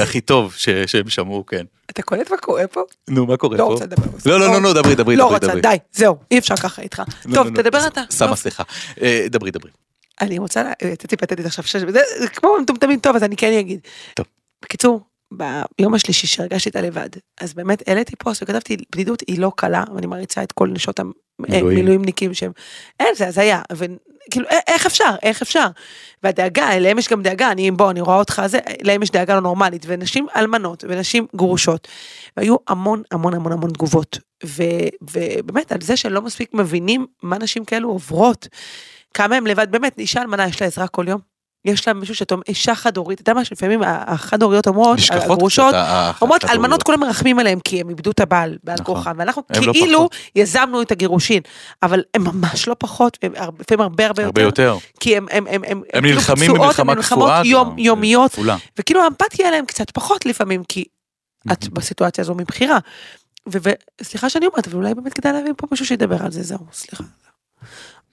הכי 0.00 0.20
טוב 0.20 0.54
שהם 0.86 1.08
שמעו, 1.08 1.46
כן. 1.46 1.64
אתה 1.90 2.02
קולט 2.02 2.30
מה 2.30 2.36
קורה 2.36 2.66
פה? 2.66 2.82
נו, 3.08 3.26
מה 3.26 3.36
קורה 3.36 3.56
לא 3.56 3.64
פה? 3.64 3.70
רוצה 3.72 3.84
לדבר. 3.84 4.02
זה. 4.18 4.30
לא, 4.30 4.40
לא, 4.40 4.46
לא, 4.52 4.62
לא, 4.62 4.72
דברי, 4.72 4.94
דברי, 4.94 5.16
לא 5.16 5.24
רוצה. 5.24 5.54
די, 5.62 5.76
זהו, 5.92 6.16
אי 6.30 6.38
אפשר 6.38 6.56
ככה 6.56 6.82
איתך. 6.82 7.02
לא, 7.24 7.34
טוב, 7.34 7.46
לא, 7.46 7.52
לא, 7.52 7.62
תדבר 7.62 7.86
אתה. 7.86 8.02
שמה. 8.10 8.36
סליחה. 8.36 8.62
אה, 9.02 9.26
דברי, 9.30 9.50
דברי. 9.50 9.70
אני 10.20 10.38
רוצה, 10.38 10.62
אה, 10.82 10.96
תצאי 10.96 11.18
פתטית 11.18 11.46
עכשיו, 11.46 11.64
שש- 11.64 11.76
זה 12.18 12.28
כמו 12.28 12.56
מטומטמים 12.62 12.98
טוב, 13.00 13.16
אז 13.16 13.22
אני 13.22 13.36
כן 13.36 13.52
אגיד. 13.58 13.80
טוב. 14.14 14.26
בקיצור, 14.64 15.00
ביום 15.32 15.94
השלישי 15.94 16.26
שהרגשתי 16.26 16.70
את 16.70 16.76
הלבד, 16.76 17.08
אז 17.40 17.54
באמת 17.54 17.88
העליתי 17.88 18.16
פוסט 18.16 18.42
וכתבתי, 18.42 18.76
בדידות 18.92 19.22
היא 19.26 19.38
לא 19.38 19.52
קלה, 19.56 19.84
ואני 19.94 20.06
מעריצה 20.06 20.42
את 20.42 20.52
כל 20.52 20.68
נשות. 20.68 21.00
המילואימניקים 21.48 22.34
שהם, 22.34 22.52
אין, 23.00 23.14
זה 23.14 23.26
הזיה, 23.28 23.62
וכאילו, 24.28 24.46
א- 24.48 24.70
איך 24.70 24.86
אפשר, 24.86 25.14
איך 25.22 25.42
אפשר? 25.42 25.66
והדאגה, 26.22 26.72
אליהם 26.72 26.98
יש 26.98 27.08
גם 27.08 27.22
דאגה, 27.22 27.50
אני, 27.52 27.70
בוא, 27.70 27.90
אני 27.90 28.00
רואה 28.00 28.16
אותך, 28.18 28.42
זה, 28.46 28.58
להם 28.82 29.02
יש 29.02 29.10
דאגה 29.10 29.34
לא 29.34 29.40
נורמלית, 29.40 29.82
ונשים 29.86 30.26
אלמנות, 30.36 30.84
ונשים 30.88 31.26
גרושות, 31.36 31.88
והיו 32.36 32.56
המון 32.68 33.02
המון 33.10 33.34
המון 33.34 33.52
המון 33.52 33.70
תגובות, 33.70 34.18
ו, 34.44 34.62
ובאמת, 35.02 35.72
על 35.72 35.80
זה 35.80 35.96
שלא 35.96 36.22
מספיק 36.22 36.54
מבינים 36.54 37.06
מה 37.22 37.38
נשים 37.38 37.64
כאלו 37.64 37.88
עוברות. 37.88 38.48
כמה 39.14 39.36
הם 39.36 39.46
לבד, 39.46 39.70
באמת, 39.70 39.98
אישה 39.98 40.22
אלמנה 40.22 40.46
יש 40.48 40.60
לה 40.60 40.66
עזרה 40.66 40.88
כל 40.88 41.08
יום. 41.08 41.35
יש 41.66 41.88
לה 41.88 41.94
מישהו 41.94 42.14
שאתה 42.14 42.34
אומר, 42.34 42.44
אישה 42.48 42.74
חד 42.74 42.96
הורית, 42.96 43.20
אתה 43.20 43.30
יודע 43.30 43.38
מה 43.38 43.44
שלפעמים 43.44 43.80
החד 43.84 44.42
הוריות 44.42 44.66
אומרות, 44.66 44.98
הגרושות, 45.10 45.74
אומרות 46.22 46.44
החד-הוריות. 46.44 46.44
אלמנות 46.44 46.82
כולם 46.82 47.00
מרחמים 47.00 47.38
עליהם 47.38 47.60
כי 47.60 47.80
הם 47.80 47.88
איבדו 47.88 48.10
את 48.10 48.20
הבעל, 48.20 48.56
בעל 48.64 48.74
נכון. 48.74 48.86
כורחם, 48.86 49.12
ואנחנו 49.18 49.42
הם 49.50 49.64
לא 49.64 49.72
כאילו. 49.72 50.08
יזמנו 50.36 50.82
את 50.82 50.92
הגירושין, 50.92 51.42
אבל 51.82 52.02
הם 52.14 52.24
ממש 52.24 52.68
לא 52.68 52.76
פחות, 52.78 53.18
הם 53.22 53.32
לפעמים 53.60 53.80
הרבה 53.80 54.06
הרבה 54.06 54.24
הרבה 54.24 54.42
יותר, 54.42 54.62
יותר. 54.62 54.78
כי 55.00 55.16
הם, 55.16 55.26
הם, 55.30 55.46
הם, 55.50 55.62
הם, 55.66 55.82
הם 55.94 56.02
כאילו 56.02 56.14
נלחמים 56.14 56.50
במלחמה 56.78 57.42
גם, 57.52 57.78
יומיות. 57.78 58.38
וכאילו 58.78 59.02
האמפתיה 59.02 59.48
עליהם 59.48 59.66
קצת 59.66 59.90
פחות 59.90 60.26
לפעמים, 60.26 60.64
כי 60.64 60.84
את 61.52 61.68
בסיטואציה 61.68 62.22
הזו 62.22 62.34
מבחירה. 62.34 62.78
וסליחה 63.46 64.28
שאני 64.28 64.46
אומרת, 64.46 64.66
אבל 64.66 64.76
אולי 64.76 64.94
באמת 64.94 65.12
כדאי 65.12 65.32
להביא 65.32 65.52
פה 65.56 65.66
מישהו 65.70 65.86
שידבר 65.86 66.22
על 66.24 66.30
זה, 66.30 66.42
זהו, 66.42 66.58
סליחה. 66.72 67.04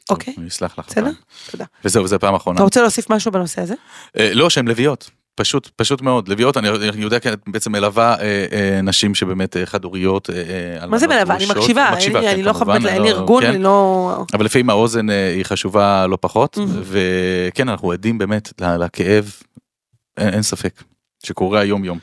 אוקיי, 0.10 0.34
אני 0.38 0.48
אסלח 0.48 0.80
לך. 0.80 0.86
בסדר? 0.88 1.12
תודה. 1.52 1.66
וזהו, 1.86 2.08
זה 2.08 2.20
פעם 2.20 2.36
אחרונה. 2.36 2.56
אתה 2.58 2.64
רוצה 2.64 2.82
להוסיף 2.82 3.10
משהו 3.10 3.32
בנושא 3.32 3.62
הזה? 3.62 3.74
אה, 4.20 4.34
לא, 4.34 4.50
שהן 4.50 4.68
לביאות. 4.68 5.10
פשוט, 5.36 5.70
פשוט 5.76 6.02
מאוד. 6.02 6.28
לביאות, 6.28 6.58
אני 6.58 6.70
אני 6.70 7.02
יודע 7.04 7.20
כי 7.20 7.30
את 7.34 7.40
בעצם 7.48 7.72
מלווה 7.72 8.16
אה, 8.20 8.46
אה, 8.52 8.82
נשים 8.82 9.16
שבאמת 9.16 9.58
אה, 9.58 9.66
חד-הוריות. 9.66 10.30
אה, 10.30 10.36
אה, 10.82 10.88
מה 10.88 10.98
זה 10.98 11.08
מלווה? 11.08 11.36
אני. 11.36 11.46
מקשיבה, 11.46 11.90
מקשיבה, 11.94 12.20
אני- 12.20 12.28
כן, 12.28 12.34
אני 12.34 12.44
לא 12.44 12.54
כמובן, 12.54 12.74
אין 12.76 12.88
אני 12.88 13.00
לי 13.00 13.10
לא- 13.12 13.18
ארגון, 13.18 13.44
כן. 13.44 13.50
אני 13.50 13.64
לא... 13.64 14.26
אבל 14.34 14.46
לפעמים 14.46 14.70
האוזן 14.70 15.10
אה, 15.10 15.34
היא 15.36 15.44
חשובה 15.46 16.08
לא 16.08 16.18
פחות. 16.22 16.58
וכן, 16.84 17.70
אנחנו 17.70 17.92
עדים 17.92 18.18
באמת 18.18 18.54
לכאב, 18.62 19.32
אין 20.18 20.30
אין 20.34 20.42
ספק, 20.42 20.84
שקורה 21.26 21.60
היום 21.60 21.84
יום. 21.86 22.00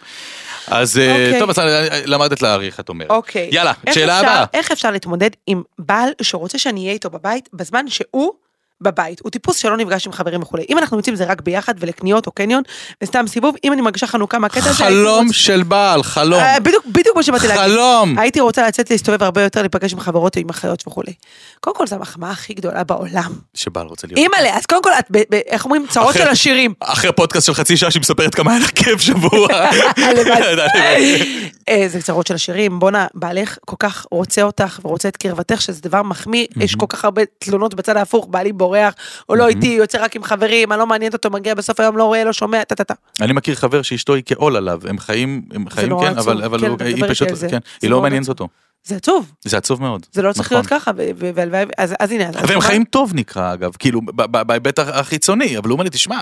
אז 0.66 0.98
אה, 0.98 1.12
אוקיי. 1.12 1.40
טוב, 1.40 1.50
אז 1.50 1.58
אה, 1.58 2.00
למדת 2.06 2.42
להעריך, 2.42 2.80
את 2.80 2.88
אומרת. 2.88 3.10
אוקיי. 3.10 3.48
יאללה, 3.52 3.72
איך 3.86 3.94
שאלה 3.94 4.18
הבאה. 4.18 4.44
איך 4.54 4.70
אפשר 4.70 4.90
להתמודד 4.90 5.30
עם 5.46 5.62
בעל 5.78 6.10
שרוצה 6.22 6.58
שאני 6.58 6.80
אהיה 6.80 6.92
איתו 6.92 7.10
בבית, 7.10 7.48
בזמן 7.52 7.88
שהוא 7.88 8.32
בבית, 8.80 9.20
הוא 9.22 9.30
טיפוס 9.30 9.56
שלא 9.56 9.76
נפגש 9.76 10.06
עם 10.06 10.12
חברים 10.12 10.42
וכולי. 10.42 10.64
אם 10.70 10.78
אנחנו 10.78 10.96
יוצאים 10.96 11.16
זה 11.16 11.24
רק 11.24 11.40
ביחד 11.40 11.74
ולקניות 11.78 12.26
או 12.26 12.32
קניון, 12.32 12.62
וסתם 13.02 13.24
סיבוב, 13.28 13.54
אם 13.64 13.72
אני 13.72 13.80
מרגישה 13.80 14.06
חנוכה 14.06 14.38
מהקטע 14.38 14.60
הזה, 14.70 14.72
חלום 14.84 15.26
רוצה- 15.26 15.38
של 15.38 15.62
בעל, 15.62 16.02
חלום. 16.02 16.40
אה, 16.40 16.60
בדיוק, 16.60 16.86
בדיוק 16.86 17.16
מה 17.16 17.22
שבאתי 17.22 17.48
להגיד. 17.48 17.62
חלום. 17.64 18.18
הייתי 18.18 18.40
רוצה 18.40 18.66
לצאת 18.68 18.90
להסתובב 18.90 19.22
הרבה 19.22 19.42
יותר, 19.42 19.60
להיפגש 19.60 19.92
עם 19.92 20.00
חברות 20.00 20.36
או 20.36 20.40
עם 20.40 20.48
אחיות 20.48 20.84
וכולי. 20.86 21.12
קודם 21.60 21.76
כל, 21.76 21.86
זו 21.86 21.96
המחמאה 21.96 22.30
הכי 22.30 22.54
גדולה 22.54 22.84
בעולם. 22.84 23.32
שבעל 23.54 23.86
רוצה 23.86 24.06
להיות. 24.06 24.18
אימא'לה, 24.18 24.56
אז 24.56 24.66
קודם 24.66 24.82
כל, 24.82 24.90
את, 24.98 25.04
ב- 25.10 25.18
ב- 25.30 25.40
איך 25.46 25.64
אומרים, 25.64 25.86
צרות 25.88 26.10
אחרי- 26.10 26.22
של 26.22 26.28
השירים. 26.28 26.74
אחרי 26.80 27.12
פודקאסט 27.12 27.46
של 27.46 27.54
חצי 27.54 27.76
שעה 27.76 27.90
שהיא 27.90 28.00
מספרת 28.00 28.34
כמה 28.34 28.50
היה 28.52 28.60
לה 28.60 28.66
כיף 28.68 29.00
שבוע. 29.00 29.48
הלוואי. 30.34 31.22
אה, 31.68 31.84
זה 31.88 32.02
צרות 32.02 32.26
של 32.26 32.34
השירים, 32.34 32.78
בואנה, 32.78 33.06
בעלך 33.14 33.58
כל 33.66 33.76
כך 33.78 34.06
רוצה 34.10 34.42
אותך 34.42 34.78
ורוצה 34.84 35.08
את 35.08 35.16
קרבתך, 35.16 35.60
שזה 35.62 35.80
דבר 35.82 36.02
מחמיא, 36.02 36.46
יש 36.56 36.74
כל 36.74 36.86
כך 36.88 37.04
הרבה 37.04 37.22
תלונות 37.38 37.74
בצד 37.74 37.96
ההפוך, 37.96 38.26
בעלי 38.30 38.52
בורח, 38.70 38.94
או 39.28 39.34
לא 39.34 39.48
איתי, 39.48 39.66
יוצא 39.66 40.04
רק 40.04 40.16
עם 40.16 40.24
חברים, 40.24 40.72
אני 40.72 40.78
לא 40.78 40.86
מעניינת 40.86 41.14
אותו, 41.14 41.30
מגיע 41.30 41.54
בסוף 41.54 41.80
היום, 41.80 41.96
לא 41.96 42.04
רואה, 42.04 42.24
לא 42.24 42.32
שומע, 42.32 42.64
טה 42.64 42.74
טה 42.74 42.84
טה. 42.84 42.94
אני 43.20 43.32
מכיר 43.32 43.54
חבר 43.54 43.82
שאשתו 43.82 44.14
היא 44.14 44.22
כעול 44.26 44.56
עליו, 44.56 44.80
הם 44.88 44.98
חיים, 44.98 45.42
הם 45.52 45.70
חיים 45.70 46.00
כן. 46.00 46.18
אבל 46.18 46.76
כן, 46.78 46.86
היא 46.86 47.04
פשוט. 47.08 47.28
כן, 47.50 47.58
היא 47.82 47.90
לא 47.90 47.96
מאוד 47.96 48.02
מעניינת. 48.02 48.28
אותו. 48.28 48.48
זה 48.84 48.96
עצוב, 48.96 49.32
זה 49.44 49.56
עצוב 49.56 49.82
מאוד. 49.82 50.06
זה 50.12 50.22
לא 50.22 50.32
צריך 50.32 50.46
נכון. 50.46 50.56
להיות 50.56 50.66
ככה, 50.66 50.90
ו- 50.96 51.10
ו- 51.16 51.30
והלוואי, 51.34 51.64
אז 51.78 52.10
הנה. 52.10 52.24
והם 52.48 52.60
חיים 52.60 52.84
טוב 52.84 53.14
נקרא 53.14 53.54
אגב, 53.54 53.72
כאילו 53.78 54.00
בהיבט 54.46 54.78
החיצוני, 54.78 55.58
אבל 55.58 55.68
הוא 55.68 55.72
אומר 55.72 55.84
לי, 55.84 55.90
תשמע, 55.90 56.18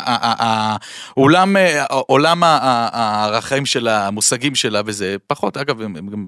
עולם 1.14 1.56
אה, 1.56 1.84
עולם 1.84 2.42
הערכים 2.44 3.66
של 3.66 3.88
המושגים 3.88 4.54
שלה 4.54 4.80
וזה 4.86 5.16
פחות, 5.26 5.56
אגב, 5.56 5.80
הם 5.80 6.08
גם 6.08 6.26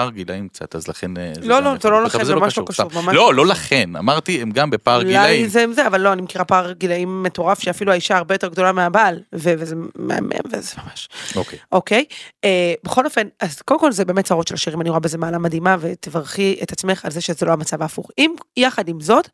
פער 0.00 0.10
גילאים 0.10 0.48
קצת, 0.48 0.76
אז 0.76 0.88
לכן... 0.88 1.10
לא, 1.42 1.62
לא, 1.62 1.68
יכול 1.68 1.80
זה 1.80 1.90
לא 1.90 2.04
לכן, 2.04 2.24
זה 2.24 2.34
ממש 2.34 2.58
לא 2.58 2.64
קשור, 2.66 2.90
לא, 3.12 3.34
לא 3.34 3.46
לכן, 3.46 3.96
אמרתי, 3.96 4.42
הם 4.42 4.50
גם 4.50 4.70
בפער 4.70 4.96
אולי 4.96 5.08
גילאים. 5.08 5.48
זה 5.48 5.62
עם 5.62 5.72
זה, 5.72 5.86
אבל 5.86 6.00
לא, 6.00 6.12
אני 6.12 6.22
מכירה 6.22 6.44
פער 6.44 6.72
גילאים 6.72 7.22
מטורף, 7.22 7.60
שאפילו 7.60 7.92
האישה 7.92 8.16
הרבה 8.16 8.34
יותר 8.34 8.48
גדולה 8.48 8.72
מהבעל, 8.72 9.20
וזה 9.32 9.74
מהמם, 9.96 10.30
וזה 10.52 10.74
ממש. 10.84 11.08
אוקיי. 11.36 11.58
אוקיי? 11.72 12.04
אה, 12.44 12.74
בכל 12.84 13.04
אופן, 13.04 13.26
אז 13.40 13.62
קודם 13.62 13.80
כל 13.80 13.92
זה 13.92 14.04
באמת 14.04 14.24
צרות 14.24 14.48
של 14.48 14.54
השירים, 14.54 14.80
אני 14.80 14.88
רואה 14.88 15.00
בזה 15.00 15.18
מעלה 15.18 15.38
מדהימה, 15.38 15.76
ותברכי 15.80 16.56
את 16.62 16.72
עצמך 16.72 17.04
על 17.04 17.10
זה 17.10 17.20
שזה 17.20 17.46
לא 17.46 17.52
המצב 17.52 17.82
ההפוך. 17.82 18.10
אם 18.18 18.34
יחד 18.56 18.88
עם 18.88 19.00
זאת, 19.00 19.28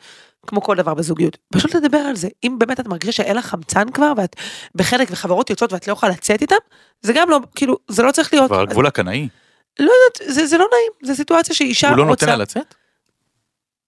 כמו 0.47 0.63
כל 0.63 0.77
דבר 0.77 0.95
בזוגיות, 0.95 1.39
פשוט 1.53 1.75
לדבר 1.75 1.99
על 1.99 2.17
זה. 2.17 2.29
אם 2.45 2.57
באמת 2.59 2.81
את 2.81 2.87
מרגישה 2.87 3.13
שאין 3.13 3.37
לך 3.37 3.47
חמצן 3.47 3.91
כבר, 3.91 4.13
ואת 4.17 4.37
בחלק 4.75 5.09
וחברות 5.11 5.51
יוצאות 5.51 5.73
ואת 5.73 5.89
לא 5.89 5.93
יכולה 5.93 6.13
לצאת 6.13 6.43
איתם, 6.43 6.57
זה 7.03 7.13
גם 7.13 7.31
לא, 7.31 7.41
כאילו, 7.55 7.79
זה 7.89 8.03
לא 8.03 8.13
צריך 8.13 8.33
להיות, 8.33 8.51
כבר 8.51 8.61
הגבול 8.61 8.87
הקנאי, 8.87 9.29
לא 9.79 9.93
יודעת, 9.93 10.35
זה, 10.35 10.47
זה 10.47 10.59
לא 10.59 10.67
נעים, 10.73 10.93
זו 11.03 11.17
סיטואציה 11.17 11.55
שאישה 11.55 11.89
הוא 11.89 11.97
לא 11.97 12.03
רוצה. 12.03 12.27
נותן 12.27 12.39
לה 12.39 12.43
לצאת? 12.43 12.75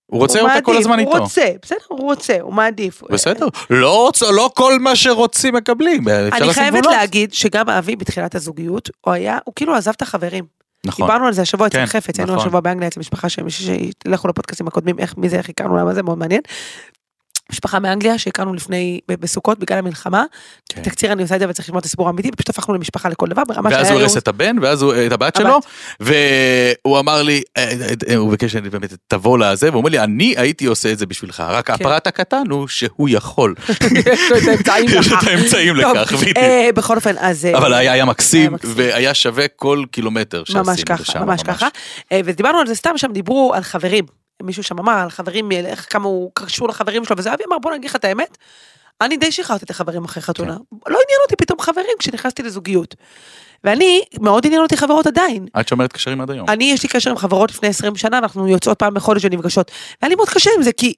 הוא 0.07 0.21
רוצה 0.21 0.41
הוא 0.41 0.49
אותה 0.49 0.61
כל 0.61 0.73
מעדיף, 0.73 0.87
הזמן 0.87 0.99
איתו. 0.99 1.11
הוא 1.11 1.19
רוצה, 1.19 1.47
בסדר, 1.63 1.79
הוא 1.89 2.01
רוצה, 2.01 2.37
הוא 2.41 2.53
מעדיף. 2.53 3.03
בסדר, 3.11 3.47
לא 3.71 4.03
רוצה, 4.07 4.31
לא 4.31 4.51
כל 4.55 4.79
מה 4.79 4.97
שרוצים 4.97 5.55
מקבלים, 5.55 6.09
אני 6.09 6.53
חייבת. 6.53 6.87
להגיד 6.87 7.33
שגם 7.33 7.71
אבי 7.71 7.97
בתחילת 7.97 8.35
הזוגיות, 8.35 8.91
הוא 9.01 9.15
היה, 9.15 9.39
הוא 9.45 9.55
כאילו 9.57 9.75
עזב 9.75 9.91
את 9.91 10.03
החברים. 10.03 10.45
נכון. 10.87 11.07
דיברנו 11.07 11.27
על 11.27 11.33
זה 11.33 11.43
השבוע 11.43 11.67
אצל 11.67 11.79
כן, 11.79 11.87
חפץ, 11.87 12.19
היינו 12.19 12.33
נכון. 12.33 12.47
השבוע 12.47 12.61
באנגליה 12.61 12.89
אצל 12.89 13.01
משפחה 13.01 13.29
שמישהי 13.29 13.91
שתלכו 13.91 14.29
לפודקאסטים 14.29 14.69
הקודמים, 14.69 14.99
איך, 14.99 15.15
מי 15.17 15.29
זה, 15.29 15.37
איך 15.37 15.49
הכרנו, 15.49 15.77
למה 15.77 15.95
זה, 15.95 16.03
מאוד 16.03 16.19
מעניין. 16.19 16.41
משפחה 17.53 17.79
מאנגליה 17.79 18.19
שהכרנו 18.19 18.55
לפני, 18.55 19.01
בסוכות 19.09 19.59
בגלל 19.59 19.79
המלחמה. 19.79 20.25
כן. 20.69 20.83
תקציר 20.83 21.13
אני 21.13 21.23
עושה 21.23 21.35
את 21.35 21.41
זה 21.41 21.49
וצריך 21.49 21.69
ללמוד 21.69 21.81
את 21.81 21.87
הסיפור 21.87 22.07
האמיתי, 22.07 22.29
ופשוט 22.33 22.49
הפכנו 22.49 22.75
למשפחה 22.75 23.09
לכל 23.09 23.27
דבר, 23.29 23.43
ברמה 23.49 23.69
ואז 23.73 23.87
שהיה 23.87 23.93
הוא 23.95 24.01
הרס 24.03 24.17
את 24.17 24.29
הבן, 24.29 24.57
ואז 24.63 24.83
הוא- 24.83 24.95
את 25.07 25.13
הבת. 25.13 25.37
שלו, 25.37 25.59
והוא 26.01 26.99
אמר 26.99 27.23
לי, 27.23 27.43
אה, 27.57 27.73
אה, 28.11 28.17
הוא 28.17 28.31
ביקש 28.31 28.53
שאני 28.53 28.71
באמת 28.71 28.95
תבוא 29.07 29.39
לזה, 29.39 29.69
והוא 29.69 29.79
אומר 29.79 29.91
לי, 29.91 29.99
אני 29.99 30.35
הייתי 30.37 30.67
עושה 30.67 30.93
את 30.93 30.99
זה 30.99 31.07
בשבילך, 31.07 31.43
רק 31.49 31.71
הפרט 31.71 32.07
הקטן 32.07 32.43
הוא 32.51 32.69
שהוא 32.69 33.09
יכול. 33.09 33.55
יש 34.13 34.31
לו 34.31 34.37
את 34.59 35.29
האמצעים 35.29 35.77
לכך. 35.77 36.13
אה, 36.37 36.69
בכל 36.75 36.97
אופן, 36.97 37.15
אז... 37.19 37.45
אה, 37.45 37.59
אבל 37.59 37.75
היה 37.75 38.05
מקסים, 38.05 38.41
היה 38.41 38.51
מקסים. 38.51 38.73
והיה 38.77 39.15
שווה 39.15 39.49
כל 39.49 39.85
קילומטר 39.91 40.45
שעשינו 40.45 40.65
ממש 40.65 40.85
ככה, 40.85 41.25
ממש 41.25 41.43
ככה. 41.43 41.69
אה, 42.13 42.21
ודיברנו 42.25 42.59
על 42.59 42.67
זה 42.67 42.75
סתם, 42.75 42.91
שם 42.97 43.13
דיברו 43.13 43.53
על 43.55 43.63
חברים. 43.63 44.05
מישהו 44.43 44.63
שם 44.63 44.79
אמר 44.79 44.93
על 44.93 45.11
חברים, 45.11 45.53
איך 45.53 45.87
כמה 45.93 46.05
הוא 46.05 46.31
קשור 46.35 46.69
לחברים 46.69 47.05
שלו, 47.05 47.19
וזה 47.19 47.35
אבי 47.35 47.45
אמר, 47.49 47.59
בוא 47.59 47.73
נגיד 47.73 47.91
לך 47.91 47.97
את 47.97 48.05
האמת, 48.05 48.39
אני 49.01 49.17
די 49.17 49.33
שחררתי 49.33 49.65
את 49.65 49.71
החברים 49.71 50.05
אחרי 50.05 50.23
חתונה. 50.23 50.57
כן. 50.57 50.77
לא 50.93 50.99
עניין 51.05 51.21
אותי 51.23 51.37
פתאום 51.37 51.61
חברים 51.61 51.97
כשנכנסתי 51.99 52.43
לזוגיות. 52.43 52.95
ואני, 53.65 54.03
מאוד 54.21 54.47
עניין 54.47 54.63
אותי 54.63 54.77
חברות 54.77 55.07
עדיין. 55.07 55.47
את 55.61 55.69
שומרת 55.69 55.93
קשרים 55.93 56.21
עד 56.21 56.31
היום. 56.31 56.49
אני, 56.49 56.65
יש 56.65 56.83
לי 56.83 56.89
קשר 56.89 57.11
עם 57.11 57.17
חברות 57.17 57.51
לפני 57.51 57.69
20 57.69 57.97
שנה, 57.97 58.19
אנחנו 58.19 58.49
יוצאות 58.49 58.79
פעם 58.79 58.95
בחודש 58.95 59.25
ונפגשות. 59.25 59.71
והיה 60.03 60.09
לי 60.09 60.15
מאוד 60.15 60.29
קשה 60.29 60.51
עם 60.57 60.63
זה, 60.63 60.73
כי... 60.73 60.95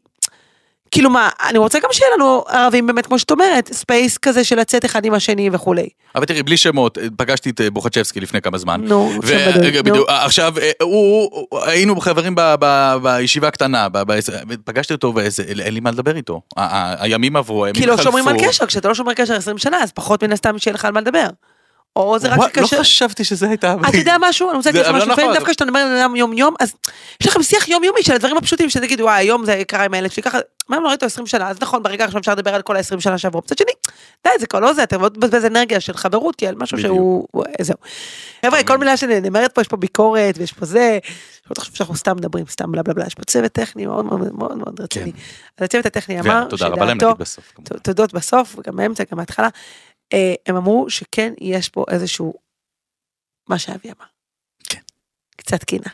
כאילו 0.90 1.10
מה, 1.10 1.28
אני 1.48 1.58
רוצה 1.58 1.78
גם 1.78 1.88
שיהיה 1.92 2.10
לנו 2.16 2.44
ערבים 2.48 2.86
באמת, 2.86 3.06
כמו 3.06 3.18
שאת 3.18 3.30
אומרת, 3.30 3.72
space 3.72 4.18
כזה 4.18 4.44
של 4.44 4.60
לצאת 4.60 4.84
אחד 4.84 5.04
עם 5.04 5.14
השני 5.14 5.50
וכולי. 5.52 5.88
אבל 6.14 6.24
תראי, 6.24 6.42
בלי 6.42 6.56
שמות, 6.56 6.98
פגשתי 7.16 7.50
את 7.50 7.60
אה, 7.60 7.70
בוחצ'בסקי 7.70 8.20
לפני 8.20 8.40
כמה 8.42 8.58
זמן. 8.58 8.80
נו, 8.84 9.12
ו- 9.22 9.28
שם 9.28 9.58
בדוי, 9.58 9.72
נו. 9.72 9.82
בדיוק, 9.82 10.08
עכשיו, 10.08 10.54
אה, 10.58 10.70
הוא, 10.82 11.46
היינו 11.64 12.00
חברים 12.00 12.34
ב- 12.34 12.54
ב- 12.60 12.96
בישיבה 13.02 13.48
הקטנה, 13.48 13.88
ב- 13.88 14.12
ב- 14.12 14.54
פגשתי 14.64 14.94
אותו 14.94 15.12
ואיזה, 15.14 15.42
אין 15.42 15.74
לי 15.74 15.80
מה 15.80 15.90
לדבר 15.90 16.16
איתו. 16.16 16.40
הימים 16.98 17.36
עברו, 17.36 17.64
הימים 17.64 17.82
לא 17.88 17.90
חלפו. 17.96 18.02
שומרים 18.02 18.28
על 18.28 18.36
קשר, 18.48 18.66
כשאתה 18.66 18.88
לא 18.88 18.94
שומר 18.94 19.14
קשר 19.14 19.34
20 19.34 19.58
שנה, 19.58 19.82
אז 19.82 19.92
פחות 19.92 20.24
מן 20.24 20.32
הסתם 20.32 20.58
שיהיה 20.58 20.74
לך 20.74 20.84
על 20.84 20.92
מה 20.92 21.00
לדבר. 21.00 21.26
או 21.96 22.18
זה 22.18 22.28
רק 22.28 22.38
וואי, 22.38 22.50
לא. 22.56 22.66
חשבתי 22.80 23.24
שזה 23.24 23.48
הייתה... 23.48 23.74
אתה 23.88 23.96
יודע 23.96 24.16
משהו? 24.20 24.48
אני 24.50 24.56
רוצה 24.56 24.70
להגיד 24.70 24.82
לך 24.86 24.94
משהו, 24.96 25.10
לפעמים. 25.10 25.32
דווקא 25.34 25.48
כשאתה 25.50 25.64
מדבר 25.64 25.78
על 25.78 25.96
אדם 25.96 26.16
יום 26.16 26.32
יום, 26.32 26.54
אז 26.60 26.72
יש 27.20 27.26
לכם 27.26 27.42
שיח 27.42 27.68
יום 27.68 27.84
יומי 27.84 28.02
של 28.02 28.12
הדברים 28.14 28.36
הפשוטים, 28.36 28.70
שתגיד 28.70 29.00
וואי 29.00 29.14
היום 29.18 29.44
זה 29.44 29.62
קרה 29.68 29.84
עם 29.84 29.94
הילד 29.94 30.12
שלי 30.12 30.22
ככה, 30.22 30.38
מה 30.68 30.76
אם 30.76 30.82
לא 30.82 30.88
ראית 30.88 30.96
אותו 31.02 31.06
20 31.06 31.26
שנה, 31.26 31.48
אז 31.48 31.56
נכון 31.60 31.82
ברגע 31.82 32.04
עכשיו 32.04 32.20
אפשר 32.20 32.32
לדבר 32.32 32.54
על 32.54 32.62
כל 32.62 32.76
ה-20 32.76 33.00
שנה 33.00 33.18
שעברו, 33.18 33.40
מצד 33.44 33.58
שני, 33.58 33.72
די 34.26 34.30
זה 34.40 34.46
כבר 34.46 34.60
לא 34.60 34.72
זה, 34.72 34.82
אתם 34.82 35.00
עוד 35.00 35.18
מבזבז 35.18 35.44
אנרגיה 35.44 35.80
של 35.80 35.92
חברות, 35.96 36.42
על 36.42 36.54
משהו. 36.54 36.78
שהוא, 36.78 37.26
הוא- 37.30 37.44
זהו. 37.60 37.76
חבר'ה 38.46 38.62
כל 38.64 38.78
מילה 38.78 38.96
שנאמרת 38.96 39.52
פה 39.54 39.60
יש 39.60 39.68
פה 39.68 39.76
ביקורת 39.76 40.34
ויש 40.38 40.52
פה 40.52 40.66
זה, 40.66 40.98
שלא 41.46 41.54
תחשוב 41.54 41.74
שאנחנו 41.76 41.96
סתם 41.96 42.16
מדברים, 42.16 42.44
סתם 42.50 42.72
בלה 42.72 42.82
בלה 42.82 42.94
בלה, 42.94 43.06
יש 43.06 43.14
פה 43.14 43.24
צוות 43.24 43.52
טכני 43.52 43.86
מאוד 43.86 44.04
מאוד 44.04 44.20
מאוד 44.38 44.58
מאוד 44.58 44.80
רציני. 44.80 45.12
אז 45.58 45.64
הצוות 45.64 45.86
הטכני 45.86 46.20
אמר, 46.20 46.44
תודה 46.44 46.66
רבה 46.66 46.84
להם 46.86 46.96
שדעתו- 46.98 47.06
נגיד 47.06 47.18
בסוף. 47.18 47.52
תודות 47.82 48.12
בסוף, 48.14 48.56
גם 48.66 48.76
באמצע, 48.76 49.04
גם 49.12 49.18
בהתחלה. 49.18 49.48
אה, 50.12 50.34
הם 50.46 50.56
אמרו 50.56 50.90
שכן, 50.90 51.32
יש 51.40 51.68
פה 51.68 51.84
איזשהו, 51.90 52.34
מה 53.48 53.58
שאבי 53.58 53.88
אמר. 53.88 54.06
כן. 54.68 54.80
קצת 55.36 55.64
קינה. 55.64 55.90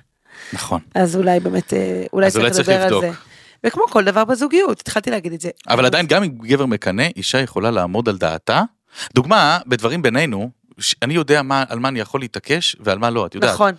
נכון. 0.52 0.80
אז 0.94 1.16
אולי 1.16 1.40
באמת, 1.40 1.72
אה, 1.72 2.04
אולי 2.12 2.30
צריך 2.30 2.58
לדבר 2.58 2.82
על. 2.82 3.00
זה. 3.00 3.10
וכמו 3.64 3.86
כל 3.88 4.04
דבר 4.04 4.24
בזוגיות, 4.24 4.80
התחלתי 4.80 5.10
להגיד 5.10 5.32
את 5.32 5.40
זה. 5.40 5.50
אבל 5.68 5.86
עדיין, 5.86 6.06
גם 6.06 6.22
אם 6.22 6.38
גבר 6.38 6.66
מקנא, 6.66 7.06
אישה 7.16 7.40
יכולה 7.40 7.70
לעמוד 7.70 8.08
על 8.08 8.18
דעתה. 8.18 8.62
דוגמה, 9.14 9.58
בדברים 9.66 10.02
בינינו, 10.02 10.50
אני 11.02 11.14
יודע 11.14 11.42
מה, 11.42 11.64
על 11.68 11.78
מה 11.78 11.88
אני 11.88 12.00
יכול 12.00 12.20
להתעקש 12.20 12.76
ועל 12.80 12.98
מה 12.98 13.10
לא, 13.10 13.26
את 13.26 13.34
יודעת. 13.34 13.54
נכון. 13.54 13.74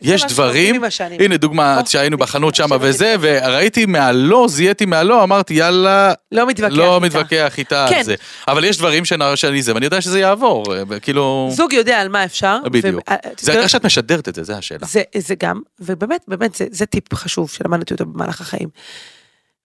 יש 0.00 0.24
דברים. 0.24 0.82
הנה 1.20 1.36
דוגמה, 1.36 1.80
או, 1.80 1.86
שהיינו 1.86 2.16
הנה, 2.16 2.24
בחנות 2.24 2.54
שם 2.54 2.68
וזה, 2.80 3.16
וראיתי 3.20 3.86
מהלא, 3.86 4.46
זיהיתי 4.48 4.86
מהלא, 4.86 5.22
אמרתי 5.22 5.54
יאללה, 5.54 6.12
לא 6.32 6.46
מתווכח 6.46 6.74
לא 6.74 6.94
איתה. 6.94 7.06
מתווכח 7.06 7.58
איתה 7.58 7.86
כן. 7.90 7.96
על 7.96 8.02
זה. 8.02 8.14
אבל 8.48 8.64
יש 8.64 8.78
דברים 8.78 9.04
שאני 9.04 9.62
זה, 9.62 9.74
ואני 9.74 9.84
יודע 9.84 10.00
שזה 10.00 10.20
יעבור, 10.20 10.64
כאילו... 11.02 11.48
זוג 11.52 11.72
יודע 11.72 12.00
על 12.00 12.08
מה 12.08 12.24
אפשר. 12.24 12.58
בדיוק. 12.64 13.02
אה, 13.08 13.16
זה 13.38 13.52
איך 13.52 13.68
שאת 13.68 13.84
משדרת 13.84 14.28
את 14.28 14.34
זה, 14.34 14.44
זה 14.44 14.56
השאלה. 14.56 14.86
זה, 14.86 15.02
זה 15.18 15.34
גם, 15.34 15.60
ובאמת, 15.80 16.24
באמת, 16.28 16.54
זה, 16.54 16.66
זה 16.70 16.86
טיפ 16.86 17.14
חשוב 17.14 17.50
שלמדתי 17.50 17.94
אותו 17.94 18.06
במהלך 18.06 18.40
החיים. 18.40 18.68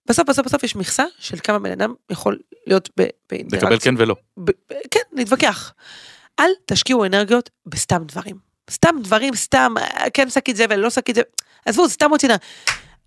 בסוף, 0.09 0.29
בסוף, 0.29 0.45
בסוף 0.45 0.63
יש 0.63 0.75
מכסה 0.75 1.03
של 1.19 1.37
כמה 1.43 1.59
בן 1.59 1.71
אדם 1.71 1.93
יכול 2.09 2.37
להיות 2.67 2.89
באינטראקציה. 3.29 3.69
לקבל 3.69 3.79
כן 3.79 3.95
ולא. 3.97 4.15
כן, 4.91 4.99
להתווכח. 5.13 5.73
אל 6.39 6.49
תשקיעו 6.65 7.05
אנרגיות 7.05 7.49
בסתם 7.65 8.03
דברים. 8.05 8.52
סתם 8.71 8.95
דברים, 9.01 9.35
סתם, 9.35 9.73
אה, 9.77 10.09
כן 10.13 10.29
שקית 10.29 10.55
זבל, 10.55 10.75
לא 10.79 10.89
שקית 10.89 11.15
זבל, 11.15 11.25
עזבו, 11.65 11.87
זה 11.87 11.93
סתם 11.93 12.09
עוד. 12.11 12.19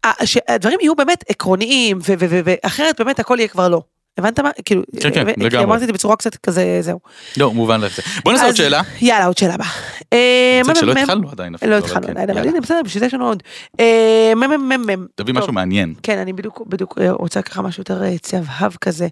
ה- 0.06 0.26
שהדברים 0.26 0.78
יהיו 0.80 0.94
באמת 0.94 1.24
עקרוניים, 1.28 1.98
ואחרת 2.44 3.00
באמת 3.00 3.18
הכל 3.20 3.36
יהיה 3.38 3.48
כבר 3.48 3.68
לא. 3.68 3.82
הבנת 4.18 4.40
מה? 4.40 4.50
כאילו, 4.64 4.82
כן, 5.00 5.10
כן, 5.14 5.24
ו- 5.26 5.34
כי 5.34 5.40
לגמרי. 5.40 5.64
אמרתי 5.64 5.82
את 5.82 5.86
זה 5.86 5.92
בצורה 5.92 6.16
קצת 6.16 6.36
כזה, 6.36 6.78
זהו. 6.80 6.98
לא, 7.36 7.52
מובן 7.52 7.80
לך. 7.80 8.00
בוא 8.24 8.32
נעשה 8.32 8.44
עוד 8.46 8.56
שאלה. 8.56 8.82
יאללה, 9.00 9.26
עוד 9.26 9.38
שאלה 9.38 9.54
הבאה. 9.54 9.68
אה, 10.12 10.60
מצחיק 10.64 10.76
שלא 10.80 10.92
התחלנו 10.92 11.30
עדיין. 11.30 11.54
לא 11.68 11.78
התחלנו 11.78 12.06
כן, 12.06 12.10
עדיין, 12.16 12.30
אבל. 12.30 12.48
הנה, 12.48 12.60
בסדר, 12.60 12.80
בשביל 12.84 13.00
זה 13.00 13.06
יש 13.06 13.14
לנו 13.14 13.26
עוד. 13.28 13.42
אה, 13.80 14.32
מ- 14.36 14.40
מ- 14.40 14.68
מ- 14.68 14.90
מ- 15.02 15.06
תביא 15.14 15.34
משהו 15.34 15.52
מעניין. 15.52 15.94
כן, 16.02 16.18
אני 16.18 16.32
בדיוק, 16.32 16.62
אה, 17.00 17.10
רוצה 17.12 17.42
ככה 17.42 17.62
משהו 17.62 17.80
יותר 17.80 18.04
אה, 18.04 18.18
צהבהב 18.18 18.72
כזה. 18.80 19.08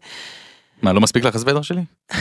מה, 0.82 0.92
לא 0.92 1.00
מספיק 1.00 1.24
לך 1.24 1.34
הסוודר 1.34 1.62
שלי? 1.62 1.82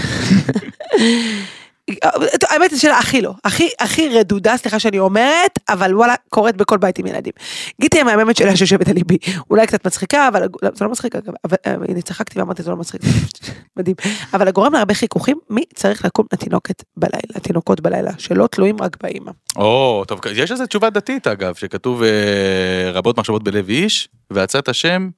האמת 2.49 2.71
היא 2.71 2.79
שאלה 2.79 2.97
הכי 2.97 3.21
לא, 3.21 3.33
הכי 3.43 3.69
הכי 3.79 4.09
רדודה, 4.09 4.57
סליחה 4.57 4.79
שאני 4.79 4.99
אומרת, 4.99 5.59
אבל 5.69 5.95
וואלה, 5.95 6.15
קורית 6.29 6.55
בכל 6.55 6.77
בית 6.77 6.99
עם 6.99 7.07
ילדים. 7.07 7.33
גיטי 7.81 7.99
המהממת 7.99 8.37
שלה 8.37 8.55
שיושבת 8.55 8.87
על 8.87 8.93
ליבי, 8.93 9.17
אולי 9.49 9.67
קצת 9.67 9.87
מצחיקה, 9.87 10.27
אבל 10.27 10.41
לא, 10.41 10.69
זה 10.73 10.85
לא 10.85 10.91
מצחיק 10.91 11.15
אבל 11.15 11.57
אה, 11.67 11.75
הנה 11.89 12.01
צחקתי 12.01 12.39
ואמרתי 12.39 12.63
זה 12.63 12.69
לא 12.69 12.77
מצחיק, 12.77 13.01
מדהים. 13.77 13.95
אבל 14.33 14.47
הגורם 14.47 14.73
להרבה 14.73 14.93
חיכוכים, 14.93 15.37
מי 15.49 15.63
צריך 15.75 16.05
לקום 16.05 16.25
לתינוקת 16.33 16.83
בלילה, 16.97 17.39
תינוקות 17.41 17.81
בלילה, 17.81 18.11
שלא 18.17 18.47
תלויים 18.47 18.81
רק 18.81 18.97
באמא. 19.03 19.31
או, 19.55 20.03
טוב, 20.07 20.21
יש 20.35 20.51
איזה 20.51 20.67
תשובה 20.67 20.89
דתית 20.89 21.27
אגב, 21.27 21.55
שכתוב 21.55 22.03
אה, 22.03 22.91
רבות 22.93 23.17
מחשבות 23.17 23.43
בלב 23.43 23.69
איש, 23.69 24.09
ועצת 24.31 24.69
השם, 24.69 25.09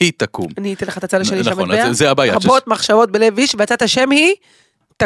היא 0.00 0.12
תקום. 0.16 0.46
אני 0.58 0.74
אתן 0.74 0.86
לך 0.86 0.98
את 0.98 1.04
הצד 1.04 1.20
השני 1.20 1.44
שם 1.44 1.50
נכון, 1.50 1.68
מטבע. 1.68 1.84
אז 1.84 1.98
זה 1.98 2.10
הבעיה. 2.10 2.34
רבות 2.34 2.66
מחשבות 2.66 3.10
בלב 3.10 3.38
איש, 3.38 3.54
ועצת 3.58 3.82
השם 3.82 4.10
היא 4.10 4.34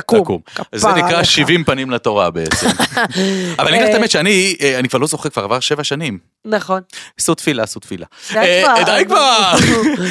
תקום. 0.01 0.19
תקום. 0.21 0.41
זה 0.73 0.89
נקרא 0.89 1.17
עליך. 1.17 1.25
70 1.25 1.65
פנים 1.65 1.91
לתורה 1.91 2.31
בעצם. 2.31 2.67
אבל 3.59 3.69
אני 3.69 3.77
אגיד 3.77 3.83
לך 3.83 3.91
את 3.91 3.95
האמת 3.95 4.11
שאני, 4.11 4.57
אה, 4.63 4.79
אני 4.79 4.89
כבר 4.89 4.99
לא 4.99 5.07
זוכר, 5.07 5.29
כבר 5.29 5.45
עבר 5.45 5.61
שבע 5.61 5.85
שנים. 5.85 6.19
נכון. 6.45 6.81
עשו 7.19 7.35
תפילה, 7.35 7.63
עשו 7.63 7.81
תפילה. 7.81 8.07
די 8.33 8.39
אה, 8.39 8.63
כבר. 8.65 8.95
די 8.95 9.05
כבר. 9.05 9.53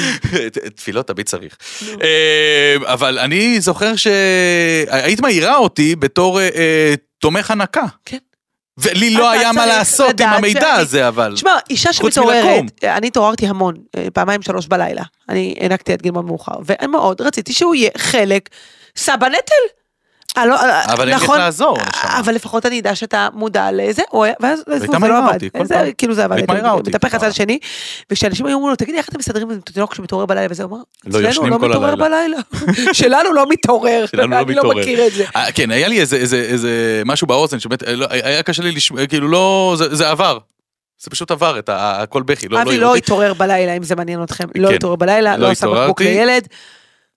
תפילות 0.76 1.06
תמיד 1.06 1.26
צריך. 1.26 1.56
אה, 2.02 2.92
אבל 2.92 3.18
אני 3.18 3.60
זוכר 3.60 3.96
שהיית 3.96 5.20
מעירה 5.20 5.56
אותי 5.56 5.96
בתור 5.96 6.40
אה, 6.40 6.48
אה, 6.54 6.94
תומך 7.18 7.50
הנקה. 7.50 7.84
כן. 8.04 8.16
ולי 8.78 9.10
לא 9.10 9.30
היה 9.30 9.52
מה 9.52 9.66
לעשות 9.66 10.20
עם 10.20 10.28
המידע 10.28 10.72
הזה, 10.72 11.08
אבל... 11.08 11.32
תשמע, 11.34 11.50
אישה 11.70 11.92
שמתעוררת. 11.92 12.84
אני 12.84 13.06
התעוררתי 13.06 13.46
המון, 13.46 13.74
אה, 13.96 14.06
פעמיים 14.12 14.42
שלוש 14.42 14.66
בלילה. 14.66 15.02
אני 15.28 15.54
הענקתי 15.60 15.92
עד 15.92 16.02
גיל 16.02 16.12
מאוד 16.12 16.24
מאוחר, 16.24 16.54
ומאוד 16.66 17.20
רציתי 17.20 17.52
שהוא 17.52 17.74
יהיה 17.74 17.90
חלק, 17.96 18.48
סע 18.96 19.16
בנטל. 19.16 19.54
אה, 20.36 20.46
לא, 20.46 20.54
אה, 20.54 20.92
אבל 20.92 21.02
אני 21.02 21.14
נכון, 21.14 21.26
צריך 21.26 21.38
לעזור, 21.38 21.78
נשמה. 21.78 22.18
אבל 22.18 22.34
לפחות 22.34 22.66
אני 22.66 22.80
אדע 22.80 22.94
שאתה 22.94 23.28
מודע 23.32 23.72
לזה, 23.72 24.02
ואז 24.40 24.62
זה 24.66 24.86
לא 24.98 25.18
עבד. 25.18 25.38
זה-. 25.64 25.90
כאילו 25.98 26.14
זה 26.14 26.24
עבד. 26.24 26.36
מתהפך 26.86 27.14
הצד 27.14 27.26
השני, 27.28 27.58
וכשאנשים 28.10 28.46
היו 28.46 28.54
אומרים 28.54 28.70
לו, 28.70 28.76
תגידי, 28.76 28.98
איך 28.98 29.08
אתם 29.08 29.18
מסתדרים 29.18 29.50
עם 29.50 29.60
תינוק 29.60 29.94
שמתעורר 29.94 30.26
בלילה 30.26 30.46
וזה, 30.50 30.62
הוא 30.62 30.76
אמר, 30.76 30.82
לא 31.06 31.30
אצלנו 31.30 31.48
לא 31.48 31.56
מתעורר 31.58 31.88
הלילה." 31.88 31.96
בלילה. 32.08 32.92
שלנו 32.92 33.32
לא 33.32 33.46
מתעורר, 33.48 34.04
לא 34.14 34.22
אני 34.42 34.54
לא. 34.54 34.74
מכיר 34.74 35.06
את 35.06 35.12
זה. 35.12 35.24
אה, 35.36 35.52
כן, 35.52 35.70
היה 35.70 35.88
לי 35.88 36.00
איזה, 36.00 37.02
משהו 37.06 37.26
באוזן 37.26 37.58
שבאמת, 37.58 37.82
היה 38.10 38.42
קשה 38.42 38.62
לי 38.62 38.72
לשמוע, 38.72 39.06
כאילו 39.06 39.28
לא, 39.28 39.74
זה, 39.76 40.10
עבר. 40.10 40.38
זה 40.98 41.10
פשוט 41.10 41.30
עבר 41.30 41.58
את 41.58 41.70
הכל 41.72 42.22
בכי, 42.22 42.48
לא, 42.48 42.62
אבי 42.62 42.78
לא. 42.78 42.96
התעורר 42.96 43.34
בלילה, 43.34 43.72
אם 43.76 43.82
זה 43.82 43.96
מעניין 43.96 44.22
אתכם. 44.22 44.44
לא 44.54 44.68
כן. 44.68 44.74
התעורר 44.74 44.96
בלילה, 44.96 45.36
לא 45.36 45.50
עשה 45.50 45.66
בקבוק. 45.66 46.00
לילד. 46.02 46.46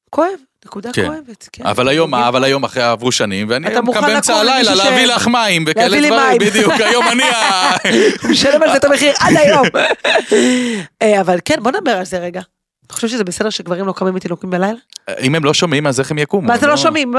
כואב, 0.09 0.27
נקודה 0.69 0.89
כן. 0.93 1.05
כואבת. 1.07 1.49
כן. 1.51 1.65
אבל 1.65 1.87
היום, 1.87 2.09
נוגעים 2.09 2.27
אבל. 2.27 2.43
היום 2.43 2.63
אחרי 2.63 2.83
עברו 2.83 3.11
שנים, 3.11 3.47
ואני 3.49 3.67
היום 3.67 3.93
קם 3.93 4.01
באמצע 4.01 4.35
הלילה 4.35 4.75
להביא 4.75 5.05
לך 5.05 5.27
מים 5.27 5.63
וכאלה 5.67 5.87
להביא 5.87 6.01
לי 6.01 6.07
דברים, 6.07 6.27
מים. 6.29 6.37
בדיוק, 6.49 6.73
היום 6.73 7.07
אני 7.07 7.23
ה... 7.23 7.71
משלם 8.29 8.63
על 8.63 8.69
זה 8.71 8.77
את 8.77 8.83
המחיר 8.83 9.13
עד 9.19 9.35
היום. 9.43 9.67
אה, 11.01 11.21
אבל 11.21 11.39
כן, 11.45 11.55
בוא 11.63 11.71
נדבר 11.71 11.91
על 11.91 12.05
זה 12.05 12.17
רגע. 12.17 12.41
אתה 12.89 12.95
חושב 12.95 13.07
שזה 13.07 13.23
בסדר 13.23 13.49
שגברים 13.49 13.85
לא 13.87 13.93
קמים 13.93 14.15
מתינוקים 14.15 14.49
בלילה? 14.49 14.77
אם 15.21 15.35
הם 15.35 15.45
לא 15.45 15.53
שומעים, 15.53 15.87
אז 15.87 15.99
איך 15.99 16.11
הם 16.11 16.17
יקומו? 16.17 16.47
מה 16.47 16.57
זה 16.57 16.65
הם 16.65 16.71
לא 16.71 16.77
שומעים? 16.77 17.13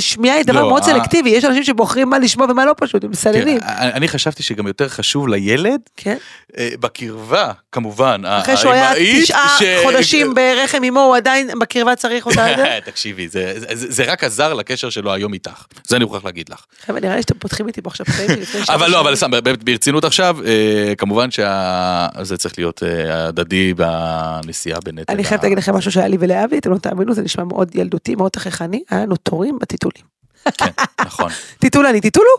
שמיעה 0.00 0.36
היא 0.36 0.44
דבר 0.44 0.62
לא, 0.62 0.68
מאוד 0.68 0.82
אה. 0.82 0.88
סלקטיבי, 0.88 1.30
יש 1.30 1.44
אנשים 1.44 1.64
שבוחרים 1.64 2.10
מה 2.10 2.18
לשמוע 2.18 2.46
ומה 2.50 2.64
לא 2.64 2.74
פשוט, 2.76 3.04
הם 3.04 3.08
כן, 3.08 3.12
מסננים. 3.12 3.58
אני 3.68 4.08
חשבתי 4.08 4.42
שגם 4.42 4.66
יותר 4.66 4.88
חשוב 4.88 5.28
לילד, 5.28 5.80
כן. 5.96 6.16
אה, 6.58 6.68
בקרבה, 6.80 7.52
כמובן, 7.72 8.22
אחרי 8.26 8.56
שהוא 8.56 8.72
היה 8.72 8.92
תשעה 9.22 9.58
חודשים 9.82 10.34
ברחם 10.34 10.84
אמו, 10.84 11.00
הוא 11.00 11.16
עדיין 11.16 11.50
בקרבה 11.60 11.96
צריך 11.96 12.26
אותה. 12.26 12.46
תקשיבי, 12.84 13.28
זה- 13.28 14.04
רק 14.06 14.24
עזר 14.24 14.54
לקשר 14.54 14.90
שלו 14.90 15.12
היום 15.12 15.34
איתך, 15.34 15.64
זה 15.88 15.96
אני 15.96 16.04
מוכרח 16.04 16.24
להגיד 16.24 16.48
לך. 16.48 16.64
חבר'ה, 16.86 17.00
נראה 17.00 17.16
לי 17.16 17.22
שאתם 17.22 17.38
פותחים 17.38 17.68
איתי 17.68 17.82
פה 17.82 17.90
עכשיו 17.90 18.06
אבל 18.74 18.90
לא, 18.90 19.00
אבל. 19.00 19.16
סתם, 19.16 19.30
ברצינות 19.64 20.04
עכשיו, 20.04 20.36
אה, 20.46 20.92
כמובן 20.98 21.30
שזה 21.30 22.36
צריך 22.38 22.58
להיות 22.58 22.82
אה, 22.82 23.28
הדדי 23.28 23.74
בנסיעה 23.74 24.78
בנטל. 25.02 25.12
אני 25.12 25.24
חייבת 25.24 25.42
להגיד 25.42 25.58
לכם 25.58 25.74
משהו 25.74 25.92
שהיה 25.92 26.08
לי 26.08 26.16
ולאבי, 26.20 26.58
אתם 26.58 26.70
לא 26.70 26.78
תאמינו, 26.78 27.14
זה 27.14 27.22
נשמע 27.22 27.44
מאוד 27.44 27.76
ילדותי, 27.76 28.14
מאוד 28.14 28.30
תככני, 28.30 28.82
היה 28.90 29.00
לנו 29.02 29.16
תורים 29.16 29.58
בטיטולים. 29.58 30.12
כן, 30.58 30.70
נכון. 31.00 31.30
טיטול 31.60 31.86
אני, 31.86 32.00
טיטולו, 32.00 32.30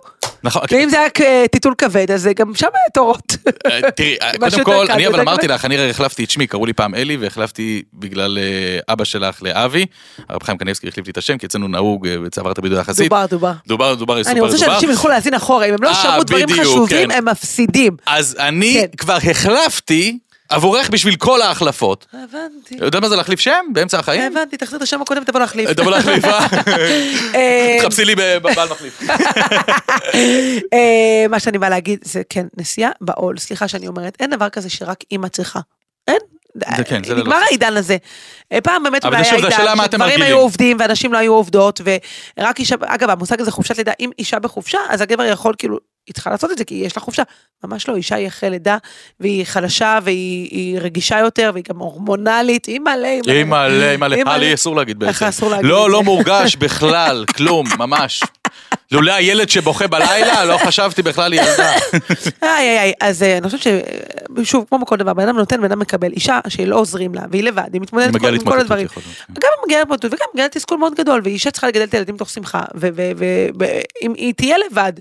נכון, 0.44 0.62
ואם 0.72 0.90
זה 0.90 1.00
היה 1.00 1.10
טיטול 1.52 1.74
כבד, 1.78 2.12
אז 2.12 2.30
גם 2.36 2.56
שם 2.56 2.68
היה 2.74 2.84
תורות. 2.94 3.38
אה, 3.66 3.92
תראי, 3.92 4.16
אה, 4.22 4.32
קודם 4.50 4.64
כל, 4.64 4.92
אני 4.92 5.08
אבל 5.08 5.20
אמרתי. 5.20 5.48
לך, 5.48 5.66
אני 5.66 5.90
החלפתי 5.90 6.24
את 6.24 6.30
שמי, 6.30 6.48
קראו 6.48 6.66
לי 6.66 6.74
פעם 6.74 6.96
אלי, 6.96 7.18
והחלפתי 7.18 7.84
בגלל 7.94 8.38
אה, 8.38 8.94
אבא 8.94 9.04
שלך 9.04 9.44
לאבי. 9.44 9.86
הרב 10.30 10.44
חיים 10.44 10.58
קניבסקי 10.58 10.88
החליף 10.88 11.06
לי 11.06 11.12
את 11.12 11.18
השם, 11.18 11.38
כי 11.38 11.46
אצלנו 11.46 11.68
נהוג, 11.68 12.08
אה, 12.08 12.16
עברת 12.38 12.60
בידוד 12.60 12.80
יחסית. 12.80 13.10
דובר, 13.10 13.26
דובר. 13.30 13.54
דובר, 13.68 13.96
דובר, 13.96 14.16
אני 14.16 14.24
סופר 14.24 14.40
רוצה 14.40 14.58
דובר. 14.58 14.72
שאנשים 14.72 14.90
ילכו 14.90 15.08
להאזין 15.08 15.34
אחורה, 15.34 15.66
אם 15.66 15.74
הם 15.74 15.84
לא 15.84 15.94
שמעו 15.94 16.24
דברים 16.24 16.48
חשובים, 16.50 17.10
כן. 17.10 17.18
הם 17.18 17.26
מפסידים. 17.26 17.98
אז 18.06 18.36
אני 18.40 18.74
כן. 18.74 18.98
כבר 18.98 19.18
החלפתי 19.32 20.18
עבורך 20.50 20.90
בשביל 20.90 21.16
כל 21.16 21.42
ההחלפות. 21.42 22.06
הבנתי. 22.14 22.76
יודע 22.82 23.00
מה 23.00 23.10
זה 23.10 23.16
להחליף 23.16 23.40
שם 23.40 23.66
באמצע 23.74 24.00
החיים? 24.00 24.22
הבנתי, 24.22 24.58
תחזיר 24.58 24.78
את 24.78 24.82
השם 24.82 25.02
הקודם 25.02 25.22
ותבוא 25.22 25.40
להחליף. 25.40 25.74
תבוא 25.74 25.92
להחליף, 25.92 26.26
אה? 26.26 26.48
אה, 27.36 27.78
תחפשי 27.82 28.06
לי 28.06 28.16
בבעל 28.16 28.70
מחליף. 28.70 29.02
אה, 30.74 31.26
מה 31.30 31.40
שאני 31.40 31.58
באה 31.58 31.70
להגיד 31.70 32.00
זה 32.04 32.22
כן, 32.30 32.46
נסיעה 32.58 32.92
בעול, 33.02 33.38
סליחה 33.38 33.68
שאני 33.68 33.88
אומרת, 33.88 34.18
אין 34.20 34.30
דבר 34.30 34.50
כזה 34.50 34.70
שרק 34.70 34.98
אימא 35.12 35.28
צריכה. 35.28 35.60
אין, 36.08 36.20
זה 36.78 36.84
כן, 36.84 37.04
זה 37.04 37.14
ללא 37.14 37.24
נגמר. 37.24 37.36
העידן 37.36 37.78
הזה. 37.78 37.98
אה, 38.52 38.62
פעם 38.62 38.84
באמת 38.84 39.06
אולי 39.06 39.18
עידן 39.18 40.00
מרגילים. 40.00 40.22
היו 40.22 40.38
עובדים 40.38 40.78
ואנשים 40.80 41.14
לא 41.14 41.18
היו 41.18 41.34
עובדות, 41.34 41.82
ורק 42.38 42.60
אישה, 42.60 42.76
אגב, 42.82 43.10
המושג 43.10 43.42
הזה 43.42 43.52
חופשת 43.52 43.78
לידה, 43.78 43.92
אם 44.00 44.10
אישה 44.20 44.40
בחופשה, 44.40 44.78
אז 44.90 45.02
הגבר 45.02 45.26
יכול 45.26 45.54
כאילו, 45.58 45.78
היא 46.08 46.14
צריכה 46.14 46.30
לעשות 46.30 46.52
את 46.52 46.58
זה 46.58 46.66
כי 46.66 46.76
יש 46.76 46.98
לה 46.98 47.02
חופשה. 47.02 47.24
ממש 47.64 47.88
לא, 47.88 47.96
אישה 47.96 48.16
היא 48.16 48.28
אחרי 48.28 48.50
לידה, 48.50 48.78
והיא 49.20 49.46
חלשה, 49.46 50.00
והיא 50.04 50.50
היא 50.52 50.80
רגישה 50.80 51.20
יותר, 51.20 51.52
והיא 51.54 51.64
גם 51.70 51.80
הורמונלית, 51.80 52.66
היא 52.66 52.80
מלא, 52.80 53.08
היא 53.08 53.22
מלא, 53.26 53.32
היא 53.34 53.98
מלא, 53.98 54.16
היא 54.16 54.24
אה, 54.24 54.26
מלא. 54.26 54.38
לי 54.38 54.54
אסור 54.54 54.76
להגיד 54.76 55.04
לך 55.04 55.08
בעצם. 55.08 55.26
אסור 55.26 55.50
להגיד 55.50 55.66
לא, 55.66 55.90
לא. 55.90 56.04
מורגש 56.04 56.56
בכלל, 56.56 57.26
כלום, 57.36 57.66
ממש. 57.78 58.24
לולא 58.92 59.12
הילד 59.12 59.50
שבוכה 59.50 59.88
בלילה, 59.88 60.46
לא 60.46 60.58
חשבתי 60.58 61.02
בכלל 61.02 61.34
ילדה. 61.34 61.72
איי 62.44 62.70
איי 62.70 62.80
איי, 62.80 62.94
אז 63.02 63.24
אה, 63.24 63.38
אני 63.38 63.50
חושבת 63.50 63.62
ששוב, 64.44 64.66
כמו 64.70 64.80
בכל 64.80 64.98
דבר, 64.98 65.14
בן 65.14 65.24
אדם 65.24 65.38
נותן, 65.38 65.58
בן 65.58 65.64
אדם 65.64 65.80
מקבל. 65.80 66.12
אישה 66.12 66.40
שלא 66.48 66.76
עוזרים 66.76 67.16
לה, 67.16 67.22
והיא 67.32 67.44
לבד, 67.44 67.70
היא 67.74 67.82
מתמודדת 67.82 68.16
עם 68.34 68.40
כל 68.40 68.60
הדברים. 68.60 68.88
כן. 68.88 69.02
גם 69.40 69.50
מגיעה 69.66 69.80
להתמודדות 69.80 70.14
וגם 70.14 70.28
מגיעה 70.34 70.48
לתסכול 70.48 70.78
מאוד 70.78 70.96
גדול, 70.96 71.22
ואישה 71.24 71.52
צריכה 71.52 71.68
לגדל 71.68 71.84
את 71.84 71.94
הילדים 71.94 72.18
תוך 72.18 72.30
שמחה, 72.30 72.64
ואם 72.76 74.14
היא 74.16 74.34
תהיה 74.34 74.56
לבד 74.58 74.94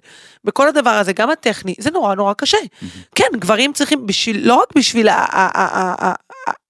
בכל 0.45 0.69
הדבר 0.69 0.91
הזה, 0.91 1.13
גם 1.13 1.31
הטכני, 1.31 1.75
זה 1.79 1.91
נורא 1.91 2.15
נורא 2.15 2.33
קשה. 2.33 2.59
כן, 3.15 3.29
גברים 3.35 3.73
צריכים, 3.73 4.07
לא 4.35 4.55
רק 4.55 4.69
בשביל 4.77 5.09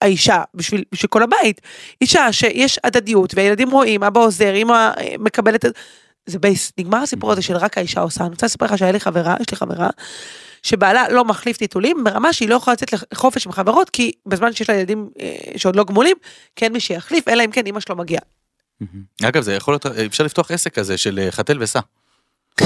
האישה, 0.00 0.42
בשביל, 0.54 0.84
בשביל 0.92 1.08
כל 1.08 1.22
הבית. 1.22 1.60
אישה 2.00 2.32
שיש 2.32 2.78
הדדיות, 2.84 3.32
והילדים 3.36 3.70
רואים, 3.70 4.02
אבא 4.02 4.20
עוזר, 4.20 4.54
אמא 4.54 4.90
מקבלת... 5.18 5.64
זה 6.26 6.38
בייס, 6.38 6.72
נגמר 6.78 6.98
הסיפור 6.98 7.32
הזה 7.32 7.42
של 7.42 7.56
רק 7.56 7.78
האישה 7.78 8.00
עושה. 8.00 8.24
אני 8.24 8.30
רוצה 8.30 8.46
לספר 8.46 8.64
לך 8.66 8.78
שהיה 8.78 8.92
לי 8.92 9.00
חברה, 9.00 9.36
יש 9.40 9.50
לי 9.50 9.56
חברה, 9.56 9.90
שבעלה 10.62 11.08
לא 11.08 11.24
מחליף 11.24 11.56
טיטולים, 11.56 12.04
ברמה 12.04 12.32
שהיא 12.32 12.48
לא 12.48 12.54
יכולה 12.54 12.74
לצאת 12.74 12.92
לחופש 13.12 13.46
עם 13.46 13.52
חברות, 13.52 13.90
כי 13.90 14.12
בזמן 14.26 14.52
שיש 14.52 14.70
לה 14.70 14.76
ילדים 14.76 15.10
אה, 15.20 15.36
שעוד 15.56 15.76
לא 15.76 15.84
גמולים, 15.84 16.16
כן 16.56 16.72
מי 16.72 16.80
שיחליף, 16.80 17.28
אלא 17.28 17.44
אם 17.44 17.50
כן 17.50 17.66
אמא 17.66 17.80
שלו 17.80 17.96
מגיעה. 17.96 18.22
אגב, 19.22 19.42
זה 19.42 19.54
יכול 19.54 19.74
להיות, 19.74 19.86
אפשר 19.86 20.24
לפתוח 20.24 20.50
עסק 20.50 20.74
כזה 20.74 20.98
של 20.98 21.18
אה, 21.18 21.30
חתל 21.30 21.58
ושא. 21.60 21.80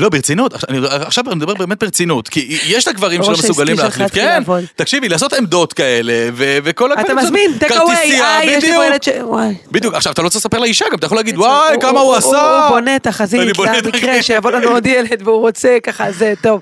לא, 0.00 0.08
ברצינות, 0.08 0.54
עכשיו 0.90 1.24
אני- 1.26 1.34
מדבר 1.34 1.54
באמת 1.54 1.82
ברצינות, 1.82 2.28
כי 2.28 2.58
יש 2.66 2.88
לגברים 2.88 3.22
שלא 3.22 3.30
ראש 3.30 3.38
העסקי 3.38 3.50
מסוגלים 3.52 3.78
להחליף, 3.78 4.10
כן. 4.14 4.42
תקשיבי, 4.76 5.08
לעשות 5.08 5.32
עמדות 5.32 5.72
כאלה, 5.72 6.12
וכל 6.34 6.92
אתה 6.92 7.00
הגברים 7.00 7.18
מזמין, 7.18 7.50
טק 7.58 7.70
אווי, 7.70 7.94
אה, 8.20 8.44
יש 8.44 8.64
לי 8.64 8.74
פה 8.76 8.86
ילד 8.86 9.02
ש... 9.02 9.08
וואי. 9.20 9.54
בדיוק, 9.70 9.94
עכשיו 9.94 10.12
אתה 10.12 10.22
לא 10.22 10.28
צריך 10.28 10.40
לספר 10.44 10.58
לאישה, 10.58 10.84
גם 10.92 10.98
אתה 10.98 11.06
יכול 11.06 11.18
להגיד, 11.18 11.38
וואי, 11.38 11.76
כמה 11.80 12.00
הוא 12.00 12.14
עשה, 12.14 12.66
הוא 12.66 12.68
בונה 12.68 12.96
את 12.96 13.06
החזית, 13.06 13.40
את 13.50 13.84
למקרה. 13.84 14.22
שיבוא 14.22 14.50
לנו 14.50 14.70
עוד 14.70 14.86
ילד 14.86 15.22
והוא 15.24 15.40
רוצה 15.40 15.76
ככה, 15.82 16.12
זה 16.12 16.34
טוב. 16.42 16.60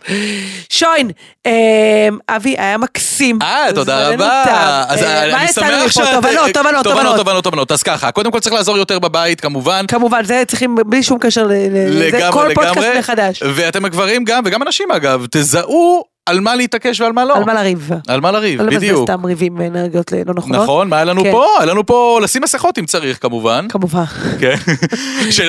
שוין, 0.70 1.10
אה, 1.46 2.08
אבי, 2.28 2.54
היה 2.58 2.78
מקסים. 2.78 3.38
אה, 3.42 3.66
תודה 3.74 4.08
רבה. 4.08 4.84
אז 4.88 5.02
אה, 5.02 5.42
אני 5.42 5.48
שמח 5.48 5.66
מפה? 5.66 5.90
שאת... 5.90 6.14
תובנות, 6.14 6.50
תובנות, 6.54 6.84
תובנות, 6.84 7.16
תובנות. 7.16 7.44
תובנות. 7.44 7.72
אז 7.72 7.82
ככה, 7.82 8.10
קודם 8.10 8.32
כל 8.32 8.40
צריך 8.40 8.54
לעזור 8.54 8.78
יותר 8.78 8.98
בבית, 8.98 9.40
כמובן. 9.40 9.84
כמובן, 9.88 10.24
זה 10.24 10.42
צריכים 10.46 10.76
בלי 10.86 11.02
שום 11.02 11.18
קשר 11.18 11.46
לזה, 11.48 12.20
כל 12.32 12.54
פודקאסט 12.54 12.76
לגמרי. 12.78 13.02
מחדש. 13.30 13.42
ואתם 13.56 13.84
הגברים 13.84 14.24
גם, 14.24 14.42
וגם 14.46 14.62
הנשים 14.62 14.90
אגב, 14.90 15.26
תזהו 15.30 16.04
על 16.26 16.40
מה 16.40 16.54
להתעקש 16.54 17.00
ועל 17.00 17.12
מה 17.12 17.24
לא. 17.24 17.36
על 17.36 17.44
מה 17.44 17.54
לריב. 17.54 17.90
על 18.08 18.20
מה 18.20 18.30
לריב, 18.32 18.60
לא 18.60 18.66
לבזבז 18.66 18.82
בדיוק. 18.82 19.04
סתם 19.04 19.24
ריבים 19.26 19.58
ואנרגיות 19.58 20.12
לא 20.26 20.34
נכונות. 20.34 20.62
נכון, 20.62 20.88
מה 20.88 20.96
היה 20.96 21.04
לנו 21.04 21.22
כן. 21.22 21.30
פה? 21.32 21.46
היה 21.58 21.66
לנו 21.66 21.86
פה 21.86 22.20
לשים 22.22 22.42
מסכות 22.42 22.78
אם 22.78 22.86
צריך 22.86 23.22
כמובן. 23.22 23.66
כמובן. 23.68 24.04
כן. 24.40 24.54
של- 25.30 25.48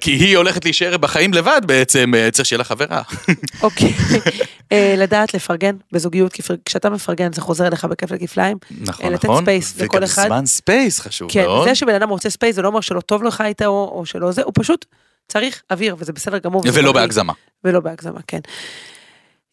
כי 0.00 0.10
היא 0.10 0.36
הולכת 0.36 0.64
להישאר 0.64 0.96
בחיים 0.96 1.34
לבד 1.34 1.60
בעצם, 1.66 2.12
אה, 2.14 2.30
צריך 2.30 2.46
שיהיה 2.48 2.58
לה 2.58 2.64
חברה. 2.64 3.02
אוקיי. 3.62 3.92
אה, 4.72 4.94
לדעת 4.98 5.34
לפרגן 5.34 5.76
בזוגיות, 5.92 6.32
כי 6.32 6.42
כשאתה 6.64 6.90
מפרגן 6.90 7.32
זה 7.32 7.40
חוזר 7.40 7.66
אליך 7.66 7.84
בכיף 7.84 8.10
לכפליים. 8.12 8.56
נכון, 8.80 9.12
לתת 9.12 9.24
נכון. 9.24 9.42
space 9.42 9.80
לכל 9.80 9.96
וגם 9.96 10.02
אחד. 10.02 10.26
זמן 10.26 10.46
space 10.46 11.00
חשוב 11.00 11.30
כן, 11.32 11.42
מאוד. 11.42 11.68
זה 11.68 11.74
שבן 11.74 11.94
אדם 11.94 12.08
רוצה 12.08 12.30
space 12.30 12.56
זה 12.56 12.62
לא 12.62 12.68
אומר 12.68 12.80
שלא 12.80 13.00
טוב 13.00 13.22
לך 13.22 13.40
איתה 13.40 13.66
או 13.66 13.92
או 13.94 14.06
שלא 14.06 14.32
זה, 14.32 14.42
הוא 14.42 14.52
פשוט 14.56 14.84
צריך 15.28 15.62
אוויר 15.70 15.96
וזה 15.98 16.12
בסדר 16.12 16.38
גמור. 16.38 16.62
ולא. 16.74 16.92
בהגזמה. 16.92 17.32
ולא 17.64 17.80
בהגזמה, 17.80 18.20
כן. 18.26 18.40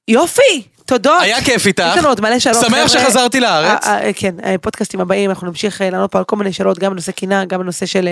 יופי, 0.07 0.67
תודות. 0.85 1.21
היה 1.21 1.41
כיף 1.41 1.67
איתך. 1.67 1.83
יש 1.91 1.97
לנו 1.97 2.07
עוד 2.07 2.21
מלא 2.21 2.39
שאלות. 2.39 2.65
שמח. 2.65 2.87
שחזרתי 2.87 3.39
לארץ. 3.39 3.87
אה, 3.87 4.05
אה, 4.05 4.13
כן, 4.15 4.35
אה, 4.45 4.55
פודקאסטים 4.61 5.01
הבאים, 5.01 5.29
אנחנו 5.29 5.47
נמשיך 5.47 5.81
לענות 5.81 6.11
פה 6.11 6.17
על 6.17 6.23
כל 6.23 6.35
מיני 6.35 6.53
שאלות, 6.53 6.79
גם 6.79 6.91
בנושא 6.91 7.11
קינה, 7.11 7.45
גם 7.45 7.59
בנושא 7.59 7.85
של 7.85 8.09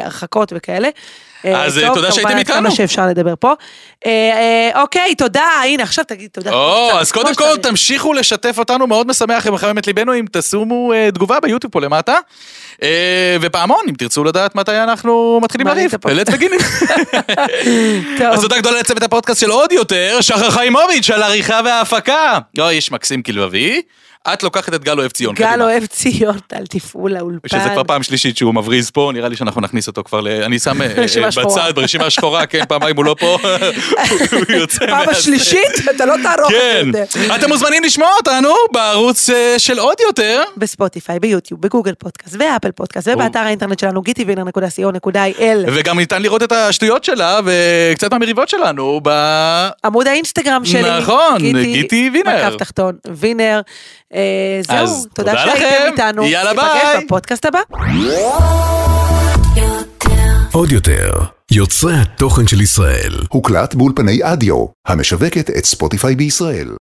הרחקות 0.00 0.52
וכאלה. 0.56 0.88
אז, 1.44 1.80
טוב, 1.86 1.94
תודה 1.94 2.12
שהייתם 2.12 2.38
איתנו. 2.38 2.56
כמה 2.56 2.70
שאפשר 2.70 3.06
לדבר 3.06 3.34
פה. 3.38 3.52
אה, 4.06 4.10
אה, 4.10 4.80
אוקיי, 4.80 5.14
תודה, 5.14 5.46
הנה 5.64 5.82
עכשיו 5.82 6.04
תגיד 6.04 6.30
תודה. 6.32 6.52
או, 6.52 6.90
אז 6.98 7.12
קודם 7.12 7.34
כל. 7.34 7.56
תמשיכו 7.56 8.12
לשתף 8.12 8.58
אותנו, 8.58 8.86
מאוד 8.86 9.06
משמח 9.06 9.46
עם 9.46 9.54
אחרי 9.54 9.70
אמת 9.70 9.86
ליבנו, 9.86 10.14
אם 10.14 10.24
תשימו 10.32 10.92
אה, 10.92 11.08
תגובה 11.14 11.40
ביוטיוב 11.40 11.72
פה 11.72 11.80
למטה. 11.80 12.14
ופעמון, 13.40 13.80
אם 13.88 13.94
תרצו 13.94 14.24
לדעת 14.24 14.54
מתי 14.54 14.72
אנחנו 14.72 15.40
מתחילים 15.42 15.66
לריב. 15.66 15.94
את. 15.94 16.06
אלת 16.06 16.28
וגינים. 16.32 16.60
אז 18.32 18.40
תודה 18.40 18.58
גדולה 18.58 18.80
לצוות 18.80 19.02
הפודקאסט 19.02 19.40
של 19.40 19.50
עוד 19.50 19.72
יותר, 19.72 20.18
שחר 20.20 20.50
חיימוביץ' 20.50 21.10
על 21.10 21.22
העריכה 21.50 21.68
וההפקה. 21.70 22.38
אוי, 22.58 22.74
איש 22.74 22.92
מקסים 22.92 23.22
כלבבי. 23.22 23.82
את 24.28 24.42
לוקחת 24.42 24.74
את 24.74 24.84
גל 24.84 24.98
אוהב 24.98 25.10
ציון. 25.10 25.34
גל 25.34 25.46
קדימה. 25.46 25.64
אוהב 25.64 25.86
ציון 25.86 26.38
על 26.52 26.66
תפעול 26.66 27.16
האולפן. 27.16 27.48
שזה 27.48 27.68
כבר 27.72 27.84
פעם 27.84 28.02
שלישית 28.02 28.36
שהוא 28.36 28.54
מבריז 28.54 28.90
פה, 28.90 29.10
נראה 29.14 29.28
לי 29.28 29.36
שאנחנו 29.36 29.60
נכניס 29.60 29.86
אותו 29.86 30.04
כבר 30.04 30.20
ל... 30.20 30.28
אני 30.28 30.58
שם 30.58 30.82
אה, 30.82 30.86
אה, 31.02 31.08
שחורה. 31.08 31.46
בצד, 31.46 31.72
ברשימה 31.74 32.06
השחורה, 32.06 32.46
כן, 32.46 32.64
פעמיים 32.68 32.96
הוא 32.96 33.04
לא 33.04 33.16
פה. 33.18 33.36
הוא 34.32 34.56
יוצא 34.56 34.86
פעם 34.86 35.08
השלישית? 35.08 35.70
אתה 35.96 36.06
לא 36.06 36.14
תערוך 36.22 36.50
כן. 36.50 36.88
את 36.88 36.92
זה. 36.92 37.34
אתם 37.36 37.48
מוזמנים 37.48 37.84
לשמוע 37.84 38.08
אותנו 38.18 38.54
בערוץ 38.72 39.30
אה, 39.30 39.58
של 39.58 39.78
עוד 39.78 39.96
יותר. 40.06 40.42
בספוטיפיי, 40.56 41.20
ביוטיוב, 41.20 41.60
בגוגל 41.60 41.94
פודקאסט 41.94 42.36
ואפל 42.38 42.70
פודקאסט 42.70 43.08
ובאתר 43.12 43.38
האינטרנט 43.38 43.78
שלנו 43.78 44.02
גיטיווינר.co.il 44.02 45.42
וגם 45.66 45.98
ניתן 45.98 46.22
לראות 46.22 46.42
את 46.42 46.52
השטויות 46.52 47.04
שלה 47.04 47.40
וקצת 47.44 48.12
מהמריבות 48.12 48.48
שלנו 48.48 49.00
ב... 49.04 49.10
עמוד 49.84 50.06
האינסטגרם 50.06 50.64
שלי. 50.64 50.98
נכון, 50.98 51.38
גיטי 51.62 52.10
וינר. 53.10 53.60
אה, 54.14 54.60
אז 54.78 54.88
זהו, 54.88 55.04
תודה 55.14 55.30
תודה 55.30 55.44
לכם. 55.44 55.58
שהייתם 55.60 55.92
איתנו. 55.92 56.22
יאללה, 56.24 56.50
ניפגש 56.52 56.66
ביי. 56.94 57.04
בפודקאסט 57.04 57.46
הבא. 57.46 57.60
עוד 60.52 60.72
יותר, 60.72 61.10
יוצרי 61.52 61.94
התוכן 61.94 62.46
של 62.46 62.60
ישראל. 62.60 63.12
הוקלט 63.28 63.74
באולפני 63.74 64.18
אדיו, 64.22 64.66
המשווקת 64.86 65.50
את 65.50 65.64
ספוטיפיי 65.64 66.14
בישראל. 66.14 66.70